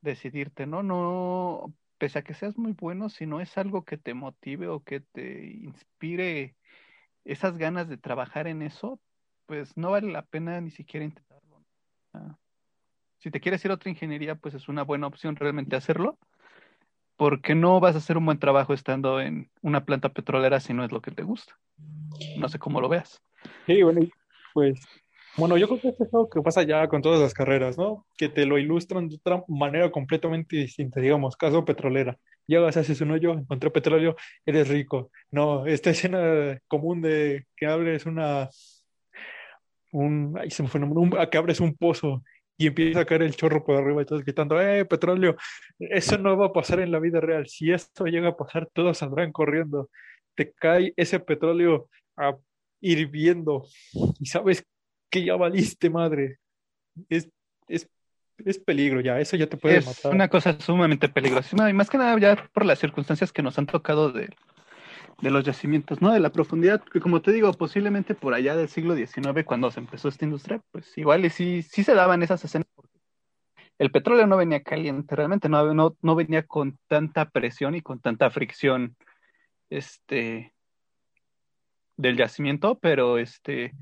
decidirte, 0.00 0.66
¿no? 0.66 0.82
No, 0.82 1.74
pese 1.98 2.20
a 2.20 2.22
que 2.22 2.34
seas 2.34 2.56
muy 2.56 2.72
bueno, 2.72 3.08
si 3.08 3.26
no 3.26 3.40
es 3.40 3.58
algo 3.58 3.84
que 3.84 3.98
te 3.98 4.14
motive 4.14 4.68
o 4.68 4.82
que 4.82 5.00
te 5.00 5.46
inspire 5.46 6.56
esas 7.24 7.58
ganas 7.58 7.88
de 7.88 7.98
trabajar 7.98 8.46
en 8.46 8.62
eso, 8.62 9.00
pues 9.46 9.76
no 9.76 9.90
vale 9.90 10.12
la 10.12 10.24
pena 10.24 10.60
ni 10.60 10.70
siquiera 10.70 11.04
intentarlo. 11.04 11.62
¿no? 12.14 12.38
Si 13.22 13.30
te 13.30 13.38
quieres 13.38 13.64
ir 13.64 13.70
a 13.70 13.74
otra 13.74 13.88
ingeniería, 13.88 14.34
pues 14.34 14.52
es 14.54 14.68
una 14.68 14.82
buena 14.82 15.06
opción 15.06 15.36
realmente 15.36 15.76
hacerlo, 15.76 16.18
porque 17.16 17.54
no 17.54 17.78
vas 17.78 17.94
a 17.94 17.98
hacer 17.98 18.16
un 18.18 18.26
buen 18.26 18.40
trabajo 18.40 18.74
estando 18.74 19.20
en 19.20 19.48
una 19.60 19.84
planta 19.84 20.08
petrolera 20.08 20.58
si 20.58 20.74
no 20.74 20.84
es 20.84 20.90
lo 20.90 21.00
que 21.00 21.12
te 21.12 21.22
gusta. 21.22 21.56
No 22.34 22.48
sé 22.48 22.58
cómo 22.58 22.80
lo 22.80 22.88
veas. 22.88 23.22
Sí, 23.64 23.80
bueno, 23.84 24.00
pues, 24.52 24.80
bueno, 25.36 25.56
yo 25.56 25.68
creo 25.68 25.80
que 25.80 25.88
es 26.02 26.12
algo 26.12 26.28
que 26.28 26.42
pasa 26.42 26.64
ya 26.64 26.88
con 26.88 27.00
todas 27.00 27.20
las 27.20 27.32
carreras, 27.32 27.78
¿no? 27.78 28.04
Que 28.16 28.28
te 28.28 28.44
lo 28.44 28.58
ilustran 28.58 29.08
de 29.08 29.14
otra 29.14 29.44
manera 29.46 29.92
completamente 29.92 30.56
distinta, 30.56 30.98
digamos, 31.00 31.36
caso 31.36 31.64
petrolera. 31.64 32.18
Llegas, 32.48 32.76
haces 32.76 33.00
un 33.02 33.12
hoyo, 33.12 33.34
encontré 33.34 33.70
petróleo, 33.70 34.16
eres 34.44 34.66
rico. 34.68 35.12
No, 35.30 35.64
esta 35.64 35.90
escena 36.10 36.58
común 36.66 37.02
de 37.02 37.46
que 37.54 37.66
hables 37.66 38.04
una, 38.04 38.48
un, 39.92 40.36
ay, 40.40 40.50
se 40.50 40.64
me 40.64 40.68
fue 40.68 40.80
un- 40.82 41.16
a 41.16 41.30
que 41.30 41.38
abres 41.38 41.60
un 41.60 41.76
pozo 41.76 42.24
y 42.62 42.66
empieza 42.68 43.00
a 43.00 43.04
caer 43.04 43.22
el 43.22 43.34
chorro 43.36 43.64
por 43.64 43.76
arriba 43.76 44.02
y 44.02 44.04
todos 44.04 44.22
gritando, 44.24 44.60
¡eh, 44.60 44.84
petróleo! 44.84 45.36
Eso 45.78 46.18
no 46.18 46.36
va 46.36 46.46
a 46.46 46.52
pasar 46.52 46.80
en 46.80 46.92
la 46.92 46.98
vida 46.98 47.20
real. 47.20 47.46
Si 47.48 47.72
esto 47.72 48.04
llega 48.06 48.28
a 48.28 48.36
pasar, 48.36 48.68
todos 48.72 48.98
saldrán 48.98 49.32
corriendo. 49.32 49.90
Te 50.34 50.52
cae 50.52 50.92
ese 50.96 51.20
petróleo 51.20 51.88
a 52.16 52.36
hirviendo 52.80 53.64
y 54.18 54.26
sabes 54.26 54.64
que 55.10 55.24
ya 55.24 55.36
valiste 55.36 55.90
madre. 55.90 56.38
Es, 57.08 57.28
es, 57.68 57.88
es 58.38 58.58
peligro 58.58 59.00
ya, 59.00 59.20
eso 59.20 59.36
ya 59.36 59.46
te 59.46 59.56
puede 59.56 59.78
Es 59.78 59.86
matar. 59.86 60.12
una 60.14 60.28
cosa 60.28 60.58
sumamente 60.60 61.08
peligrosa. 61.08 61.68
Y 61.68 61.72
más 61.72 61.88
que 61.90 61.98
nada 61.98 62.18
ya 62.18 62.48
por 62.52 62.64
las 62.64 62.78
circunstancias 62.78 63.32
que 63.32 63.42
nos 63.42 63.58
han 63.58 63.66
tocado 63.66 64.10
de, 64.12 64.30
de 65.22 65.30
los 65.30 65.44
yacimientos, 65.44 66.02
¿no? 66.02 66.12
De 66.12 66.18
la 66.18 66.32
profundidad, 66.32 66.82
que 66.82 67.00
como 67.00 67.22
te 67.22 67.30
digo, 67.30 67.52
posiblemente 67.52 68.16
por 68.16 68.34
allá 68.34 68.56
del 68.56 68.68
siglo 68.68 68.96
XIX, 68.96 69.44
cuando 69.46 69.70
se 69.70 69.78
empezó 69.78 70.08
esta 70.08 70.24
industria, 70.24 70.60
pues 70.72 70.98
igual 70.98 71.24
y 71.24 71.30
sí, 71.30 71.62
sí 71.62 71.84
se 71.84 71.94
daban 71.94 72.24
esas 72.24 72.44
escenas. 72.44 72.66
El 73.78 73.92
petróleo 73.92 74.26
no 74.26 74.36
venía 74.36 74.62
caliente, 74.62 75.14
realmente 75.14 75.48
no, 75.48 75.72
no, 75.74 75.96
no 76.02 76.14
venía 76.16 76.42
con 76.42 76.76
tanta 76.88 77.30
presión 77.30 77.76
y 77.76 77.82
con 77.82 78.00
tanta 78.00 78.30
fricción 78.30 78.96
este, 79.70 80.52
del 81.96 82.16
yacimiento, 82.16 82.78
pero 82.80 83.18
este, 83.18 83.72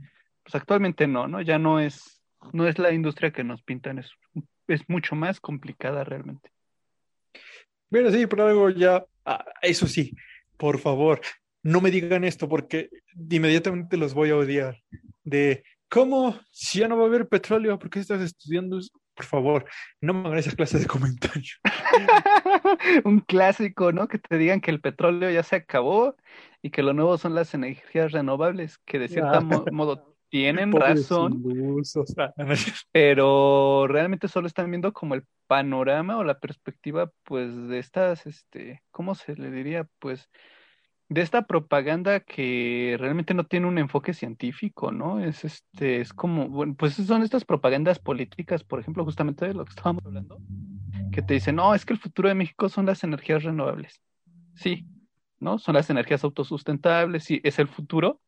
pues 0.42 0.54
actualmente 0.54 1.06
no, 1.06 1.26
¿no? 1.26 1.40
Ya 1.40 1.58
no 1.58 1.80
es, 1.80 2.22
no 2.52 2.68
es 2.68 2.78
la 2.78 2.92
industria 2.92 3.30
que 3.30 3.44
nos 3.44 3.62
pintan, 3.62 3.98
es, 3.98 4.10
es 4.68 4.86
mucho 4.88 5.16
más 5.16 5.40
complicada 5.40 6.04
realmente. 6.04 6.50
Pero 7.88 8.10
sí, 8.10 8.26
pero 8.26 8.46
algo 8.46 8.68
ya, 8.68 9.06
ah, 9.24 9.44
eso 9.62 9.86
sí, 9.86 10.14
por 10.60 10.78
favor, 10.78 11.22
no 11.62 11.80
me 11.80 11.90
digan 11.90 12.22
esto 12.22 12.46
porque 12.46 12.90
inmediatamente 13.30 13.96
los 13.96 14.12
voy 14.12 14.28
a 14.28 14.36
odiar. 14.36 14.76
De, 15.24 15.64
¿cómo? 15.88 16.38
Si 16.52 16.80
ya 16.80 16.88
no 16.88 16.98
va 16.98 17.04
a 17.04 17.06
haber 17.06 17.28
petróleo, 17.28 17.78
¿por 17.78 17.88
qué 17.88 17.98
estás 17.98 18.20
estudiando? 18.20 18.78
Por 19.14 19.24
favor, 19.24 19.64
no 20.02 20.12
me 20.12 20.28
hagan 20.28 20.38
esas 20.38 20.54
clases 20.54 20.82
de 20.82 20.86
comentarios. 20.86 21.58
Un 23.04 23.20
clásico, 23.20 23.90
¿no? 23.90 24.06
Que 24.06 24.18
te 24.18 24.36
digan 24.36 24.60
que 24.60 24.70
el 24.70 24.82
petróleo 24.82 25.30
ya 25.30 25.42
se 25.42 25.56
acabó 25.56 26.14
y 26.60 26.70
que 26.70 26.82
lo 26.82 26.92
nuevo 26.92 27.16
son 27.16 27.34
las 27.34 27.54
energías 27.54 28.12
renovables, 28.12 28.76
que 28.84 28.98
de 28.98 29.08
cierto 29.08 29.40
modo 29.72 30.09
tienen 30.30 30.72
razón, 30.72 31.42
pero 32.92 33.86
realmente 33.86 34.28
solo 34.28 34.46
están 34.46 34.70
viendo 34.70 34.92
como 34.92 35.14
el 35.14 35.24
panorama 35.46 36.16
o 36.16 36.24
la 36.24 36.38
perspectiva, 36.38 37.10
pues, 37.24 37.68
de 37.68 37.78
estas, 37.78 38.26
este, 38.26 38.82
¿cómo 38.90 39.14
se 39.14 39.34
le 39.34 39.50
diría? 39.50 39.86
Pues, 39.98 40.30
de 41.08 41.22
esta 41.22 41.42
propaganda 41.42 42.20
que 42.20 42.96
realmente 42.98 43.34
no 43.34 43.44
tiene 43.44 43.66
un 43.66 43.78
enfoque 43.78 44.14
científico, 44.14 44.92
¿no? 44.92 45.18
Es 45.18 45.44
este, 45.44 46.00
es 46.00 46.12
como, 46.12 46.48
bueno, 46.48 46.76
pues 46.78 46.94
son 46.94 47.22
estas 47.22 47.44
propagandas 47.44 47.98
políticas, 47.98 48.62
por 48.62 48.78
ejemplo, 48.78 49.04
justamente 49.04 49.44
de 49.44 49.54
lo 49.54 49.64
que 49.64 49.70
estábamos 49.70 50.06
hablando, 50.06 50.38
que 51.10 51.20
te 51.20 51.34
dicen, 51.34 51.56
no, 51.56 51.74
es 51.74 51.84
que 51.84 51.94
el 51.94 51.98
futuro 51.98 52.28
de 52.28 52.36
México 52.36 52.68
son 52.68 52.86
las 52.86 53.02
energías 53.02 53.42
renovables. 53.42 54.00
Sí, 54.54 54.86
¿no? 55.40 55.58
Son 55.58 55.74
las 55.74 55.90
energías 55.90 56.22
autosustentables, 56.22 57.24
sí, 57.24 57.40
es 57.42 57.58
el 57.58 57.66
futuro, 57.66 58.20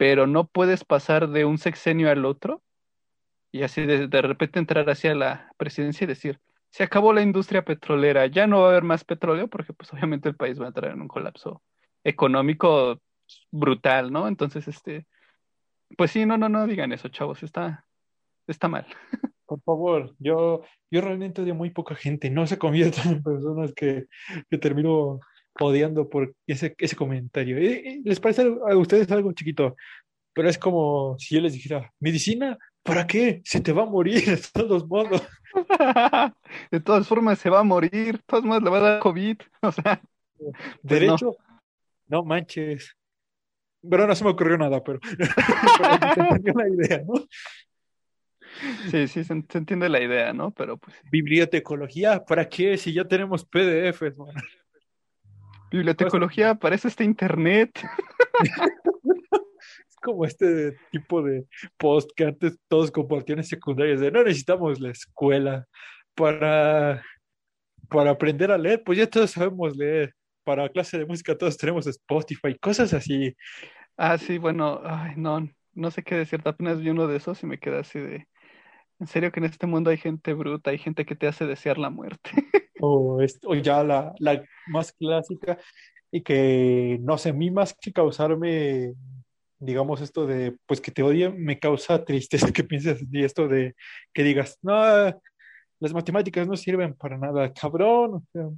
pero 0.00 0.26
no 0.26 0.46
puedes 0.46 0.82
pasar 0.82 1.28
de 1.28 1.44
un 1.44 1.58
sexenio 1.58 2.10
al 2.10 2.24
otro 2.24 2.62
y 3.52 3.64
así 3.64 3.84
de, 3.84 4.22
repente 4.22 4.58
entrar 4.58 4.88
hacia 4.88 5.14
la 5.14 5.52
presidencia 5.58 6.06
y 6.06 6.08
decir, 6.08 6.40
se 6.70 6.84
acabó 6.84 7.12
la 7.12 7.20
industria 7.20 7.66
petrolera, 7.66 8.24
ya 8.24 8.46
no 8.46 8.60
va 8.60 8.68
a 8.68 8.70
haber 8.70 8.82
más 8.82 9.04
petróleo 9.04 9.48
porque 9.48 9.74
pues 9.74 9.92
obviamente 9.92 10.30
el 10.30 10.36
país 10.36 10.58
va 10.58 10.64
a 10.64 10.68
entrar 10.68 10.92
en 10.92 11.02
un 11.02 11.08
colapso 11.08 11.62
económico 12.02 12.98
brutal, 13.50 14.10
¿no? 14.10 14.26
Entonces, 14.26 14.68
este, 14.68 15.06
pues 15.98 16.12
sí, 16.12 16.24
no, 16.24 16.38
no, 16.38 16.48
no 16.48 16.66
digan 16.66 16.92
eso, 16.92 17.10
chavos, 17.10 17.42
está, 17.42 17.84
está 18.46 18.68
mal. 18.68 18.86
Por 19.44 19.60
favor, 19.60 20.16
yo, 20.18 20.62
yo 20.90 21.00
realmente 21.02 21.42
odio 21.42 21.54
muy 21.54 21.68
poca 21.68 21.94
gente, 21.94 22.30
no 22.30 22.46
se 22.46 22.56
conviertan 22.56 23.16
en 23.16 23.22
personas 23.22 23.74
que, 23.74 24.06
que 24.48 24.56
termino 24.56 25.20
odiando 25.58 26.08
por 26.08 26.34
ese, 26.46 26.74
ese 26.78 26.96
comentario. 26.96 27.56
¿Les 28.04 28.20
parece 28.20 28.42
a 28.42 28.76
ustedes 28.76 29.10
algo 29.10 29.32
chiquito? 29.32 29.76
Pero 30.32 30.48
es 30.48 30.58
como 30.58 31.16
si 31.18 31.34
yo 31.34 31.40
les 31.40 31.52
dijera, 31.52 31.92
medicina, 31.98 32.56
¿para 32.82 33.06
qué? 33.06 33.42
Se 33.44 33.60
te 33.60 33.72
va 33.72 33.82
a 33.82 33.86
morir 33.86 34.24
de 34.26 34.36
todos 34.52 34.86
modos. 34.86 35.22
de 36.70 36.80
todas 36.80 37.06
formas 37.06 37.38
se 37.38 37.50
va 37.50 37.60
a 37.60 37.64
morir, 37.64 38.16
de 38.16 38.22
todas 38.26 38.42
formas 38.42 38.62
le 38.62 38.70
va 38.70 38.78
a 38.78 38.80
dar 38.80 39.00
COVID. 39.00 39.36
O 39.62 39.72
sea, 39.72 40.00
pues 40.38 40.54
derecho, 40.82 41.36
no. 42.08 42.24
manches. 42.24 42.96
Pero 43.82 44.06
no 44.06 44.14
se 44.14 44.24
me 44.24 44.30
ocurrió 44.30 44.58
nada, 44.58 44.82
pero, 44.82 44.98
pero 45.00 46.54
la 46.54 46.68
idea, 46.68 47.02
¿no? 47.06 47.14
Sí, 48.90 49.08
sí, 49.08 49.24
se, 49.24 49.32
entiende 49.32 49.88
la 49.88 50.00
idea, 50.00 50.32
¿no? 50.32 50.50
Pero 50.50 50.76
pues. 50.76 50.96
Bibliotecología, 51.10 52.24
¿para 52.24 52.48
qué? 52.48 52.76
Si 52.76 52.92
ya 52.92 53.06
tenemos 53.06 53.44
PDFs, 53.44 54.16
bueno. 54.16 54.40
Bibliotecología 55.70 56.50
aparece 56.50 56.88
este 56.88 57.04
internet. 57.04 57.70
es 59.88 59.96
como 60.02 60.24
este 60.24 60.76
tipo 60.90 61.22
de 61.22 61.46
post 61.76 62.10
que 62.16 62.24
antes 62.24 62.58
todos 62.68 62.90
compartían 62.90 63.38
en 63.38 63.44
secundarias 63.44 64.00
de 64.00 64.10
no 64.10 64.24
necesitamos 64.24 64.80
la 64.80 64.90
escuela 64.90 65.66
para, 66.14 67.02
para 67.88 68.10
aprender 68.10 68.50
a 68.50 68.58
leer, 68.58 68.82
pues 68.84 68.98
ya 68.98 69.06
todos 69.08 69.30
sabemos 69.30 69.76
leer. 69.76 70.14
Para 70.42 70.68
clase 70.68 70.98
de 70.98 71.06
música 71.06 71.36
todos 71.36 71.56
tenemos 71.56 71.86
Spotify, 71.86 72.56
cosas 72.58 72.92
así. 72.94 73.36
Ah, 73.96 74.16
sí, 74.18 74.38
bueno, 74.38 74.80
ay, 74.82 75.12
no, 75.16 75.46
no 75.74 75.90
sé 75.90 76.02
qué 76.02 76.16
decir, 76.16 76.40
apenas 76.44 76.80
vi 76.80 76.88
uno 76.90 77.06
de 77.06 77.16
esos 77.16 77.42
y 77.42 77.46
me 77.46 77.58
quedé 77.58 77.78
así 77.78 77.98
de, 77.98 78.26
en 79.00 79.06
serio 79.06 79.32
que 79.32 79.40
en 79.40 79.46
este 79.46 79.66
mundo 79.66 79.90
hay 79.90 79.96
gente 79.96 80.34
bruta, 80.34 80.70
hay 80.70 80.78
gente 80.78 81.04
que 81.06 81.16
te 81.16 81.26
hace 81.26 81.46
desear 81.46 81.78
la 81.78 81.90
muerte. 81.90 82.30
o, 82.80 83.18
o 83.46 83.54
ya 83.54 83.82
la, 83.82 84.14
la, 84.18 84.44
más 84.68 84.92
clásica 84.92 85.58
y 86.10 86.22
que, 86.22 86.98
no 87.00 87.18
sé, 87.18 87.30
a 87.30 87.32
mí 87.32 87.50
más 87.50 87.74
que 87.80 87.92
causarme, 87.92 88.94
digamos, 89.58 90.00
esto 90.00 90.26
de, 90.26 90.56
pues 90.66 90.80
que 90.80 90.90
te 90.90 91.02
odie, 91.02 91.30
me 91.30 91.58
causa 91.58 92.04
tristeza 92.04 92.52
que 92.52 92.64
pienses 92.64 93.04
y 93.10 93.24
esto 93.24 93.48
de 93.48 93.74
que 94.12 94.22
digas, 94.22 94.58
no, 94.62 94.74
las 95.80 95.94
matemáticas 95.94 96.46
no 96.46 96.56
sirven 96.56 96.94
para 96.94 97.16
nada, 97.16 97.52
cabrón, 97.52 98.14
o 98.14 98.24
sea, 98.32 98.48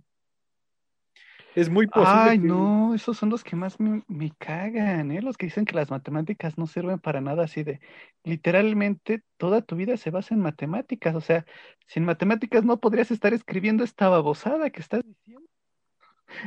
es 1.55 1.69
muy 1.69 1.87
posible. 1.87 2.13
Ay, 2.15 2.39
no, 2.39 2.95
esos 2.95 3.17
son 3.17 3.31
los 3.31 3.45
que 3.45 3.57
más 3.57 3.79
me, 3.79 4.33
cagan, 4.39 5.11
¿eh? 5.13 5.23
Los 5.23 5.37
que 5.37 5.47
dicen 5.47 5.65
que 5.65 5.75
las 5.75 5.91
matemáticas 5.91 6.57
no 6.57 6.67
sirven 6.67 6.99
para 6.99 7.21
nada, 7.21 7.45
así 7.45 7.63
de 7.63 7.81
literalmente 8.25 9.23
toda 9.37 9.63
tu 9.63 9.77
vida 9.77 9.97
se 9.97 10.11
basa 10.11 10.35
en 10.35 10.41
matemáticas. 10.41 11.15
O 11.15 11.21
sea, 11.21 11.45
sin 11.87 12.05
matemáticas 12.05 12.65
no 12.65 12.81
podrías 12.81 13.11
estar 13.11 13.35
escribiendo 13.35 13.85
esta 13.85 14.09
babosada 14.09 14.71
que 14.71 14.81
estás 14.81 15.03
diciendo. 15.05 15.49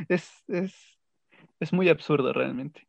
Es, 0.08 0.44
es, 0.48 0.98
es 1.60 1.72
muy 1.72 1.88
absurdo 1.88 2.32
realmente. 2.32 2.86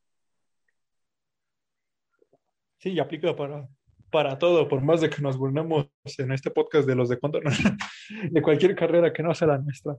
Sí, 2.79 2.91
y 2.91 2.99
aplica 2.99 3.35
para, 3.35 3.67
para 4.11 4.37
todo, 4.37 4.67
por 4.67 4.81
más 4.81 5.01
de 5.01 5.09
que 5.09 5.21
nos 5.21 5.37
volvemos 5.37 5.89
en 6.17 6.31
este 6.31 6.51
podcast 6.51 6.87
de 6.87 6.95
los 6.95 7.09
de 7.09 7.19
cuánto, 7.19 7.39
de 8.31 8.41
cualquier 8.41 8.75
carrera 8.75 9.11
que 9.11 9.23
no 9.23 9.33
sea 9.33 9.47
la 9.49 9.57
nuestra. 9.57 9.95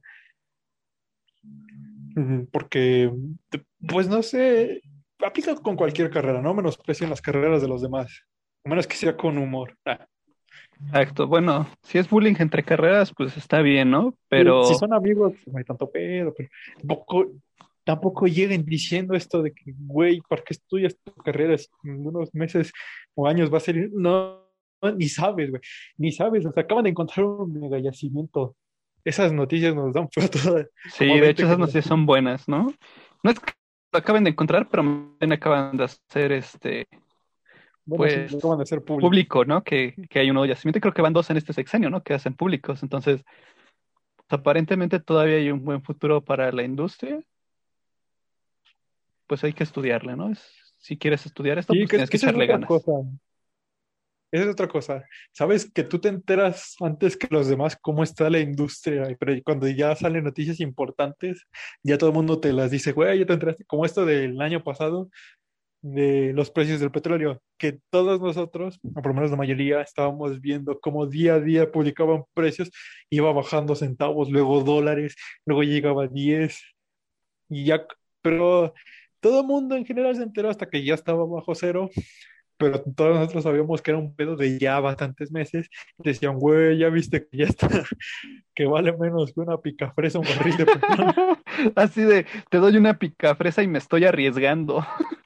Porque, 2.51 3.13
pues 3.89 4.09
no 4.09 4.23
sé, 4.23 4.83
aplica 5.21 5.55
con 5.57 5.77
cualquier 5.77 6.11
carrera, 6.11 6.41
no 6.41 6.55
menosprecien 6.55 7.11
las 7.11 7.21
carreras 7.21 7.63
de 7.63 7.69
los 7.69 7.83
demás, 7.83 8.25
a 8.65 8.69
menos 8.69 8.87
que 8.87 8.97
sea 8.97 9.17
con 9.17 9.39
humor. 9.39 9.77
Ah. 9.85 10.07
Exacto, 10.81 11.27
bueno, 11.27 11.67
si 11.83 11.99
es 11.99 12.09
bullying 12.09 12.37
entre 12.39 12.63
carreras, 12.63 13.13
pues 13.17 13.37
está 13.37 13.61
bien, 13.63 13.91
¿no? 13.91 14.17
Pero... 14.29 14.65
Si 14.65 14.75
son 14.75 14.93
amigos, 14.93 15.35
no 15.47 15.59
hay 15.59 15.65
tanto 15.65 15.91
pedo, 15.91 16.33
pero 16.37 16.49
tampoco, 16.79 17.33
tampoco 17.83 18.27
lleguen 18.27 18.65
diciendo 18.65 19.15
esto 19.15 19.43
de 19.43 19.53
que, 19.53 19.75
güey, 19.77 20.21
¿para 20.29 20.43
qué 20.43 20.55
estudias 20.55 20.97
tu 21.03 21.13
carrera? 21.15 21.57
En 21.83 22.07
unos 22.07 22.33
meses 22.33 22.73
o 23.15 23.27
años 23.27 23.53
va 23.53 23.57
a 23.57 23.61
ser... 23.61 23.91
No, 23.93 24.47
ni 24.97 25.09
sabes, 25.09 25.51
güey, 25.51 25.63
ni 25.97 26.13
sabes, 26.13 26.47
o 26.47 26.53
sea, 26.53 26.63
acaban 26.63 26.85
de 26.85 26.91
encontrar 26.91 27.27
un 27.27 27.53
mega 27.53 27.79
yacimiento 27.81 28.55
esas 29.09 29.33
noticias 29.33 29.75
nos 29.75 29.93
dan 29.93 30.09
foto. 30.11 30.39
Sí, 30.93 31.07
de 31.07 31.31
hecho 31.31 31.47
esas 31.47 31.59
noticias 31.59 31.87
son 31.87 32.07
buenas, 32.07 32.49
¿no? 32.49 32.73
No 33.23 33.31
es 33.31 33.41
que 33.41 33.53
lo 33.93 33.99
acaben 33.99 34.25
de 34.25 34.31
encontrar, 34.31 34.69
pero 34.69 34.83
también 34.83 35.33
acaban 35.33 35.77
de 35.77 35.85
hacer 35.85 36.33
este 36.33 36.87
pues 37.87 38.35
acaban 38.35 38.59
de 38.59 38.65
hacer 38.65 38.83
público. 38.83 39.45
¿no? 39.45 39.65
Que, 39.65 39.95
que 40.11 40.19
hay 40.19 40.29
un 40.29 40.35
nuevo 40.35 40.47
yacimiento, 40.47 40.81
creo 40.81 40.93
que 40.93 41.03
van 41.03 41.15
dos 41.15 41.31
en 41.31 41.39
este 41.39 41.53
sexenio, 41.53 41.89
¿no? 41.89 42.03
Que 42.03 42.15
hacen 42.15 42.35
públicos. 42.35 42.83
Entonces, 42.83 43.25
pues, 44.17 44.27
aparentemente 44.29 45.01
todavía 45.01 45.37
hay 45.37 45.51
un 45.51 45.65
buen 45.65 45.83
futuro 45.83 46.23
para 46.23 46.53
la 46.53 46.63
industria. 46.63 47.19
Pues 49.27 49.43
hay 49.45 49.53
que 49.53 49.65
estudiarle, 49.65 50.17
¿no? 50.17 50.33
Si 50.79 50.97
quieres 50.97 51.25
estudiar 51.27 51.59
esto, 51.59 51.73
pues 51.73 51.89
tienes 51.89 52.11
que, 52.11 52.17
echarle 52.19 52.47
ganas. 52.47 52.69
Esa 54.31 54.45
es 54.45 54.51
otra 54.51 54.69
cosa. 54.69 55.05
Sabes 55.33 55.71
que 55.71 55.85
tú 55.85 55.99
te 55.99 56.09
enteras 56.09 56.77
antes 56.81 57.17
que 57.17 57.29
los 57.31 57.49
demás 57.49 57.79
cómo 57.81 58.03
está 58.03 58.29
la 58.29 58.41
industria, 58.41 59.17
pero 59.19 59.33
cuando 59.45 59.67
ya 59.69 59.97
salen 59.97 60.25
noticias 60.25 60.61
importantes, 60.61 61.47
ya 61.83 61.97
todo 61.97 62.11
el 62.11 62.17
mundo 62.17 62.39
te 62.41 62.53
las 62.53 62.71
dice, 62.71 62.93
güey, 62.93 63.19
ya 63.21 63.27
te 63.27 63.33
enteraste, 63.33 63.65
como 63.65 63.87
esto 63.87 64.05
del 64.05 64.41
año 64.43 64.63
pasado, 64.63 65.09
de 65.81 66.33
los 66.35 66.51
precios 66.51 66.81
del 66.81 66.91
petróleo, 66.91 67.41
que 67.57 67.79
todos 67.91 68.21
nosotros, 68.21 68.79
o 68.83 68.93
por 68.95 69.09
lo 69.09 69.15
menos 69.15 69.31
la 69.31 69.37
mayoría, 69.37 69.81
estábamos 69.81 70.41
viendo 70.41 70.79
cómo 70.81 71.07
día 71.07 71.35
a 71.35 71.41
día 71.41 71.71
publicaban 71.71 72.25
precios, 72.35 72.71
iba 73.11 73.33
bajando 73.33 73.75
centavos, 73.77 74.31
luego 74.31 74.63
dólares, 74.63 75.15
luego 75.47 75.63
llegaba 75.63 76.05
a 76.05 76.09
10, 76.09 76.61
y 77.51 77.65
ya, 77.65 77.87
pero 78.23 78.75
todo 79.21 79.41
el 79.41 79.47
mundo 79.47 79.77
en 79.77 79.87
general 79.87 80.17
se 80.17 80.23
enteró 80.23 80.51
hasta 80.51 80.69
que 80.69 80.85
ya 80.85 80.95
estaba 80.95 81.25
bajo 81.25 81.55
cero 81.55 81.91
pero 82.59 82.83
todos 82.83 83.15
nosotros 83.15 83.45
sabíamos 83.45 83.81
que 83.81 83.93
era 83.93 83.99
un 83.99 84.15
pedo 84.15 84.37
de 84.37 84.59
ya 84.59 84.81
bastantes 84.81 85.31
meses. 85.31 85.71
Decían, 85.97 86.39
güey, 86.39 86.77
ya 86.77 86.89
viste 86.89 87.27
que 87.27 87.39
ya 87.39 87.45
está, 87.45 87.69
que 88.55 88.67
vale 88.67 88.93
menos 88.97 89.33
que 89.33 89.41
una 89.41 89.59
picafresa 89.59 90.19
un 90.19 90.27
barril 90.27 90.57
de 90.57 90.67
petróleo. 90.67 91.39
Así 91.77 92.03
de, 92.03 92.27
te 92.51 92.59
doy 92.59 92.77
una 92.77 92.99
picafresa 92.99 93.63
y 93.63 93.69
me 93.69 93.79
estoy 93.79 94.05
arriesgando. 94.05 94.85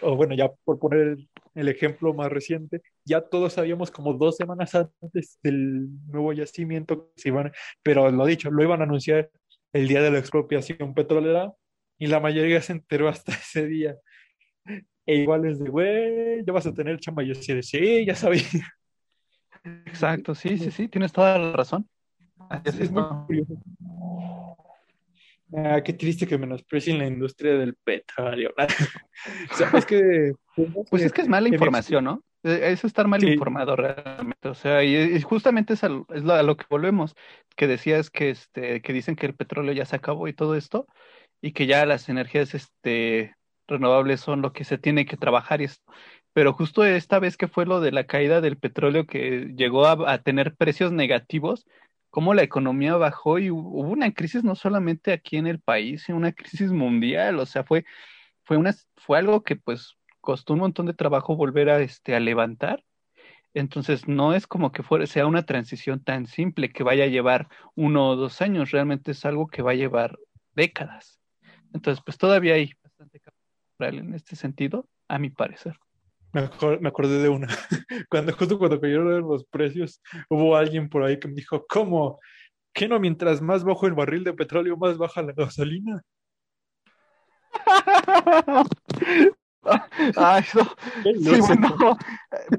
O 0.00 0.14
bueno, 0.14 0.32
ya 0.36 0.48
por 0.64 0.78
poner 0.78 1.18
el 1.56 1.68
ejemplo 1.68 2.14
más 2.14 2.30
reciente, 2.30 2.82
ya 3.04 3.20
todos 3.20 3.54
sabíamos 3.54 3.90
como 3.90 4.14
dos 4.14 4.36
semanas 4.36 4.72
antes 4.76 5.40
del 5.42 5.88
nuevo 6.06 6.32
yacimiento 6.32 7.10
que 7.16 7.20
se 7.20 7.28
iban, 7.30 7.50
pero 7.82 8.08
lo 8.12 8.24
dicho, 8.24 8.48
lo 8.48 8.62
iban 8.62 8.80
a 8.80 8.84
anunciar 8.84 9.28
el 9.72 9.88
día 9.88 10.00
de 10.00 10.12
la 10.12 10.20
expropiación 10.20 10.94
petrolera 10.94 11.52
y 11.98 12.06
la 12.06 12.20
mayoría 12.20 12.62
se 12.62 12.74
enteró 12.74 13.08
hasta 13.08 13.32
ese 13.32 13.66
día. 13.66 13.96
E 15.08 15.14
igual 15.14 15.46
es 15.46 15.58
de, 15.58 15.70
güey, 15.70 16.44
ya 16.44 16.52
vas 16.52 16.66
a 16.66 16.74
tener 16.74 17.00
chamba. 17.00 17.22
Y 17.22 17.28
yo 17.28 17.34
decía, 17.34 17.62
sí, 17.62 18.04
ya 18.04 18.14
sabía. 18.14 18.42
Exacto, 19.86 20.34
sí, 20.34 20.58
sí, 20.58 20.70
sí, 20.70 20.86
tienes 20.86 21.12
toda 21.12 21.38
la 21.38 21.52
razón. 21.52 21.88
es, 22.62 22.78
es 22.78 22.90
muy 22.90 23.02
curioso. 23.26 23.58
Ah, 25.56 25.80
qué 25.82 25.94
triste 25.94 26.26
que 26.26 26.36
menosprecien 26.36 26.98
la 26.98 27.06
industria 27.06 27.54
del 27.54 27.74
petróleo. 27.76 28.52
o 29.50 29.54
sea, 29.54 29.70
es 29.78 29.86
que. 29.86 30.32
Pues 30.90 31.02
es 31.02 31.12
que 31.12 31.22
es 31.22 31.28
mala 31.28 31.48
información, 31.48 32.04
¿no? 32.04 32.22
E, 32.42 32.72
es 32.72 32.84
estar 32.84 33.08
mal 33.08 33.24
informado 33.24 33.76
realmente. 33.76 34.46
O 34.46 34.54
sea, 34.54 34.84
y, 34.84 35.22
justamente 35.22 35.72
es, 35.72 35.84
a, 35.84 36.04
es 36.10 36.22
lo, 36.22 36.34
a 36.34 36.42
lo 36.42 36.58
que 36.58 36.66
volvemos. 36.68 37.14
Que 37.56 37.66
decías 37.66 38.10
que, 38.10 38.28
este, 38.28 38.82
que 38.82 38.92
dicen 38.92 39.16
que 39.16 39.24
el 39.24 39.34
petróleo 39.34 39.72
ya 39.72 39.86
se 39.86 39.96
acabó 39.96 40.28
y 40.28 40.34
todo 40.34 40.54
esto, 40.54 40.86
y 41.40 41.52
que 41.52 41.64
ya 41.64 41.86
las 41.86 42.10
energías 42.10 42.54
este, 42.54 43.34
renovables 43.68 44.20
son 44.20 44.42
lo 44.42 44.52
que 44.52 44.64
se 44.64 44.78
tiene 44.78 45.06
que 45.06 45.16
trabajar. 45.16 45.60
Y 45.60 45.64
esto. 45.64 45.92
Pero 46.32 46.52
justo 46.52 46.84
esta 46.84 47.18
vez 47.18 47.36
que 47.36 47.48
fue 47.48 47.66
lo 47.66 47.80
de 47.80 47.92
la 47.92 48.04
caída 48.04 48.40
del 48.40 48.58
petróleo 48.58 49.06
que 49.06 49.52
llegó 49.56 49.86
a, 49.86 50.12
a 50.12 50.18
tener 50.18 50.56
precios 50.56 50.92
negativos, 50.92 51.66
cómo 52.10 52.34
la 52.34 52.42
economía 52.42 52.96
bajó 52.96 53.38
y 53.38 53.50
hubo 53.50 53.80
una 53.80 54.12
crisis 54.12 54.44
no 54.44 54.54
solamente 54.54 55.12
aquí 55.12 55.36
en 55.36 55.46
el 55.46 55.60
país, 55.60 56.04
sino 56.04 56.18
una 56.18 56.32
crisis 56.32 56.72
mundial, 56.72 57.38
o 57.38 57.46
sea, 57.46 57.64
fue, 57.64 57.84
fue, 58.44 58.56
una, 58.56 58.74
fue 58.96 59.18
algo 59.18 59.42
que 59.42 59.56
pues 59.56 59.96
costó 60.20 60.54
un 60.54 60.60
montón 60.60 60.86
de 60.86 60.94
trabajo 60.94 61.36
volver 61.36 61.70
a, 61.70 61.80
este, 61.80 62.14
a 62.14 62.20
levantar. 62.20 62.84
Entonces, 63.54 64.06
no 64.06 64.34
es 64.34 64.46
como 64.46 64.72
que 64.72 64.82
fuera, 64.82 65.06
sea 65.06 65.26
una 65.26 65.44
transición 65.44 66.04
tan 66.04 66.26
simple 66.26 66.70
que 66.70 66.82
vaya 66.82 67.04
a 67.04 67.08
llevar 67.08 67.48
uno 67.74 68.10
o 68.10 68.16
dos 68.16 68.42
años, 68.42 68.70
realmente 68.70 69.12
es 69.12 69.24
algo 69.24 69.48
que 69.48 69.62
va 69.62 69.72
a 69.72 69.74
llevar 69.74 70.18
décadas. 70.54 71.18
Entonces, 71.72 72.02
pues 72.04 72.18
todavía 72.18 72.54
hay 72.54 72.72
bastante 72.82 73.20
capital 73.78 73.98
en 73.98 74.14
este 74.14 74.36
sentido, 74.36 74.86
a 75.08 75.18
mi 75.18 75.30
parecer. 75.30 75.78
Me, 76.32 76.42
acordé 76.88 77.22
de 77.22 77.28
una. 77.28 77.48
Cuando, 78.10 78.32
justo 78.34 78.58
cuando 78.58 78.80
cayeron 78.80 79.20
los 79.22 79.44
precios, 79.44 80.02
hubo 80.28 80.56
alguien 80.56 80.88
por 80.88 81.02
ahí 81.02 81.18
que 81.18 81.28
me 81.28 81.34
dijo, 81.34 81.64
¿cómo? 81.68 82.20
¿Qué 82.74 82.86
no 82.86 83.00
mientras 83.00 83.40
más 83.40 83.64
bajo 83.64 83.86
el 83.86 83.94
barril 83.94 84.24
de 84.24 84.34
petróleo, 84.34 84.76
más 84.76 84.98
baja 84.98 85.22
la 85.22 85.32
gasolina? 85.32 86.02
ah, 90.16 90.38
eso. 90.38 90.76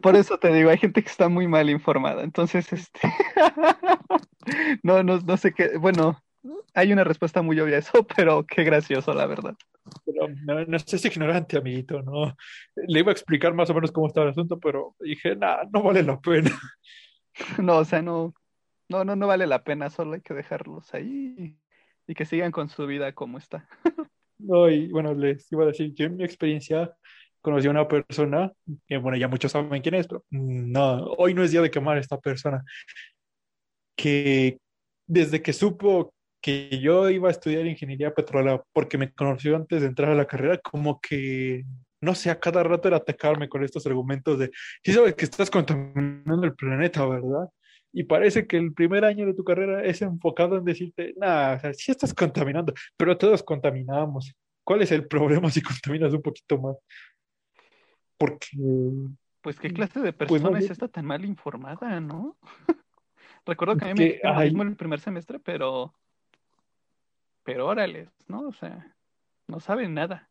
por 0.02 0.16
eso 0.16 0.40
te 0.40 0.52
digo, 0.52 0.72
hay 0.72 0.78
gente 0.78 1.04
que 1.04 1.10
está 1.10 1.30
muy 1.30 1.48
mal 1.48 1.70
informada. 1.70 2.24
Entonces, 2.24 2.74
este. 2.74 3.00
no, 4.84 5.04
no, 5.04 5.20
no 5.20 5.38
sé 5.38 5.54
qué. 5.54 5.78
Bueno, 5.78 6.20
hay 6.74 6.94
una 6.94 7.04
respuesta 7.04 7.42
muy 7.42 7.60
obvia 7.60 7.78
a 7.78 7.80
eso, 7.80 7.92
pero 8.16 8.46
qué 8.46 8.64
gracioso, 8.64 9.14
la 9.14 9.26
verdad. 9.26 9.56
Pero 10.06 10.28
no, 10.46 10.66
no 10.66 10.78
es 10.78 11.06
ignorante, 11.06 11.58
amiguito, 11.58 12.02
¿no? 12.02 12.36
Le 12.76 13.00
iba 13.00 13.12
a 13.12 13.14
explicar 13.14 13.54
más 13.54 13.70
o 13.70 13.74
menos 13.74 13.92
cómo 13.92 14.08
estaba 14.08 14.26
el 14.26 14.32
asunto, 14.32 14.60
pero 14.60 14.96
dije, 15.00 15.36
nada, 15.36 15.68
no 15.72 15.84
vale 15.84 16.04
la 16.04 16.20
pena. 16.20 16.52
No, 17.58 17.78
o 17.78 17.86
sea, 17.86 18.02
no, 18.02 18.34
no, 18.90 19.06
no, 19.06 19.16
no 19.16 19.28
vale 19.28 19.48
la 19.48 19.64
pena, 19.64 19.90
solo 19.90 20.14
hay 20.14 20.22
que 20.22 20.34
dejarlos 20.34 20.94
ahí 20.94 21.56
y 22.06 22.14
que 22.14 22.26
sigan 22.26 22.52
con 22.52 22.68
su 22.68 22.86
vida 22.86 23.14
como 23.14 23.38
está. 23.38 23.68
No, 24.42 24.70
y 24.70 24.88
bueno, 24.88 25.14
les 25.14 25.52
iba 25.52 25.64
a 25.64 25.68
decir, 25.68 25.94
yo 25.94 26.06
en 26.06 26.16
mi 26.16 26.24
experiencia 26.24 26.94
conocí 27.42 27.68
a 27.68 27.72
una 27.72 27.90
persona, 27.90 28.54
que 28.88 28.98
bueno, 28.98 29.18
ya 29.18 29.28
muchos 29.28 29.52
saben 29.52 29.82
quién 29.82 29.96
es, 29.96 30.08
pero 30.08 30.24
no, 30.30 31.08
hoy 31.18 31.34
no 31.34 31.44
es 31.44 31.52
día 31.52 31.62
de 31.62 31.70
quemar 31.70 31.98
a 31.98 32.00
esta 32.00 32.18
persona, 32.18 32.64
que 33.98 34.58
desde 35.08 35.42
que 35.42 35.52
supo 35.52 36.14
que 36.42 36.80
yo 36.80 37.10
iba 37.10 37.28
a 37.28 37.32
estudiar 37.32 37.66
ingeniería 37.66 38.14
petrolera 38.14 38.64
porque 38.74 38.98
me 38.98 39.12
conoció 39.14 39.56
antes 39.56 39.82
de 39.82 39.88
entrar 39.88 40.10
a 40.10 40.16
la 40.16 40.26
carrera, 40.26 40.58
como 40.58 41.00
que, 41.02 41.66
no 42.02 42.16
sé, 42.16 42.30
a 42.30 42.40
cada 42.40 42.64
rato 42.64 42.88
era 42.88 42.98
atacarme 42.98 43.50
con 43.50 43.64
estos 43.64 43.86
argumentos 43.86 44.40
de, 44.40 44.52
sí 44.84 44.94
sabes 44.94 45.16
que 45.16 45.26
estás 45.26 45.50
contaminando 45.50 46.46
el 46.46 46.56
planeta, 46.56 47.06
¿verdad? 47.06 47.50
Y 47.92 48.04
parece 48.04 48.46
que 48.46 48.58
el 48.58 48.74
primer 48.74 49.04
año 49.04 49.26
de 49.26 49.34
tu 49.34 49.44
carrera 49.44 49.84
es 49.84 50.02
enfocado 50.02 50.58
en 50.58 50.66
decirte, 50.66 51.14
nada, 51.18 51.56
o 51.56 51.60
sea, 51.60 51.74
sí 51.74 51.92
estás 51.92 52.14
contaminando, 52.14 52.74
pero 52.96 53.18
todos 53.18 53.44
contaminamos. 53.44 54.34
¿Cuál 54.64 54.84
es 54.84 54.92
el 54.92 55.08
problema 55.08 55.50
si 55.50 55.62
contaminas 55.62 56.14
un 56.14 56.22
poquito 56.22 56.60
más? 56.60 56.78
Porque... 58.18 58.48
Pues 59.42 59.60
qué 59.60 59.72
clase 59.72 60.02
de 60.02 60.14
pues, 60.14 60.30
persona 60.30 60.60
es 60.60 60.70
esta 60.70 60.90
tan 60.90 61.06
mal 61.06 61.24
informada, 61.26 62.00
¿no? 62.00 62.38
Recuerdo 63.46 63.78
que 63.78 63.86
a 63.86 63.94
mí 63.94 64.54
me 64.54 64.62
en 64.62 64.68
el 64.68 64.76
primer 64.76 65.00
semestre, 65.00 65.40
pero 65.40 65.94
pero 67.50 67.66
órale, 67.66 68.10
¿no? 68.28 68.42
O 68.42 68.54
sea, 68.54 68.96
no 69.48 69.60
saben 69.60 69.96
nada. 69.96 70.30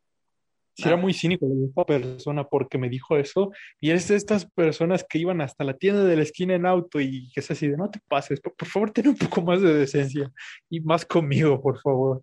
Sí, 0.75 0.85
era 0.87 0.97
muy 0.97 1.13
cínico 1.13 1.49
esta 1.67 1.85
persona 1.85 2.45
porque 2.45 2.79
me 2.79 2.89
dijo 2.89 3.17
eso. 3.17 3.51
Y 3.81 3.91
es 3.91 4.07
de 4.07 4.15
estas 4.15 4.49
personas 4.49 5.03
que 5.03 5.19
iban 5.19 5.41
hasta 5.41 5.65
la 5.65 5.75
tienda 5.75 6.05
de 6.05 6.15
la 6.15 6.23
esquina 6.23 6.55
en 6.55 6.65
auto 6.65 7.01
y 7.01 7.29
que 7.33 7.41
es 7.41 7.51
así 7.51 7.67
de 7.67 7.77
no 7.77 7.91
te 7.91 7.99
pases, 8.07 8.41
por, 8.41 8.55
favor, 8.69 8.93
ten 8.93 9.09
un 9.09 9.17
poco 9.17 9.43
más 9.43 9.61
de 9.61 9.75
decencia 9.75 10.31
y 10.71 10.79
más 10.79 11.05
conmigo, 11.05 11.61
por 11.61 11.81
favor. 11.81 12.23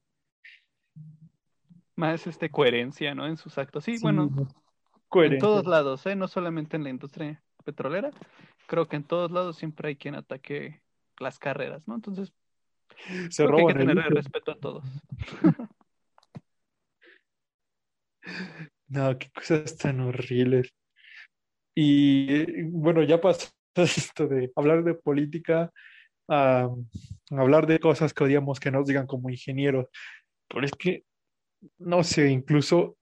Más 1.97 2.25
este 2.25 2.49
coherencia, 2.49 3.13
¿no? 3.13 3.27
En 3.27 3.35
sus 3.35 3.57
actos. 3.57 3.83
Sí, 3.83 3.97
bueno, 4.01 4.29
en 5.11 5.39
todos 5.39 5.65
lados, 5.65 6.05
¿eh? 6.05 6.15
No 6.15 6.29
solamente 6.29 6.77
en 6.77 6.85
la 6.85 6.89
industria 6.89 7.43
petrolera. 7.65 8.11
Creo 8.67 8.87
que 8.87 8.95
en 8.95 9.03
todos 9.03 9.29
lados 9.29 9.57
siempre 9.57 9.89
hay 9.89 9.97
quien 9.97 10.15
ataque 10.15 10.79
las 11.19 11.37
carreras, 11.37 11.85
¿no? 11.85 11.95
Entonces, 11.95 12.31
se 13.29 13.43
Hay 13.43 13.65
que 13.67 13.73
tener 13.73 13.97
respeto 14.09 14.51
a 14.51 14.59
todos. 14.59 14.83
no, 18.87 19.17
qué 19.17 19.29
cosas 19.31 19.77
tan 19.77 19.99
horribles. 19.99 20.73
Y 21.75 22.63
bueno, 22.63 23.03
ya 23.03 23.19
pasó 23.19 23.49
esto 23.75 24.27
de 24.27 24.51
hablar 24.55 24.83
de 24.83 24.95
política 24.95 25.71
a 26.27 26.69
hablar 27.31 27.67
de 27.67 27.79
cosas 27.79 28.13
que 28.13 28.23
odiamos 28.23 28.59
que 28.59 28.71
nos 28.71 28.87
digan 28.87 29.05
como 29.07 29.29
ingenieros. 29.29 29.87
Pero 30.47 30.65
es 30.65 30.71
que, 30.71 31.03
no 31.79 32.03
sé, 32.03 32.29
incluso 32.29 32.97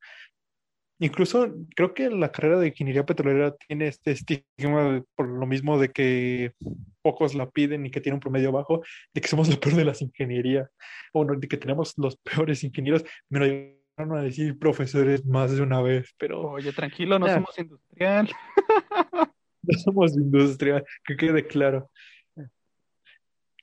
Incluso 0.99 1.53
creo 1.75 1.93
que 1.93 2.09
la 2.09 2.31
carrera 2.31 2.59
de 2.59 2.67
ingeniería 2.67 3.05
petrolera 3.05 3.55
tiene 3.55 3.87
este 3.87 4.11
estigma 4.11 5.03
por 5.15 5.27
lo 5.27 5.45
mismo 5.45 5.79
de 5.79 5.89
que 5.89 6.53
pocos 7.01 7.35
la 7.35 7.49
piden 7.49 7.85
y 7.85 7.91
que 7.91 7.99
tiene 7.99 8.15
un 8.15 8.19
promedio 8.21 8.51
bajo, 8.51 8.81
de 9.13 9.21
que 9.21 9.27
somos 9.27 9.49
lo 9.49 9.59
peor 9.59 9.75
de 9.75 9.85
las 9.85 10.01
ingenierías, 10.01 10.69
o 11.11 11.25
no, 11.25 11.35
de 11.35 11.47
que 11.47 11.57
tenemos 11.57 11.93
los 11.97 12.17
peores 12.17 12.63
ingenieros. 12.63 13.03
Me 13.29 13.39
lo 13.39 13.45
llegaron 13.47 14.17
a 14.17 14.23
decir 14.23 14.57
profesores 14.57 15.25
más 15.25 15.55
de 15.55 15.61
una 15.61 15.81
vez, 15.81 16.13
pero... 16.17 16.41
Oye, 16.51 16.71
tranquilo, 16.71 17.19
no 17.19 17.27
somos 17.27 17.57
industrial. 17.57 18.29
no 19.63 19.79
somos 19.79 20.15
industrial, 20.15 20.85
que 21.03 21.17
quede 21.17 21.47
claro. 21.47 21.89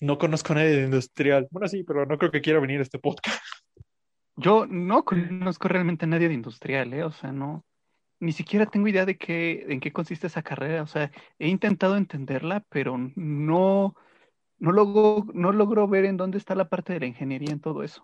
No 0.01 0.19
conozco 0.19 0.53
a 0.53 0.57
nadie 0.57 0.77
de 0.77 0.85
industrial. 0.85 1.47
Bueno, 1.51 1.69
sí, 1.69 1.85
pero 1.85 2.07
no 2.07 2.17
creo 2.17 2.31
que 2.31 2.41
quiera 2.41 2.59
venir 2.59 2.81
a 2.81 2.83
este 2.83 2.99
podcast. 2.99 3.43
Yo 4.41 4.67
no 4.67 5.05
conozco 5.05 5.69
realmente 5.69 6.07
a 6.07 6.09
nadie 6.09 6.29
de 6.29 6.35
industrial, 6.35 6.93
¿eh? 6.95 7.05
O 7.05 7.13
sea, 7.13 7.31
no, 7.31 7.63
ni 8.21 8.33
siquiera 8.33 8.67
tengo 8.67 8.89
idea 8.89 9.05
de 9.05 9.19
qué, 9.19 9.67
en 9.69 9.81
qué 9.81 9.93
consiste 9.93 10.29
esa 10.29 10.43
carrera. 10.43 10.83
O 10.83 10.87
sea, 10.87 11.11
he 11.39 11.49
intentado 11.49 11.97
entenderla, 11.97 12.65
pero 12.71 12.97
no, 13.17 13.95
no 14.59 14.73
logro, 14.73 15.27
no 15.35 15.53
logro 15.53 15.87
ver 15.89 16.07
en 16.07 16.17
dónde 16.17 16.39
está 16.39 16.55
la 16.55 16.69
parte 16.69 16.95
de 16.95 17.01
la 17.01 17.07
ingeniería 17.07 17.53
en 17.53 17.61
todo 17.61 17.83
eso. 17.83 18.03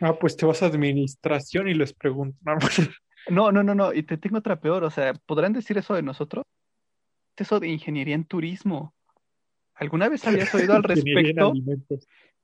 Ah, 0.00 0.18
pues 0.18 0.36
te 0.36 0.46
vas 0.46 0.62
a 0.62 0.66
administración 0.66 1.68
y 1.68 1.74
les 1.74 1.92
pregunto. 1.92 2.38
No, 3.28 3.50
no, 3.50 3.64
no, 3.64 3.74
no. 3.74 3.92
Y 3.92 4.04
te 4.04 4.18
tengo 4.18 4.38
otra 4.38 4.60
peor. 4.60 4.84
O 4.84 4.90
sea, 4.90 5.12
¿podrán 5.12 5.52
decir 5.52 5.76
eso 5.76 5.94
de 5.94 6.02
nosotros? 6.02 6.44
Eso 7.36 7.58
de 7.58 7.66
ingeniería 7.66 8.14
en 8.14 8.24
turismo. 8.24 8.94
¿Alguna 9.74 10.08
vez 10.08 10.24
habías 10.24 10.54
oído 10.54 10.74
al 10.74 10.84
respecto? 10.84 11.52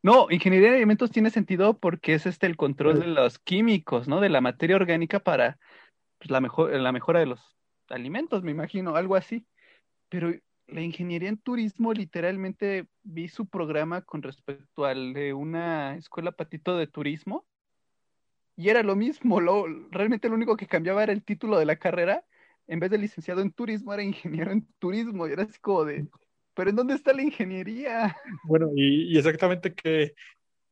No, 0.02 0.26
ingeniería 0.30 0.70
de 0.70 0.76
alimentos 0.78 1.10
tiene 1.10 1.30
sentido 1.30 1.78
porque 1.78 2.14
es 2.14 2.26
este 2.26 2.46
el 2.46 2.56
control 2.56 3.00
de 3.00 3.06
los 3.06 3.38
químicos, 3.38 4.08
¿no? 4.08 4.20
De 4.20 4.28
la 4.28 4.40
materia 4.40 4.76
orgánica 4.76 5.20
para 5.20 5.58
pues, 6.18 6.30
la, 6.30 6.40
mejor, 6.40 6.72
la 6.74 6.92
mejora 6.92 7.20
de 7.20 7.26
los 7.26 7.56
alimentos, 7.88 8.42
me 8.42 8.50
imagino, 8.50 8.96
algo 8.96 9.14
así. 9.14 9.46
Pero 10.08 10.32
la 10.66 10.80
ingeniería 10.80 11.28
en 11.28 11.38
turismo, 11.38 11.92
literalmente 11.92 12.86
vi 13.02 13.28
su 13.28 13.46
programa 13.46 14.02
con 14.02 14.22
respecto 14.22 14.84
al 14.84 15.12
de 15.12 15.34
una 15.34 15.96
escuela 15.96 16.32
patito 16.32 16.76
de 16.76 16.88
turismo 16.88 17.46
y 18.56 18.68
era 18.68 18.82
lo 18.82 18.96
mismo, 18.96 19.40
lo, 19.40 19.66
realmente 19.90 20.28
lo 20.28 20.34
único 20.34 20.56
que 20.56 20.66
cambiaba 20.66 21.02
era 21.02 21.12
el 21.12 21.24
título 21.24 21.58
de 21.58 21.64
la 21.64 21.76
carrera 21.76 22.24
en 22.66 22.80
vez 22.80 22.90
de 22.90 22.98
licenciado 22.98 23.40
en 23.40 23.52
turismo, 23.52 23.92
era 23.92 24.02
ingeniero 24.02 24.52
en 24.52 24.66
turismo. 24.78 25.26
Y 25.26 25.32
era 25.32 25.44
así 25.44 25.58
como 25.60 25.84
de, 25.84 26.06
¿pero 26.54 26.70
en 26.70 26.76
dónde 26.76 26.94
está 26.94 27.12
la 27.12 27.22
ingeniería? 27.22 28.16
Bueno, 28.44 28.70
y, 28.74 29.16
exactamente 29.16 29.74
qué, 29.74 30.14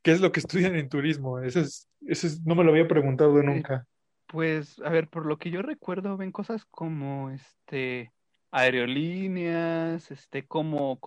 qué 0.03 0.13
es 0.13 0.21
lo 0.21 0.33
que 0.33 0.41
estudian 0.41 0.77
en 0.77 0.89
turismo. 0.89 1.39
Eso 1.41 1.61
es, 1.61 1.89
eso 2.07 2.27
es, 2.27 2.43
no 2.43 2.55
me 2.55 2.65
lo 2.65 2.71
había 2.71 2.89
preguntado 2.89 3.43
nunca. 3.43 3.87
Pues, 4.27 4.81
a 4.81 4.91
ver, 4.91 5.09
por 5.09 5.27
lo 5.27 5.39
que 5.39 5.51
yo 5.51 5.63
recuerdo, 5.63 6.17
ven 6.17 6.33
cosas 6.33 6.65
como 6.67 7.31
este 7.31 8.13
aerolíneas, 8.53 10.11
este, 10.11 10.47
cómo, 10.47 10.99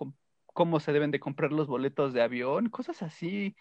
cómo 0.46 0.80
se 0.80 0.92
deben 0.92 1.10
de 1.10 1.20
comprar 1.20 1.52
los 1.52 1.66
boletos 1.66 2.12
de 2.12 2.22
avión, 2.22 2.68
cosas 2.68 3.02
así. 3.02 3.56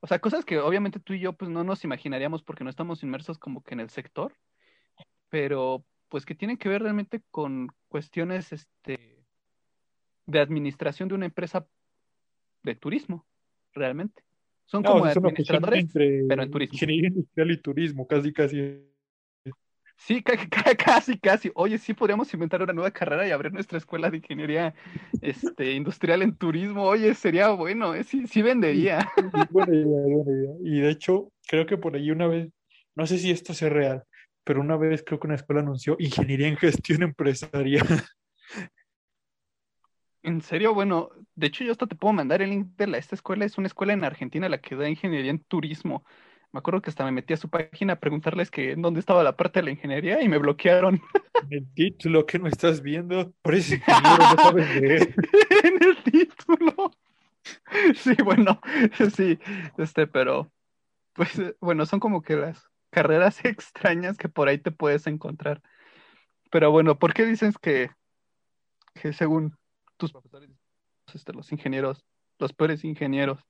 O 0.00 0.06
sea, 0.06 0.18
cosas 0.18 0.44
que 0.44 0.58
obviamente 0.58 1.00
tú 1.00 1.14
y 1.14 1.20
yo 1.20 1.32
pues 1.32 1.50
no 1.50 1.64
nos 1.64 1.84
imaginaríamos 1.84 2.42
porque 2.42 2.64
no 2.64 2.70
estamos 2.70 3.02
inmersos 3.02 3.38
como 3.38 3.62
que 3.62 3.74
en 3.74 3.80
el 3.80 3.88
sector, 3.88 4.36
pero 5.30 5.84
pues 6.08 6.26
que 6.26 6.34
tienen 6.34 6.58
que 6.58 6.68
ver 6.68 6.82
realmente 6.82 7.22
con 7.30 7.68
cuestiones 7.88 8.52
este 8.52 9.13
de 10.26 10.40
administración 10.40 11.08
de 11.08 11.14
una 11.14 11.26
empresa 11.26 11.66
de 12.62 12.74
turismo, 12.74 13.26
realmente. 13.72 14.22
Son 14.66 14.82
como 14.82 15.04
administradores, 15.04 15.86
pero 15.92 16.42
en 16.42 16.50
turismo. 16.50 16.74
Ingeniería 16.74 17.08
industrial 17.08 17.50
y 17.50 17.56
turismo, 17.58 18.06
casi 18.06 18.32
casi 18.32 18.84
Sí, 19.96 20.22
casi, 20.22 21.18
casi. 21.18 21.50
Oye, 21.54 21.78
sí 21.78 21.94
podríamos 21.94 22.32
inventar 22.34 22.62
una 22.62 22.72
nueva 22.72 22.90
carrera 22.90 23.26
y 23.26 23.30
abrir 23.30 23.52
nuestra 23.52 23.78
escuela 23.78 24.10
de 24.10 24.18
ingeniería 24.18 24.74
este, 25.22 25.72
industrial 25.72 26.22
en 26.22 26.36
turismo. 26.36 26.82
Oye, 26.84 27.14
sería 27.14 27.50
bueno, 27.50 27.94
¿eh? 27.94 28.04
sí, 28.04 28.26
sí 28.26 28.42
vendería. 28.42 29.08
Buena 29.50 29.74
idea, 29.74 29.86
buena 29.86 30.32
idea. 30.32 30.52
Y 30.62 30.80
de 30.80 30.90
hecho, 30.90 31.32
creo 31.48 31.64
que 31.66 31.78
por 31.78 31.94
ahí 31.94 32.10
una 32.10 32.26
vez, 32.26 32.50
no 32.94 33.06
sé 33.06 33.18
si 33.18 33.30
esto 33.30 33.54
sea 33.54 33.70
real, 33.70 34.04
pero 34.42 34.60
una 34.60 34.76
vez 34.76 35.02
creo 35.06 35.18
que 35.18 35.26
una 35.26 35.36
escuela 35.36 35.62
anunció 35.62 35.96
ingeniería 35.98 36.48
en 36.48 36.56
gestión 36.56 37.02
empresarial. 37.02 37.86
En 40.24 40.40
serio, 40.40 40.72
bueno, 40.72 41.10
de 41.34 41.48
hecho 41.48 41.64
yo 41.64 41.72
hasta 41.72 41.86
te 41.86 41.96
puedo 41.96 42.14
mandar 42.14 42.40
el 42.40 42.48
link 42.48 42.68
de 42.78 42.86
la, 42.86 42.96
esta 42.96 43.14
escuela, 43.14 43.44
es 43.44 43.58
una 43.58 43.66
escuela 43.66 43.92
en 43.92 44.04
Argentina 44.04 44.48
la 44.48 44.58
que 44.58 44.74
da 44.74 44.88
ingeniería 44.88 45.30
en 45.30 45.38
turismo. 45.38 46.02
Me 46.50 46.58
acuerdo 46.58 46.80
que 46.80 46.88
hasta 46.88 47.04
me 47.04 47.12
metí 47.12 47.34
a 47.34 47.36
su 47.36 47.50
página 47.50 47.92
a 47.92 48.00
preguntarles 48.00 48.50
que 48.50 48.74
dónde 48.74 49.00
estaba 49.00 49.22
la 49.22 49.36
parte 49.36 49.60
de 49.60 49.64
la 49.66 49.72
ingeniería 49.72 50.22
y 50.22 50.28
me 50.30 50.38
bloquearon. 50.38 50.98
El 51.50 51.70
título 51.74 52.24
que 52.24 52.38
no 52.38 52.48
estás 52.48 52.80
viendo, 52.80 53.34
por 53.42 53.54
eso 53.54 53.76
no 53.86 54.42
sabes 54.42 54.80
leer. 54.80 55.14
en 55.62 55.82
el 55.82 56.02
título. 56.02 56.90
Sí, 57.94 58.14
bueno, 58.24 58.58
sí, 59.14 59.38
este, 59.76 60.06
pero, 60.06 60.50
pues, 61.12 61.38
bueno, 61.60 61.84
son 61.84 62.00
como 62.00 62.22
que 62.22 62.36
las 62.36 62.66
carreras 62.88 63.44
extrañas 63.44 64.16
que 64.16 64.30
por 64.30 64.48
ahí 64.48 64.56
te 64.56 64.70
puedes 64.70 65.06
encontrar. 65.06 65.60
Pero 66.50 66.70
bueno, 66.70 66.98
¿por 66.98 67.12
qué 67.12 67.26
dices 67.26 67.58
que, 67.58 67.90
que 68.94 69.12
según 69.12 69.54
tus 69.96 70.12
profesores, 70.12 70.50
este, 71.12 71.32
los 71.32 71.50
ingenieros, 71.52 72.04
los 72.38 72.52
peores 72.52 72.84
ingenieros, 72.84 73.40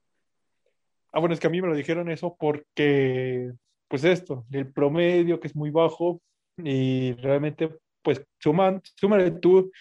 Ah, 1.15 1.19
bueno, 1.19 1.33
es 1.33 1.39
que 1.39 1.47
a 1.47 1.49
mí 1.49 1.61
me 1.61 1.69
lo 1.69 1.75
dijeron 1.75 2.11
eso 2.11 2.35
porque, 2.37 3.53
pues 3.87 4.03
esto, 4.03 4.45
el 4.51 4.69
promedio 4.69 5.39
que 5.39 5.47
es 5.47 5.55
muy 5.55 5.69
bajo 5.71 6.21
y 6.57 7.13
realmente, 7.13 7.69
pues 8.01 8.21
suman, 8.37 8.81
súmale 8.99 9.31
tú 9.31 9.71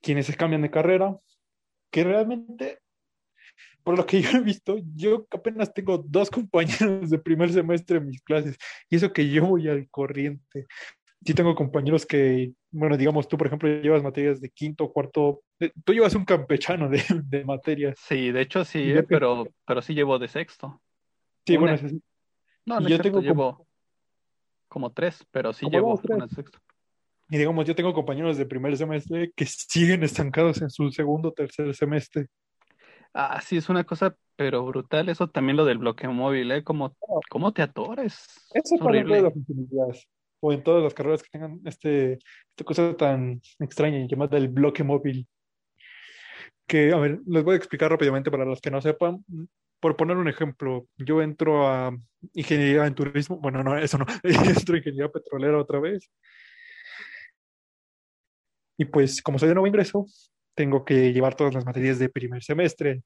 quienes 0.00 0.24
se 0.24 0.34
cambian 0.34 0.62
de 0.62 0.70
carrera, 0.70 1.18
que 1.90 2.02
realmente, 2.02 2.78
por 3.84 3.98
lo 3.98 4.06
que 4.06 4.22
yo 4.22 4.30
he 4.30 4.40
visto, 4.40 4.78
yo 4.96 5.26
apenas 5.30 5.74
tengo 5.74 5.98
dos 5.98 6.30
compañeros 6.30 7.10
de 7.10 7.18
primer 7.18 7.52
semestre 7.52 7.98
en 7.98 8.06
mis 8.06 8.22
clases 8.22 8.56
y 8.88 8.96
eso 8.96 9.12
que 9.12 9.28
yo 9.28 9.44
voy 9.44 9.68
al 9.68 9.86
corriente. 9.90 10.66
Sí 11.22 11.34
tengo 11.34 11.54
compañeros 11.54 12.06
que, 12.06 12.54
bueno, 12.70 12.96
digamos, 12.96 13.28
tú, 13.28 13.36
por 13.36 13.46
ejemplo, 13.46 13.68
llevas 13.68 14.02
materias 14.02 14.40
de 14.40 14.50
quinto, 14.50 14.92
cuarto, 14.92 15.42
tú 15.84 15.92
llevas 15.92 16.14
un 16.14 16.24
campechano 16.24 16.88
de, 16.88 17.02
de 17.24 17.44
materias. 17.44 17.98
Sí, 18.00 18.30
de 18.30 18.40
hecho 18.42 18.64
sí, 18.64 18.92
eh, 18.92 19.02
pero, 19.02 19.46
pero 19.66 19.82
sí 19.82 19.94
llevo 19.94 20.18
de 20.18 20.28
sexto. 20.28 20.80
Sí, 21.46 21.56
bueno, 21.56 21.76
sí. 21.76 22.00
No, 22.64 22.80
no 22.80 22.88
yo 22.88 23.00
tengo 23.00 23.20
llevo 23.20 23.66
como... 24.68 24.92
tres, 24.92 25.26
pero 25.30 25.52
sí 25.52 25.66
llevo 25.68 26.00
una 26.08 26.26
de 26.26 26.34
sexto. 26.34 26.58
Y 27.28 27.38
digamos, 27.38 27.64
yo 27.64 27.74
tengo 27.74 27.94
compañeros 27.94 28.36
de 28.36 28.46
primer 28.46 28.76
semestre 28.76 29.32
que 29.34 29.46
siguen 29.46 30.02
estancados 30.02 30.62
en 30.62 30.70
su 30.70 30.90
segundo 30.90 31.32
tercer 31.32 31.74
semestre. 31.74 32.26
Ah, 33.14 33.40
sí, 33.40 33.56
es 33.56 33.68
una 33.68 33.84
cosa, 33.84 34.16
pero 34.36 34.64
brutal. 34.64 35.08
Eso 35.08 35.28
también 35.28 35.56
lo 35.56 35.64
del 35.64 35.78
bloqueo 35.78 36.12
móvil, 36.12 36.50
¿eh? 36.52 36.64
Como, 36.64 36.96
¿Cómo 37.28 37.52
te 37.52 37.62
atores? 37.62 38.48
Eso 38.52 38.74
es 38.74 38.80
horrible. 38.80 39.22
las 39.22 39.32
o 40.40 40.52
en 40.52 40.62
todas 40.62 40.82
las 40.82 40.94
carreras 40.94 41.22
que 41.22 41.30
tengan 41.30 41.60
este, 41.64 42.14
esta 42.50 42.64
cosa 42.64 42.96
tan 42.96 43.40
extraña 43.58 44.06
llamada 44.06 44.38
el 44.38 44.48
bloque 44.48 44.82
móvil. 44.82 45.28
Que, 46.66 46.92
a 46.92 46.96
ver, 46.96 47.20
les 47.26 47.44
voy 47.44 47.54
a 47.54 47.56
explicar 47.56 47.90
rápidamente 47.90 48.30
para 48.30 48.44
los 48.44 48.60
que 48.60 48.70
no 48.70 48.80
sepan. 48.80 49.24
Por 49.80 49.96
poner 49.96 50.16
un 50.16 50.28
ejemplo, 50.28 50.86
yo 50.98 51.22
entro 51.22 51.68
a 51.68 51.96
ingeniería 52.34 52.86
en 52.86 52.94
turismo, 52.94 53.38
bueno, 53.38 53.62
no, 53.64 53.78
eso 53.78 53.98
no, 53.98 54.06
entro 54.22 54.74
a 54.74 54.78
ingeniería 54.78 55.08
petrolera 55.08 55.58
otra 55.58 55.80
vez. 55.80 56.10
Y 58.78 58.86
pues, 58.86 59.20
como 59.22 59.38
soy 59.38 59.48
de 59.48 59.54
nuevo 59.54 59.66
ingreso, 59.66 60.06
tengo 60.54 60.84
que 60.84 61.12
llevar 61.12 61.34
todas 61.34 61.54
las 61.54 61.64
materias 61.64 61.98
de 61.98 62.08
primer 62.08 62.42
semestre. 62.42 63.02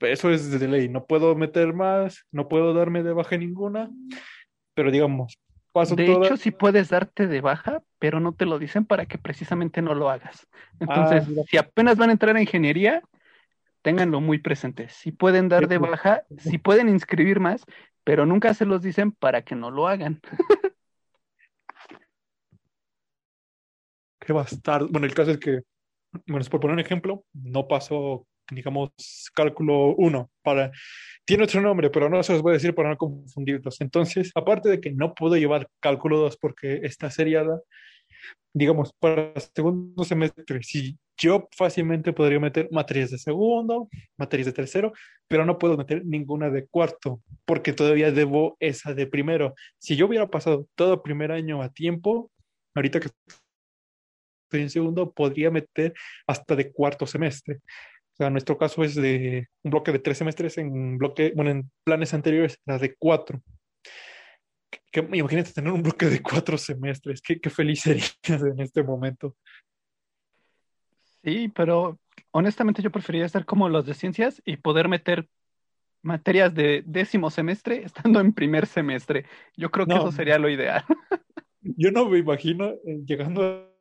Eso 0.00 0.30
es 0.30 0.50
de 0.50 0.68
ley, 0.68 0.88
no 0.88 1.06
puedo 1.06 1.34
meter 1.34 1.72
más, 1.72 2.26
no 2.30 2.48
puedo 2.48 2.74
darme 2.74 3.02
de 3.02 3.12
baja 3.12 3.38
ninguna, 3.38 3.90
pero 4.74 4.90
digamos, 4.90 5.38
de 5.74 6.12
hecho, 6.12 6.36
sí 6.36 6.52
puedes 6.52 6.88
darte 6.88 7.26
de 7.26 7.40
baja, 7.40 7.82
pero 7.98 8.20
no 8.20 8.32
te 8.32 8.46
lo 8.46 8.58
dicen 8.58 8.84
para 8.84 9.06
que 9.06 9.18
precisamente 9.18 9.82
no 9.82 9.94
lo 9.94 10.08
hagas. 10.08 10.46
Entonces, 10.78 11.24
ah, 11.28 11.42
si 11.48 11.56
apenas 11.56 11.96
van 11.96 12.10
a 12.10 12.12
entrar 12.12 12.36
a 12.36 12.40
ingeniería, 12.40 13.02
ténganlo 13.82 14.20
muy 14.20 14.38
presente. 14.38 14.88
Si 14.88 15.10
pueden 15.10 15.48
dar 15.48 15.66
de 15.66 15.78
baja, 15.78 16.22
si 16.38 16.58
pueden 16.58 16.88
inscribir 16.88 17.40
más, 17.40 17.64
pero 18.04 18.24
nunca 18.24 18.54
se 18.54 18.66
los 18.66 18.82
dicen 18.82 19.10
para 19.10 19.42
que 19.42 19.56
no 19.56 19.70
lo 19.70 19.88
hagan. 19.88 20.20
¿Qué 24.20 24.32
estar? 24.32 24.86
Bueno, 24.88 25.06
el 25.06 25.14
caso 25.14 25.32
es 25.32 25.38
que, 25.38 25.60
bueno, 26.26 26.44
por 26.50 26.60
poner 26.60 26.74
un 26.74 26.80
ejemplo, 26.80 27.24
no 27.32 27.68
pasó 27.68 28.26
digamos, 28.50 28.90
cálculo 29.34 29.94
1. 29.96 30.30
Para... 30.42 30.72
Tiene 31.24 31.44
otro 31.44 31.60
nombre, 31.60 31.90
pero 31.90 32.08
no 32.08 32.22
se 32.22 32.32
los 32.32 32.42
voy 32.42 32.50
a 32.50 32.54
decir 32.54 32.74
para 32.74 32.90
no 32.90 32.96
confundirlos. 32.96 33.80
Entonces, 33.80 34.30
aparte 34.34 34.68
de 34.68 34.80
que 34.80 34.92
no 34.92 35.14
puedo 35.14 35.36
llevar 35.36 35.68
cálculo 35.80 36.18
2 36.18 36.36
porque 36.36 36.80
está 36.82 37.10
seriada, 37.10 37.60
digamos, 38.52 38.92
para 38.98 39.32
segundo 39.54 40.04
semestre, 40.04 40.62
si 40.62 40.98
yo 41.16 41.48
fácilmente 41.56 42.12
podría 42.12 42.40
meter 42.40 42.68
materias 42.70 43.10
de 43.10 43.18
segundo, 43.18 43.88
materias 44.16 44.46
de 44.46 44.52
tercero, 44.52 44.92
pero 45.28 45.44
no 45.44 45.58
puedo 45.58 45.76
meter 45.76 46.04
ninguna 46.04 46.50
de 46.50 46.66
cuarto, 46.66 47.20
porque 47.44 47.72
todavía 47.72 48.10
debo 48.10 48.56
esa 48.60 48.94
de 48.94 49.06
primero. 49.06 49.54
Si 49.78 49.96
yo 49.96 50.06
hubiera 50.06 50.28
pasado 50.28 50.66
todo 50.74 51.02
primer 51.02 51.32
año 51.32 51.62
a 51.62 51.72
tiempo, 51.72 52.30
ahorita 52.74 53.00
que 53.00 53.08
estoy 54.48 54.62
en 54.62 54.70
segundo, 54.70 55.12
podría 55.12 55.50
meter 55.50 55.94
hasta 56.26 56.56
de 56.56 56.72
cuarto 56.72 57.06
semestre. 57.06 57.60
O 58.14 58.16
sea, 58.16 58.30
nuestro 58.30 58.56
caso 58.56 58.84
es 58.84 58.94
de 58.94 59.48
un 59.64 59.72
bloque 59.72 59.90
de 59.90 59.98
tres 59.98 60.18
semestres 60.18 60.56
en 60.58 60.98
bloque, 60.98 61.32
bueno, 61.34 61.50
en 61.50 61.70
planes 61.82 62.14
anteriores 62.14 62.60
era 62.64 62.78
de 62.78 62.94
cuatro. 62.94 63.42
Que, 64.92 65.00
imagínate 65.12 65.52
tener 65.52 65.72
un 65.72 65.82
bloque 65.82 66.06
de 66.06 66.22
cuatro 66.22 66.56
semestres, 66.56 67.20
qué, 67.20 67.40
qué 67.40 67.50
feliz 67.50 67.80
serías 67.80 68.16
en 68.28 68.60
este 68.60 68.84
momento. 68.84 69.34
Sí, 71.24 71.50
pero 71.52 71.98
honestamente 72.30 72.82
yo 72.82 72.92
preferiría 72.92 73.26
estar 73.26 73.44
como 73.44 73.68
los 73.68 73.84
de 73.84 73.94
ciencias 73.94 74.40
y 74.44 74.58
poder 74.58 74.88
meter 74.88 75.28
materias 76.02 76.54
de 76.54 76.84
décimo 76.86 77.30
semestre 77.30 77.82
estando 77.84 78.20
en 78.20 78.32
primer 78.32 78.66
semestre. 78.66 79.26
Yo 79.56 79.72
creo 79.72 79.86
que 79.86 79.94
eso 79.94 80.12
sería 80.12 80.38
lo 80.38 80.48
ideal. 80.48 80.84
Yo 81.62 81.90
no 81.90 82.08
me 82.08 82.18
imagino 82.18 82.66
eh, 82.66 83.02
llegando 83.04 83.73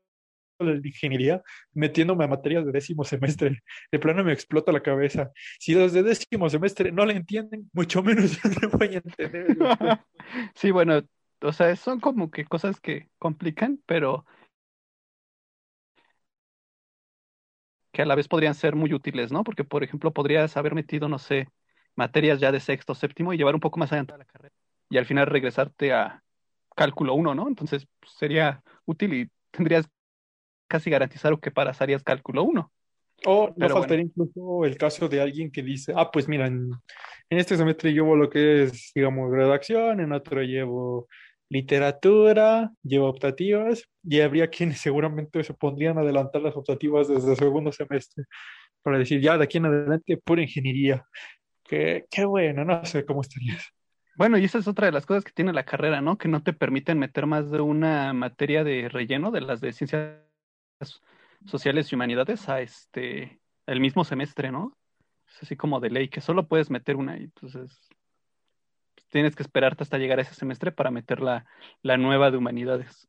la 0.64 0.76
ingeniería 0.76 1.42
metiéndome 1.74 2.26
a 2.26 2.28
materias 2.28 2.66
de 2.66 2.72
décimo 2.72 3.04
semestre. 3.04 3.64
De 3.92 4.00
plano 4.00 4.24
me 4.24 4.34
explota 4.34 4.72
la 4.72 4.82
cabeza. 4.82 5.32
Si 5.60 5.74
los 5.74 5.94
de 5.94 6.04
décimo 6.04 6.50
semestre 6.50 6.92
no 6.92 7.06
la 7.06 7.14
entienden, 7.14 7.70
mucho 7.74 8.04
menos 8.04 8.40
yo 8.42 8.70
voy 8.70 8.96
a 8.96 8.98
entender. 8.98 9.58
sí, 10.56 10.72
bueno, 10.72 11.02
o 11.42 11.54
sea, 11.54 11.76
son 11.76 12.00
como 12.00 12.32
que 12.32 12.46
cosas 12.46 12.80
que 12.80 13.10
complican, 13.20 13.80
pero 13.86 14.26
que 17.92 18.02
a 18.02 18.06
la 18.06 18.16
vez 18.16 18.28
podrían 18.28 18.56
ser 18.56 18.76
muy 18.76 18.94
útiles, 18.94 19.32
¿no? 19.32 19.44
Porque, 19.44 19.64
por 19.64 19.84
ejemplo, 19.84 20.12
podrías 20.14 20.58
haber 20.58 20.74
metido, 20.74 21.08
no 21.08 21.20
sé, 21.20 21.48
materias 21.96 22.40
ya 22.40 22.52
de 22.52 22.60
sexto, 22.60 22.96
séptimo 22.96 23.34
y 23.34 23.38
llevar 23.38 23.56
un 23.56 23.62
poco 23.62 23.80
más 23.80 23.92
adelante 23.92 24.18
la 24.18 24.26
carrera. 24.26 24.56
Y 24.90 24.98
al 24.98 25.06
final 25.06 25.28
regresarte 25.28 25.94
a 25.94 26.24
cálculo 26.76 27.14
1, 27.14 27.36
¿no? 27.36 27.48
Entonces 27.48 27.88
pues, 28.00 28.14
sería 28.14 28.64
útil 28.86 29.14
y 29.14 29.30
tendrías 29.52 29.88
casi 30.74 30.90
garantizar 30.90 31.40
que 31.40 31.52
pasarías 31.52 32.02
cálculo 32.02 32.42
1. 32.42 32.72
O 33.28 33.54
no 33.56 33.70
faltaría 33.70 34.06
incluso 34.06 34.66
el 34.66 34.76
caso 34.76 35.08
de 35.08 35.22
alguien 35.22 35.52
que 35.52 35.62
dice, 35.62 35.94
ah, 35.96 36.10
pues 36.10 36.28
mira, 36.28 36.48
en, 36.48 36.72
este 37.30 37.56
semestre 37.58 37.94
llevo 37.94 38.16
lo 38.16 38.28
que 38.28 38.64
es, 38.64 38.92
digamos, 38.96 39.32
redacción, 39.32 40.00
en 40.00 40.12
otro 40.14 40.42
llevo 40.42 41.08
literatura, 41.48 42.72
lleva 42.82 43.08
optativas 43.08 43.88
y 44.04 44.22
habría 44.22 44.48
quienes 44.48 44.80
seguramente 44.80 45.44
se 45.44 45.54
pondrían 45.54 46.00
a 46.00 46.02
adelantar 46.02 46.42
las 46.42 46.56
optativas 46.56 47.08
desde 47.08 47.30
el 47.30 47.38
segundo 47.38 47.72
semestre 47.72 48.24
para 48.82 48.98
decir 48.98 49.22
ya 49.22 49.38
de 49.38 49.44
aquí 49.44 49.60
en 49.60 49.68
adelante 49.68 50.18
pura 50.18 50.42
ingeniería. 50.42 51.06
Qué, 51.64 52.06
qué 52.10 52.26
bueno, 52.26 52.66
no 52.66 52.84
sé 52.84 53.06
cómo 53.06 53.22
estarías. 53.22 53.64
Bueno, 54.16 54.40
y 54.40 54.46
esa 54.46 54.58
es 54.58 54.68
otra 54.68 54.88
de 54.88 54.92
las 54.92 55.06
cosas 55.06 55.24
que 55.24 55.32
tiene 55.32 55.54
la 55.54 55.66
carrera, 55.66 56.02
¿no? 56.02 56.18
Que 56.18 56.28
no 56.28 56.42
te 56.42 56.54
permiten 56.54 56.98
meter 56.98 57.28
más 57.28 57.52
de 57.52 57.62
una 57.62 58.12
materia 58.14 58.64
de 58.64 58.90
relleno 58.90 59.30
de 59.30 59.42
las 59.42 59.62
de 59.62 59.72
ciencias 59.72 60.18
sociales 61.46 61.92
y 61.92 61.96
humanidades 61.96 62.50
a 62.50 62.62
este 62.62 63.40
el 63.66 63.80
mismo 63.80 64.04
semestre, 64.04 64.52
¿no? 64.52 64.78
Es 65.28 65.44
así 65.44 65.56
como 65.56 65.80
de 65.80 65.90
ley, 65.90 66.10
que 66.10 66.22
solo 66.22 66.48
puedes 66.48 66.70
meter 66.70 66.96
una 66.96 67.18
y 67.18 67.24
entonces 67.24 67.90
tienes 69.10 69.36
que 69.36 69.44
esperarte 69.44 69.84
hasta 69.84 69.98
llegar 69.98 70.20
a 70.20 70.24
ese 70.24 70.34
semestre 70.34 70.72
para 70.72 70.92
meter 70.92 71.22
la, 71.22 71.46
la 71.82 71.98
nueva 71.98 72.32
de 72.32 72.38
humanidades. 72.38 73.08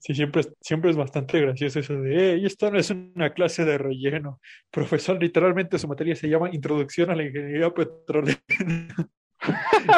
Sí, 0.00 0.14
siempre, 0.14 0.42
siempre 0.60 0.90
es 0.90 0.96
bastante 0.96 1.40
gracioso 1.40 1.78
eso 1.78 1.94
de, 1.94 2.32
hey, 2.34 2.44
esto 2.44 2.70
no 2.70 2.78
es 2.78 2.90
una 2.90 3.32
clase 3.32 3.64
de 3.64 3.78
relleno. 3.78 4.40
Profesor, 4.70 5.20
literalmente 5.20 5.78
su 5.78 5.86
materia 5.86 6.16
se 6.16 6.28
llama 6.28 6.50
Introducción 6.52 7.10
a 7.10 7.14
la 7.14 7.24
Ingeniería 7.24 7.70
Petrolera. 7.70 8.40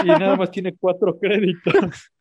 y 0.05 0.09
nada 0.09 0.37
más 0.37 0.51
tiene 0.51 0.75
cuatro 0.77 1.19
créditos. 1.19 1.75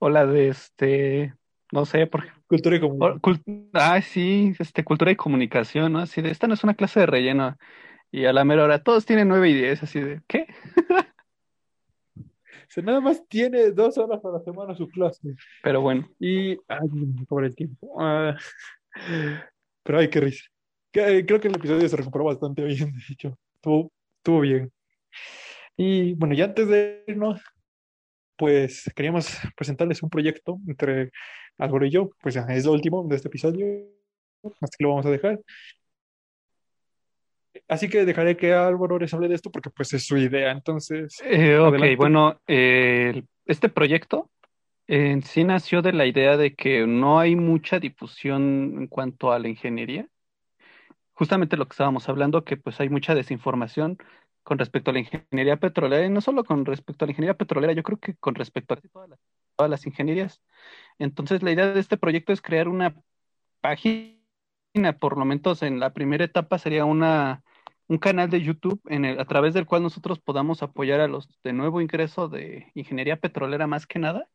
O 0.00 0.10
la 0.10 0.26
de 0.26 0.48
este, 0.48 1.32
no 1.74 1.84
sé, 1.86 2.06
por 2.06 2.24
Cultura 2.46 2.76
y 2.76 2.80
comunicación. 2.80 3.68
ah, 3.74 4.00
sí, 4.00 4.52
este, 4.60 4.84
cultura 4.84 5.10
y 5.10 5.16
comunicación, 5.16 5.92
¿no? 5.92 5.98
Así 5.98 6.22
de, 6.22 6.30
esta 6.30 6.46
no 6.46 6.54
es 6.54 6.62
una 6.62 6.74
clase 6.74 7.00
de 7.00 7.06
relleno. 7.06 7.56
Y 8.12 8.26
a 8.26 8.32
la 8.32 8.44
mera 8.44 8.62
hora, 8.62 8.82
todos 8.82 9.04
tienen 9.04 9.26
nueve 9.26 9.50
y 9.50 9.54
diez, 9.54 9.82
así 9.82 9.98
de, 10.00 10.22
¿qué? 10.28 10.46
Se 12.68 12.80
nada 12.80 13.00
más 13.00 13.26
tiene 13.28 13.72
dos 13.72 13.98
horas 13.98 14.24
a 14.24 14.28
la 14.30 14.40
semana 14.40 14.74
su 14.74 14.88
clase. 14.88 15.34
Pero 15.64 15.80
bueno. 15.80 16.08
Y, 16.20 16.50
ay, 16.68 16.88
por 17.28 17.44
el 17.44 17.54
tiempo. 17.56 18.00
Ah, 18.00 18.36
pero 19.82 19.98
ay, 19.98 20.08
qué 20.08 20.20
risa. 20.20 20.44
Que- 20.92 21.26
Creo 21.26 21.40
que 21.40 21.48
el 21.48 21.56
episodio 21.56 21.88
se 21.88 21.96
recuperó 21.96 22.24
bastante 22.24 22.62
bien, 22.62 22.92
de 22.92 23.02
hecho. 23.10 23.36
Estuvo, 23.56 23.92
estuvo 24.18 24.40
bien. 24.40 24.70
Y 25.76 26.14
bueno, 26.14 26.34
ya 26.34 26.44
antes 26.44 26.68
de 26.68 27.02
irnos, 27.08 27.40
pues 28.36 28.90
queríamos 28.96 29.28
presentarles 29.56 30.02
un 30.02 30.10
proyecto 30.10 30.58
entre 30.66 31.10
Álvaro 31.58 31.86
y 31.86 31.90
yo. 31.90 32.10
Pues 32.22 32.34
ya 32.34 32.42
es 32.50 32.64
lo 32.64 32.72
último 32.72 33.04
de 33.04 33.16
este 33.16 33.28
episodio. 33.28 33.66
Así 34.60 34.76
que 34.78 34.84
lo 34.84 34.90
vamos 34.90 35.06
a 35.06 35.10
dejar. 35.10 35.40
Así 37.68 37.88
que 37.88 38.04
dejaré 38.04 38.36
que 38.36 38.52
Álvaro 38.52 38.98
les 38.98 39.14
hable 39.14 39.28
de 39.28 39.36
esto 39.36 39.50
porque 39.50 39.70
pues 39.70 39.92
es 39.94 40.06
su 40.06 40.16
idea. 40.16 40.50
Entonces, 40.50 41.20
Eh, 41.24 41.58
ok, 41.58 41.68
Adelante. 41.68 41.96
bueno, 41.96 42.40
eh, 42.46 43.22
este 43.46 43.68
proyecto 43.68 44.30
en 44.86 45.22
sí 45.22 45.44
nació 45.44 45.80
de 45.80 45.92
la 45.92 46.04
idea 46.04 46.36
de 46.36 46.54
que 46.54 46.86
no 46.86 47.18
hay 47.18 47.36
mucha 47.36 47.78
difusión 47.78 48.74
en 48.76 48.86
cuanto 48.86 49.32
a 49.32 49.38
la 49.38 49.48
ingeniería. 49.48 50.06
Justamente 51.14 51.56
lo 51.56 51.66
que 51.66 51.72
estábamos 51.72 52.08
hablando, 52.08 52.44
que 52.44 52.56
pues 52.56 52.80
hay 52.80 52.88
mucha 52.88 53.14
desinformación 53.14 53.96
con 54.42 54.58
respecto 54.58 54.90
a 54.90 54.94
la 54.94 55.00
ingeniería 55.00 55.56
petrolera, 55.56 56.04
y 56.04 56.10
no 56.10 56.20
solo 56.20 56.44
con 56.44 56.66
respecto 56.66 57.04
a 57.04 57.06
la 57.06 57.12
ingeniería 57.12 57.38
petrolera, 57.38 57.72
yo 57.72 57.82
creo 57.82 57.98
que 57.98 58.14
con 58.14 58.34
respecto 58.34 58.74
a 58.74 58.76
todas 58.76 59.08
las, 59.08 59.18
todas 59.56 59.70
las 59.70 59.86
ingenierías. 59.86 60.42
Entonces, 60.98 61.42
la 61.42 61.52
idea 61.52 61.72
de 61.72 61.80
este 61.80 61.96
proyecto 61.96 62.32
es 62.32 62.42
crear 62.42 62.68
una 62.68 62.94
página, 63.60 64.18
por 65.00 65.18
lo 65.18 65.24
menos 65.24 65.62
en 65.62 65.80
la 65.80 65.92
primera 65.92 66.24
etapa 66.24 66.58
sería 66.58 66.84
una, 66.84 67.42
un 67.88 67.98
canal 67.98 68.30
de 68.30 68.42
YouTube 68.42 68.80
en 68.86 69.04
el, 69.04 69.20
a 69.20 69.24
través 69.26 69.54
del 69.54 69.66
cual 69.66 69.82
nosotros 69.82 70.18
podamos 70.20 70.62
apoyar 70.62 71.00
a 71.00 71.08
los 71.08 71.28
de 71.42 71.52
nuevo 71.52 71.80
ingreso 71.80 72.28
de 72.28 72.70
ingeniería 72.74 73.16
petrolera 73.16 73.66
más 73.66 73.86
que 73.86 73.98
nada. 73.98 74.28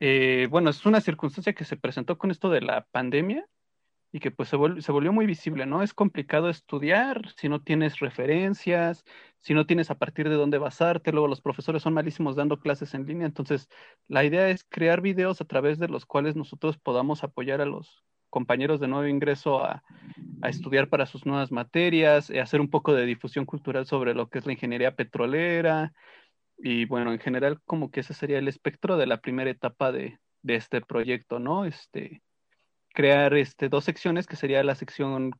Eh, 0.00 0.46
bueno, 0.50 0.70
es 0.70 0.86
una 0.86 1.00
circunstancia 1.00 1.54
que 1.54 1.64
se 1.64 1.76
presentó 1.76 2.18
con 2.18 2.30
esto 2.30 2.50
de 2.50 2.60
la 2.60 2.86
pandemia 2.92 3.46
y 4.12 4.20
que 4.20 4.30
pues 4.30 4.48
se, 4.48 4.56
vol- 4.56 4.80
se 4.80 4.92
volvió 4.92 5.12
muy 5.12 5.26
visible, 5.26 5.66
¿no? 5.66 5.82
Es 5.82 5.92
complicado 5.94 6.48
estudiar 6.48 7.30
si 7.36 7.48
no 7.48 7.62
tienes 7.62 7.98
referencias, 8.00 9.04
si 9.40 9.54
no 9.54 9.66
tienes 9.66 9.90
a 9.90 9.98
partir 9.98 10.28
de 10.28 10.36
dónde 10.36 10.58
basarte, 10.58 11.12
luego 11.12 11.28
los 11.28 11.40
profesores 11.42 11.82
son 11.82 11.94
malísimos 11.94 12.36
dando 12.36 12.58
clases 12.58 12.94
en 12.94 13.06
línea, 13.06 13.26
entonces 13.26 13.68
la 14.08 14.24
idea 14.24 14.48
es 14.50 14.64
crear 14.68 15.00
videos 15.02 15.40
a 15.40 15.44
través 15.44 15.78
de 15.78 15.88
los 15.88 16.06
cuales 16.06 16.36
nosotros 16.36 16.78
podamos 16.78 17.22
apoyar 17.24 17.60
a 17.60 17.66
los 17.66 18.04
compañeros 18.30 18.80
de 18.80 18.88
nuevo 18.88 19.06
ingreso 19.06 19.64
a, 19.64 19.84
a 20.40 20.48
estudiar 20.48 20.88
para 20.88 21.06
sus 21.06 21.26
nuevas 21.26 21.50
materias, 21.52 22.30
eh, 22.30 22.40
hacer 22.40 22.60
un 22.60 22.70
poco 22.70 22.94
de 22.94 23.06
difusión 23.06 23.44
cultural 23.46 23.86
sobre 23.86 24.14
lo 24.14 24.28
que 24.28 24.38
es 24.38 24.46
la 24.46 24.52
ingeniería 24.52 24.94
petrolera 24.96 25.92
y 26.58 26.84
bueno, 26.86 27.12
en 27.12 27.18
general 27.20 27.60
como 27.64 27.90
que 27.90 28.00
ese 28.00 28.14
sería 28.14 28.38
el 28.38 28.48
espectro 28.48 28.96
de 28.96 29.06
la 29.06 29.20
primera 29.20 29.50
etapa 29.50 29.92
de, 29.92 30.18
de 30.42 30.54
este 30.56 30.80
proyecto, 30.80 31.38
¿no? 31.38 31.64
Este, 31.64 32.22
crear 32.98 33.32
este, 33.34 33.68
dos 33.68 33.84
secciones, 33.84 34.26
que 34.26 34.34
sería 34.34 34.64
la 34.64 34.74
sección 34.74 35.30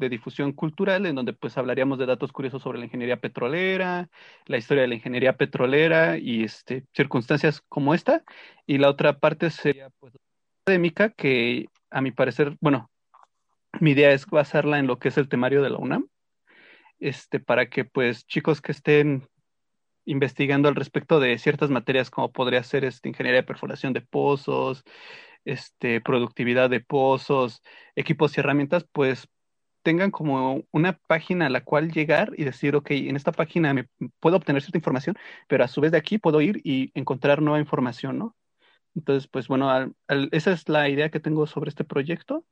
de 0.00 0.08
difusión 0.08 0.52
cultural, 0.52 1.04
en 1.04 1.16
donde 1.16 1.34
pues 1.34 1.58
hablaríamos 1.58 1.98
de 1.98 2.06
datos 2.06 2.32
curiosos 2.32 2.62
sobre 2.62 2.78
la 2.78 2.86
ingeniería 2.86 3.20
petrolera, 3.20 4.08
la 4.46 4.56
historia 4.56 4.84
de 4.84 4.88
la 4.88 4.94
ingeniería 4.94 5.36
petrolera 5.36 6.16
y 6.16 6.44
este, 6.44 6.86
circunstancias 6.94 7.60
como 7.68 7.92
esta. 7.92 8.24
Y 8.66 8.78
la 8.78 8.88
otra 8.88 9.18
parte 9.18 9.50
sería 9.50 9.90
pues 9.98 10.14
académica, 10.64 11.10
que 11.10 11.66
a 11.90 12.00
mi 12.00 12.10
parecer, 12.10 12.56
bueno, 12.62 12.90
mi 13.80 13.90
idea 13.90 14.12
es 14.12 14.24
basarla 14.24 14.78
en 14.78 14.86
lo 14.86 14.98
que 14.98 15.08
es 15.08 15.18
el 15.18 15.28
temario 15.28 15.60
de 15.60 15.68
la 15.68 15.76
UNAM, 15.76 16.08
este, 17.00 17.38
para 17.38 17.68
que 17.68 17.84
pues 17.84 18.26
chicos 18.26 18.62
que 18.62 18.72
estén 18.72 19.28
investigando 20.06 20.70
al 20.70 20.74
respecto 20.74 21.20
de 21.20 21.36
ciertas 21.36 21.68
materias 21.68 22.08
como 22.08 22.32
podría 22.32 22.62
ser 22.62 22.86
este, 22.86 23.10
ingeniería 23.10 23.42
de 23.42 23.46
perforación 23.46 23.92
de 23.92 24.00
pozos, 24.00 24.84
este, 25.48 26.00
productividad 26.00 26.70
de 26.70 26.80
pozos, 26.80 27.62
equipos 27.96 28.36
y 28.36 28.40
herramientas, 28.40 28.86
pues 28.92 29.28
tengan 29.82 30.10
como 30.10 30.64
una 30.72 30.98
página 31.08 31.46
a 31.46 31.50
la 31.50 31.64
cual 31.64 31.92
llegar 31.92 32.32
y 32.36 32.44
decir, 32.44 32.76
ok, 32.76 32.90
en 32.92 33.16
esta 33.16 33.32
página 33.32 33.74
me 33.74 33.88
puedo 34.20 34.36
obtener 34.36 34.62
cierta 34.62 34.78
información, 34.78 35.16
pero 35.48 35.64
a 35.64 35.68
su 35.68 35.80
vez 35.80 35.92
de 35.92 35.98
aquí 35.98 36.18
puedo 36.18 36.40
ir 36.42 36.60
y 36.64 36.90
encontrar 36.98 37.42
nueva 37.42 37.60
información, 37.60 38.18
¿no? 38.18 38.36
Entonces, 38.96 39.28
pues 39.28 39.48
bueno, 39.48 39.70
al- 39.70 39.94
al- 40.08 40.28
esa 40.32 40.52
es 40.52 40.68
la 40.68 40.88
idea 40.90 41.10
que 41.10 41.20
tengo 41.20 41.46
sobre 41.46 41.70
este 41.70 41.84
proyecto, 41.84 42.46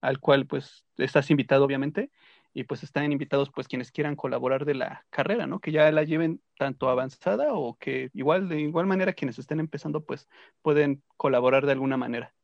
al 0.00 0.20
cual 0.20 0.46
pues 0.46 0.84
estás 0.96 1.30
invitado 1.30 1.64
obviamente, 1.64 2.10
y 2.54 2.64
pues 2.64 2.82
están 2.82 3.12
invitados 3.12 3.50
pues 3.54 3.68
quienes 3.68 3.92
quieran 3.92 4.16
colaborar 4.16 4.64
de 4.64 4.74
la 4.74 5.06
carrera, 5.10 5.46
¿no? 5.46 5.60
Que 5.60 5.72
ya 5.72 5.90
la 5.92 6.02
lleven 6.02 6.40
tanto 6.58 6.88
avanzada 6.88 7.54
o 7.54 7.76
que 7.78 8.10
igual 8.14 8.48
de 8.48 8.60
igual 8.60 8.86
manera 8.86 9.12
quienes 9.12 9.38
estén 9.38 9.60
empezando 9.60 10.04
pues 10.04 10.28
pueden 10.62 11.02
colaborar 11.16 11.66
de 11.66 11.72
alguna 11.72 11.96
manera. 11.96 12.34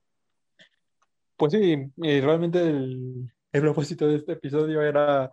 Pues 1.37 1.53
sí, 1.53 1.77
y 1.97 2.21
realmente 2.21 2.61
el, 2.61 3.31
propósito 3.51 4.07
de 4.07 4.17
este 4.17 4.33
episodio 4.33 4.83
era 4.83 5.31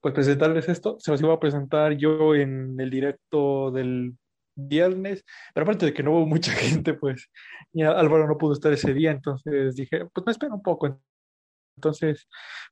pues 0.00 0.14
presentarles 0.14 0.68
esto. 0.68 0.96
Se 0.98 1.10
los 1.10 1.20
iba 1.20 1.34
a 1.34 1.40
presentar 1.40 1.92
yo 1.96 2.34
en 2.34 2.78
el 2.78 2.90
directo 2.90 3.70
del 3.70 4.14
viernes, 4.54 5.24
pero 5.52 5.64
aparte 5.64 5.86
de 5.86 5.92
que 5.92 6.02
no 6.02 6.12
hubo 6.12 6.26
mucha 6.26 6.52
gente, 6.52 6.94
pues 6.94 7.30
ya 7.72 7.90
Álvaro 7.90 8.26
no 8.26 8.38
pudo 8.38 8.52
estar 8.52 8.72
ese 8.72 8.94
día, 8.94 9.10
entonces 9.10 9.76
dije, 9.76 10.06
pues 10.12 10.26
me 10.26 10.32
espero 10.32 10.54
un 10.54 10.62
poco. 10.62 11.00
Entonces, 11.76 12.28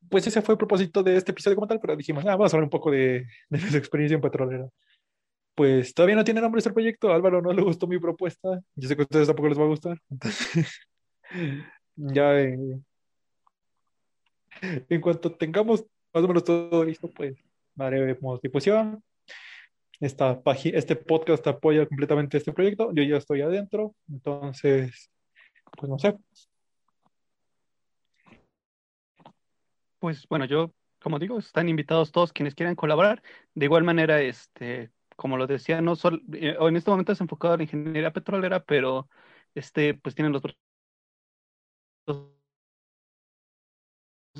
pues 0.09 0.25
ese 0.27 0.41
fue 0.41 0.53
el 0.53 0.57
propósito 0.57 1.03
de 1.03 1.17
este 1.17 1.31
episodio 1.31 1.55
como 1.55 1.67
tal, 1.67 1.79
pero 1.79 1.95
dijimos, 1.95 2.25
ah, 2.25 2.35
vamos 2.35 2.53
a 2.53 2.57
hablar 2.57 2.65
un 2.65 2.69
poco 2.69 2.91
de, 2.91 3.25
de 3.49 3.59
nuestra 3.59 3.77
experiencia 3.79 4.15
en 4.15 4.21
petrolera. 4.21 4.67
Pues 5.55 5.93
todavía 5.93 6.15
no 6.15 6.23
tiene 6.23 6.41
nombre 6.41 6.59
este 6.59 6.73
proyecto, 6.73 7.13
Álvaro 7.13 7.41
no 7.41 7.53
le 7.53 7.61
gustó 7.61 7.87
mi 7.87 7.99
propuesta, 7.99 8.59
yo 8.75 8.87
sé 8.87 8.95
que 8.95 9.03
a 9.03 9.05
ustedes 9.05 9.27
tampoco 9.27 9.49
les 9.49 9.59
va 9.59 9.63
a 9.63 9.67
gustar, 9.67 9.99
entonces 10.09 10.67
ya 11.95 12.39
eh, 12.39 12.79
en 14.89 15.01
cuanto 15.01 15.31
tengamos 15.35 15.85
más 16.13 16.23
o 16.23 16.27
menos 16.27 16.43
todo 16.43 16.83
listo, 16.83 17.11
pues 17.11 17.35
haremos 17.77 18.41
difusión. 18.41 19.03
Esta 19.99 20.41
este 20.65 20.95
podcast 20.95 21.45
apoya 21.47 21.85
completamente 21.85 22.37
este 22.37 22.51
proyecto. 22.51 22.91
Yo 22.93 23.03
ya 23.03 23.17
estoy 23.17 23.41
adentro, 23.41 23.95
entonces, 24.09 25.09
pues 25.77 25.89
no 25.89 25.97
sé. 25.97 26.17
Pues 30.03 30.27
bueno, 30.27 30.43
yo, 30.43 30.73
como 31.01 31.17
digo, 31.17 31.39
están 31.39 31.69
invitados 31.69 32.11
todos 32.11 32.33
quienes 32.33 32.55
quieran 32.55 32.75
colaborar. 32.75 33.23
De 33.55 33.67
igual 33.67 33.85
manera, 33.85 34.19
este, 34.21 34.91
como 35.15 35.37
lo 35.37 35.47
decía, 35.47 35.79
no 35.81 35.95
solo, 35.95 36.17
eh, 36.33 36.57
en 36.59 36.75
este 36.75 36.91
momento 36.91 37.13
es 37.13 37.21
enfocado 37.21 37.53
a 37.53 37.57
la 37.57 37.63
ingeniería 37.63 38.11
petrolera, 38.11 38.65
pero 38.65 39.07
este, 39.55 39.93
pues 39.93 40.13
tienen 40.13 40.33
los 40.33 40.43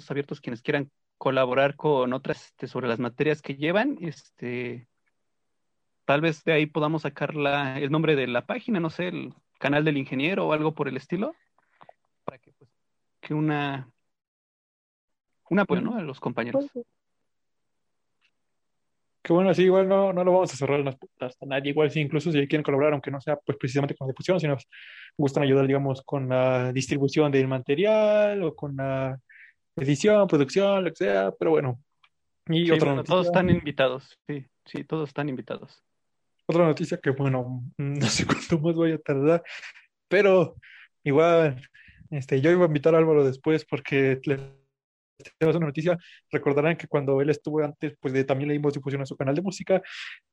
abiertos 0.09 0.41
quienes 0.41 0.61
quieran 0.61 0.91
colaborar 1.17 1.77
con 1.77 2.11
otras 2.11 2.47
este, 2.47 2.67
sobre 2.67 2.89
las 2.89 2.99
materias 2.99 3.41
que 3.41 3.55
llevan, 3.55 3.97
este, 4.01 4.89
tal 6.03 6.19
vez 6.19 6.43
de 6.43 6.51
ahí 6.51 6.65
podamos 6.65 7.03
sacar 7.03 7.35
la, 7.35 7.79
el 7.79 7.89
nombre 7.89 8.17
de 8.17 8.27
la 8.27 8.45
página, 8.45 8.81
no 8.81 8.89
sé, 8.89 9.07
el 9.07 9.33
canal 9.59 9.85
del 9.85 9.95
ingeniero 9.95 10.45
o 10.45 10.51
algo 10.51 10.73
por 10.73 10.89
el 10.89 10.97
estilo, 10.97 11.33
para 12.25 12.37
que 12.37 12.51
pues 12.51 12.69
que 13.21 13.33
una 13.33 13.92
un 15.49 15.59
apoyo, 15.59 15.81
¿no? 15.81 15.97
A 15.97 16.01
los 16.01 16.19
compañeros. 16.19 16.69
Que 19.21 19.31
bueno, 19.31 19.51
así 19.51 19.63
igual 19.63 19.87
no, 19.87 20.11
no 20.11 20.23
lo 20.25 20.33
vamos 20.33 20.53
a 20.53 20.57
cerrar 20.57 20.81
las 20.81 20.97
puertas 20.97 21.37
a 21.41 21.45
nadie, 21.45 21.69
igual 21.69 21.89
si 21.89 22.01
incluso 22.01 22.29
si 22.29 22.39
quieren 22.45 22.63
colaborar, 22.63 22.91
aunque 22.91 23.09
no 23.09 23.21
sea 23.21 23.37
pues 23.37 23.57
precisamente 23.57 23.95
con 23.95 24.05
la 24.05 24.11
difusión, 24.11 24.37
si 24.37 24.47
nos 24.47 24.67
gustan 25.17 25.43
ayudar, 25.43 25.65
digamos, 25.65 26.01
con 26.01 26.27
la 26.27 26.73
distribución 26.73 27.31
del 27.31 27.47
material 27.47 28.43
o 28.43 28.53
con 28.53 28.75
la 28.75 29.17
edición, 29.77 30.27
producción, 30.27 30.83
lo 30.83 30.89
que 30.89 30.97
sea, 30.97 31.31
pero 31.39 31.51
bueno. 31.51 31.79
Y 32.47 32.69
otra 32.69 32.95
noticia, 32.95 33.13
todos 33.13 33.27
están 33.27 33.49
invitados, 33.49 34.19
sí, 34.27 34.45
sí, 34.65 34.83
todos 34.83 35.07
están 35.07 35.29
invitados. 35.29 35.81
Otra 36.45 36.65
noticia 36.65 36.97
que, 36.97 37.11
bueno, 37.11 37.63
no 37.77 38.05
sé 38.07 38.25
cuánto 38.25 38.59
más 38.59 38.75
voy 38.75 38.91
a 38.91 38.97
tardar, 38.97 39.41
pero 40.09 40.57
igual, 41.05 41.61
este, 42.09 42.41
yo 42.41 42.51
iba 42.51 42.65
a 42.65 42.67
invitar 42.67 42.93
a 42.93 42.97
Álvaro 42.97 43.23
después 43.23 43.63
porque 43.63 44.19
tenemos 45.37 45.55
una 45.55 45.67
noticia, 45.67 45.97
recordarán 46.31 46.77
que 46.77 46.87
cuando 46.87 47.21
él 47.21 47.29
estuvo 47.29 47.63
antes, 47.63 47.95
pues 47.99 48.13
de, 48.13 48.23
también 48.23 48.49
le 48.49 48.53
dimos 48.53 48.73
difusión 48.73 49.01
a 49.01 49.05
su 49.05 49.15
canal 49.15 49.35
de 49.35 49.41
música 49.41 49.81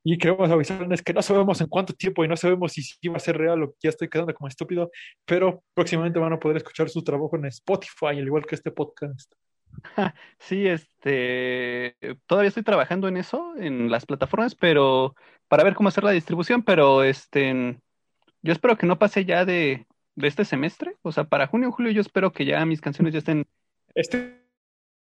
y 0.02 0.18
queremos 0.18 0.50
avisarles 0.50 1.02
que 1.02 1.12
no 1.12 1.22
sabemos 1.22 1.60
en 1.60 1.68
cuánto 1.68 1.92
tiempo 1.92 2.24
y 2.24 2.28
no 2.28 2.36
sabemos 2.36 2.72
si, 2.72 2.82
si 2.82 3.08
va 3.08 3.16
a 3.16 3.20
ser 3.20 3.38
real 3.38 3.62
o 3.62 3.74
ya 3.82 3.90
estoy 3.90 4.08
quedando 4.08 4.34
como 4.34 4.48
estúpido, 4.48 4.90
pero 5.24 5.62
próximamente 5.74 6.18
van 6.18 6.32
a 6.32 6.38
poder 6.38 6.58
escuchar 6.58 6.88
su 6.88 7.02
trabajo 7.02 7.36
en 7.36 7.46
Spotify, 7.46 8.18
al 8.18 8.26
igual 8.26 8.46
que 8.46 8.54
este 8.54 8.70
podcast. 8.70 9.32
Sí, 10.38 10.66
este, 10.66 11.96
todavía 12.26 12.48
estoy 12.48 12.64
trabajando 12.64 13.08
en 13.08 13.16
eso, 13.16 13.54
en 13.56 13.90
las 13.90 14.06
plataformas, 14.06 14.54
pero 14.54 15.14
para 15.48 15.64
ver 15.64 15.74
cómo 15.74 15.88
hacer 15.88 16.04
la 16.04 16.10
distribución, 16.10 16.62
pero 16.62 17.04
este, 17.04 17.78
yo 18.42 18.52
espero 18.52 18.76
que 18.76 18.86
no 18.86 18.98
pase 18.98 19.24
ya 19.24 19.44
de, 19.44 19.86
de 20.16 20.28
este 20.28 20.44
semestre, 20.44 20.96
o 21.02 21.12
sea, 21.12 21.24
para 21.24 21.46
junio 21.46 21.68
o 21.68 21.72
julio 21.72 21.92
yo 21.92 22.00
espero 22.00 22.32
que 22.32 22.44
ya 22.44 22.64
mis 22.66 22.80
canciones 22.80 23.12
ya 23.12 23.18
estén 23.18 23.46
este 23.94 24.39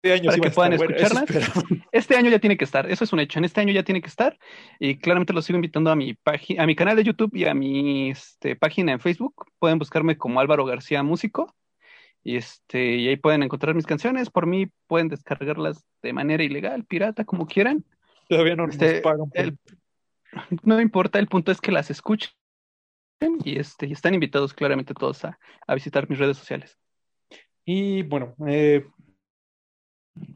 año 0.04 0.30
para 0.30 0.42
que 0.42 0.50
puedan 0.50 0.72
escucharlas. 0.74 1.24
este 1.92 2.16
año 2.16 2.30
ya 2.30 2.38
tiene 2.38 2.56
que 2.56 2.64
estar, 2.64 2.90
eso 2.90 3.04
es 3.04 3.12
un 3.12 3.20
hecho. 3.20 3.38
En 3.38 3.44
este 3.44 3.60
año 3.60 3.72
ya 3.72 3.82
tiene 3.82 4.00
que 4.00 4.08
estar. 4.08 4.38
Y 4.78 4.96
claramente 4.96 5.32
los 5.32 5.44
sigo 5.44 5.56
invitando 5.56 5.90
a 5.90 5.96
mi 5.96 6.14
página, 6.14 6.62
a 6.62 6.66
mi 6.66 6.76
canal 6.76 6.96
de 6.96 7.04
YouTube 7.04 7.34
y 7.34 7.44
a 7.44 7.54
mi 7.54 8.10
este, 8.10 8.56
página 8.56 8.92
en 8.92 9.00
Facebook. 9.00 9.46
Pueden 9.58 9.78
buscarme 9.78 10.16
como 10.16 10.40
Álvaro 10.40 10.64
García 10.64 11.02
Músico. 11.02 11.54
Y 12.22 12.36
este, 12.36 12.96
y 12.96 13.08
ahí 13.08 13.16
pueden 13.16 13.42
encontrar 13.42 13.74
mis 13.74 13.86
canciones. 13.86 14.30
Por 14.30 14.46
mí 14.46 14.68
pueden 14.86 15.08
descargarlas 15.08 15.84
de 16.02 16.12
manera 16.12 16.42
ilegal, 16.42 16.84
pirata, 16.84 17.24
como 17.24 17.46
quieran. 17.46 17.84
Todavía 18.28 18.56
no 18.56 18.66
nos 18.66 18.74
este, 18.74 19.00
pagan. 19.00 19.30
no 20.64 20.80
importa, 20.80 21.18
el 21.18 21.28
punto 21.28 21.52
es 21.52 21.60
que 21.60 21.72
las 21.72 21.90
escuchen. 21.90 22.30
Y 23.44 23.58
este, 23.58 23.86
y 23.86 23.92
están 23.92 24.12
invitados 24.12 24.52
claramente 24.52 24.92
todos 24.92 25.24
a, 25.24 25.38
a 25.66 25.74
visitar 25.74 26.08
mis 26.10 26.18
redes 26.18 26.36
sociales. 26.36 26.76
Y 27.64 28.02
bueno, 28.02 28.34
eh, 28.46 28.86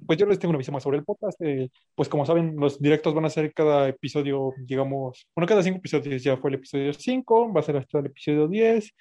pues 0.07 0.19
yo 0.19 0.27
les 0.27 0.39
tengo 0.39 0.51
una 0.51 0.59
visión 0.59 0.75
más 0.75 0.83
sobre 0.83 0.99
el 0.99 1.05
podcast. 1.05 1.41
Eh, 1.43 1.71
pues 1.95 2.09
como 2.09 2.27
saben, 2.27 2.57
los 2.57 2.81
directos 2.81 3.15
van 3.15 3.25
a 3.25 3.31
ser 3.31 3.53
cada 3.53 3.89
episodio, 3.89 4.53
digamos, 4.59 5.27
bueno, 5.35 5.47
cada 5.47 5.63
cinco 5.63 5.79
episodios 5.79 6.23
ya 6.23 6.37
fue 6.37 6.51
el 6.51 6.57
episodio 6.57 6.93
5, 6.93 7.53
va 7.53 7.61
a 7.61 7.63
ser 7.63 7.77
hasta 7.77 7.99
el 7.99 8.07
episodio 8.07 8.49
10. 8.49 8.95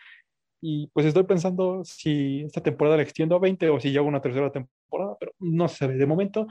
Y 0.61 0.87
pues 0.87 1.05
estoy 1.05 1.23
pensando 1.23 1.83
si 1.85 2.41
esta 2.41 2.61
temporada 2.61 2.97
la 2.97 3.03
extiendo 3.03 3.35
a 3.35 3.39
20 3.39 3.69
o 3.69 3.79
si 3.79 3.91
ya 3.91 3.99
hago 3.99 4.09
una 4.09 4.21
tercera 4.21 4.51
temporada, 4.51 5.15
pero 5.19 5.31
no 5.39 5.67
sé, 5.67 5.87
de 5.87 6.05
momento, 6.05 6.47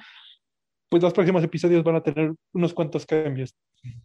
pues 0.88 1.02
los 1.02 1.12
próximos 1.12 1.44
episodios 1.44 1.84
van 1.84 1.96
a 1.96 2.02
tener 2.02 2.32
unos 2.52 2.72
cuantos 2.72 3.04
cambios. 3.06 3.54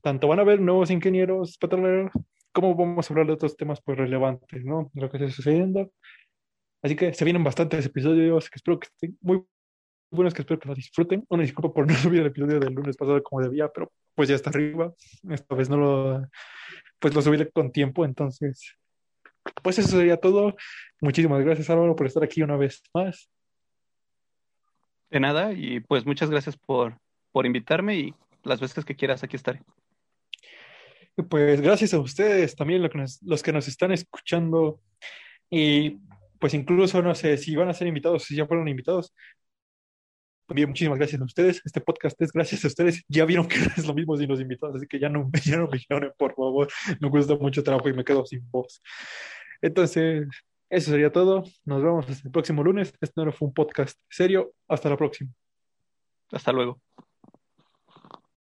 Tanto 0.01 0.27
van 0.27 0.39
a 0.39 0.41
haber 0.43 0.59
nuevos 0.59 0.91
ingenieros 0.91 1.57
petroleros, 1.57 2.11
como 2.51 2.75
vamos 2.75 3.09
a 3.09 3.13
hablar 3.13 3.27
de 3.27 3.33
otros 3.33 3.55
temas 3.57 3.81
pues 3.81 3.97
relevantes, 3.97 4.63
¿no? 4.65 4.91
Lo 4.93 5.09
que 5.09 5.17
está 5.17 5.29
sucediendo. 5.29 5.91
Así 6.83 6.95
que 6.97 7.13
se 7.13 7.23
vienen 7.23 7.43
bastantes 7.43 7.85
episodios 7.85 8.49
que 8.49 8.57
espero 8.57 8.79
que 8.79 8.87
estén 8.87 9.17
muy 9.21 9.43
bueno, 10.13 10.27
es 10.27 10.33
que 10.33 10.41
espero 10.41 10.59
que 10.59 10.69
lo 10.69 10.75
disfruten. 10.75 11.25
Una 11.29 11.43
disculpa 11.43 11.73
por 11.73 11.87
no 11.87 11.93
subir 11.95 12.21
el 12.21 12.27
episodio 12.27 12.59
del 12.59 12.73
lunes 12.73 12.95
pasado 12.95 13.21
como 13.23 13.41
debía, 13.41 13.69
pero 13.69 13.91
pues 14.15 14.29
ya 14.29 14.35
está 14.35 14.49
arriba. 14.49 14.93
Esta 15.29 15.55
vez 15.55 15.69
no 15.69 15.77
lo, 15.77 16.27
pues 16.99 17.13
lo 17.13 17.21
subiré 17.21 17.49
con 17.51 17.71
tiempo, 17.71 18.05
entonces, 18.05 18.75
pues 19.61 19.79
eso 19.79 19.89
sería 19.89 20.17
todo. 20.17 20.55
Muchísimas 21.01 21.43
gracias 21.43 21.69
Álvaro 21.69 21.95
por 21.95 22.07
estar 22.07 22.23
aquí 22.23 22.41
una 22.41 22.57
vez 22.57 22.81
más. 22.93 23.29
De 25.09 25.19
nada, 25.19 25.53
y 25.53 25.79
pues 25.81 26.05
muchas 26.05 26.29
gracias 26.29 26.57
por, 26.57 26.97
por 27.31 27.45
invitarme 27.45 27.95
y 27.95 28.15
las 28.43 28.59
veces 28.59 28.83
que 28.85 28.95
quieras 28.95 29.23
aquí 29.23 29.35
estaré. 29.35 29.61
Pues 31.29 31.61
gracias 31.61 31.93
a 31.93 31.99
ustedes 31.99 32.55
también 32.55 32.81
los 33.21 33.43
que 33.43 33.51
nos 33.51 33.67
están 33.67 33.91
escuchando 33.91 34.81
y 35.51 35.99
pues 36.39 36.53
incluso 36.55 37.01
no 37.01 37.15
sé 37.15 37.37
si 37.37 37.55
van 37.55 37.69
a 37.69 37.73
ser 37.73 37.87
invitados, 37.87 38.23
si 38.23 38.35
ya 38.35 38.45
fueron 38.47 38.67
invitados, 38.67 39.13
también 40.53 40.69
muchísimas 40.69 40.99
gracias 40.99 41.19
a 41.19 41.23
ustedes. 41.23 41.61
Este 41.65 41.81
podcast 41.81 42.21
es 42.21 42.31
gracias 42.31 42.63
a 42.63 42.67
ustedes. 42.67 43.03
Ya 43.07 43.25
vieron 43.25 43.47
que 43.47 43.55
es 43.75 43.87
lo 43.87 43.95
mismo 43.95 44.15
sin 44.15 44.29
los 44.29 44.39
invitados, 44.39 44.75
así 44.75 44.85
que 44.85 44.99
ya 44.99 45.09
no, 45.09 45.31
ya 45.43 45.57
no 45.57 45.67
me 45.67 45.79
lloren, 45.89 46.11
por 46.15 46.35
favor. 46.35 46.67
Me 46.99 47.09
cuesta 47.09 47.35
mucho 47.35 47.63
trabajo 47.63 47.89
y 47.89 47.93
me 47.93 48.05
quedo 48.05 48.23
sin 48.23 48.47
voz. 48.51 48.79
Entonces, 49.63 50.27
eso 50.69 50.91
sería 50.91 51.11
todo. 51.11 51.43
Nos 51.65 51.81
vemos 51.81 52.05
el 52.23 52.31
próximo 52.31 52.63
lunes. 52.63 52.93
Este 53.01 53.25
no 53.25 53.31
fue 53.31 53.47
un 53.47 53.53
podcast 53.55 53.97
serio. 54.07 54.53
Hasta 54.67 54.89
la 54.89 54.97
próxima. 54.97 55.31
Hasta 56.31 56.51
luego. 56.51 56.79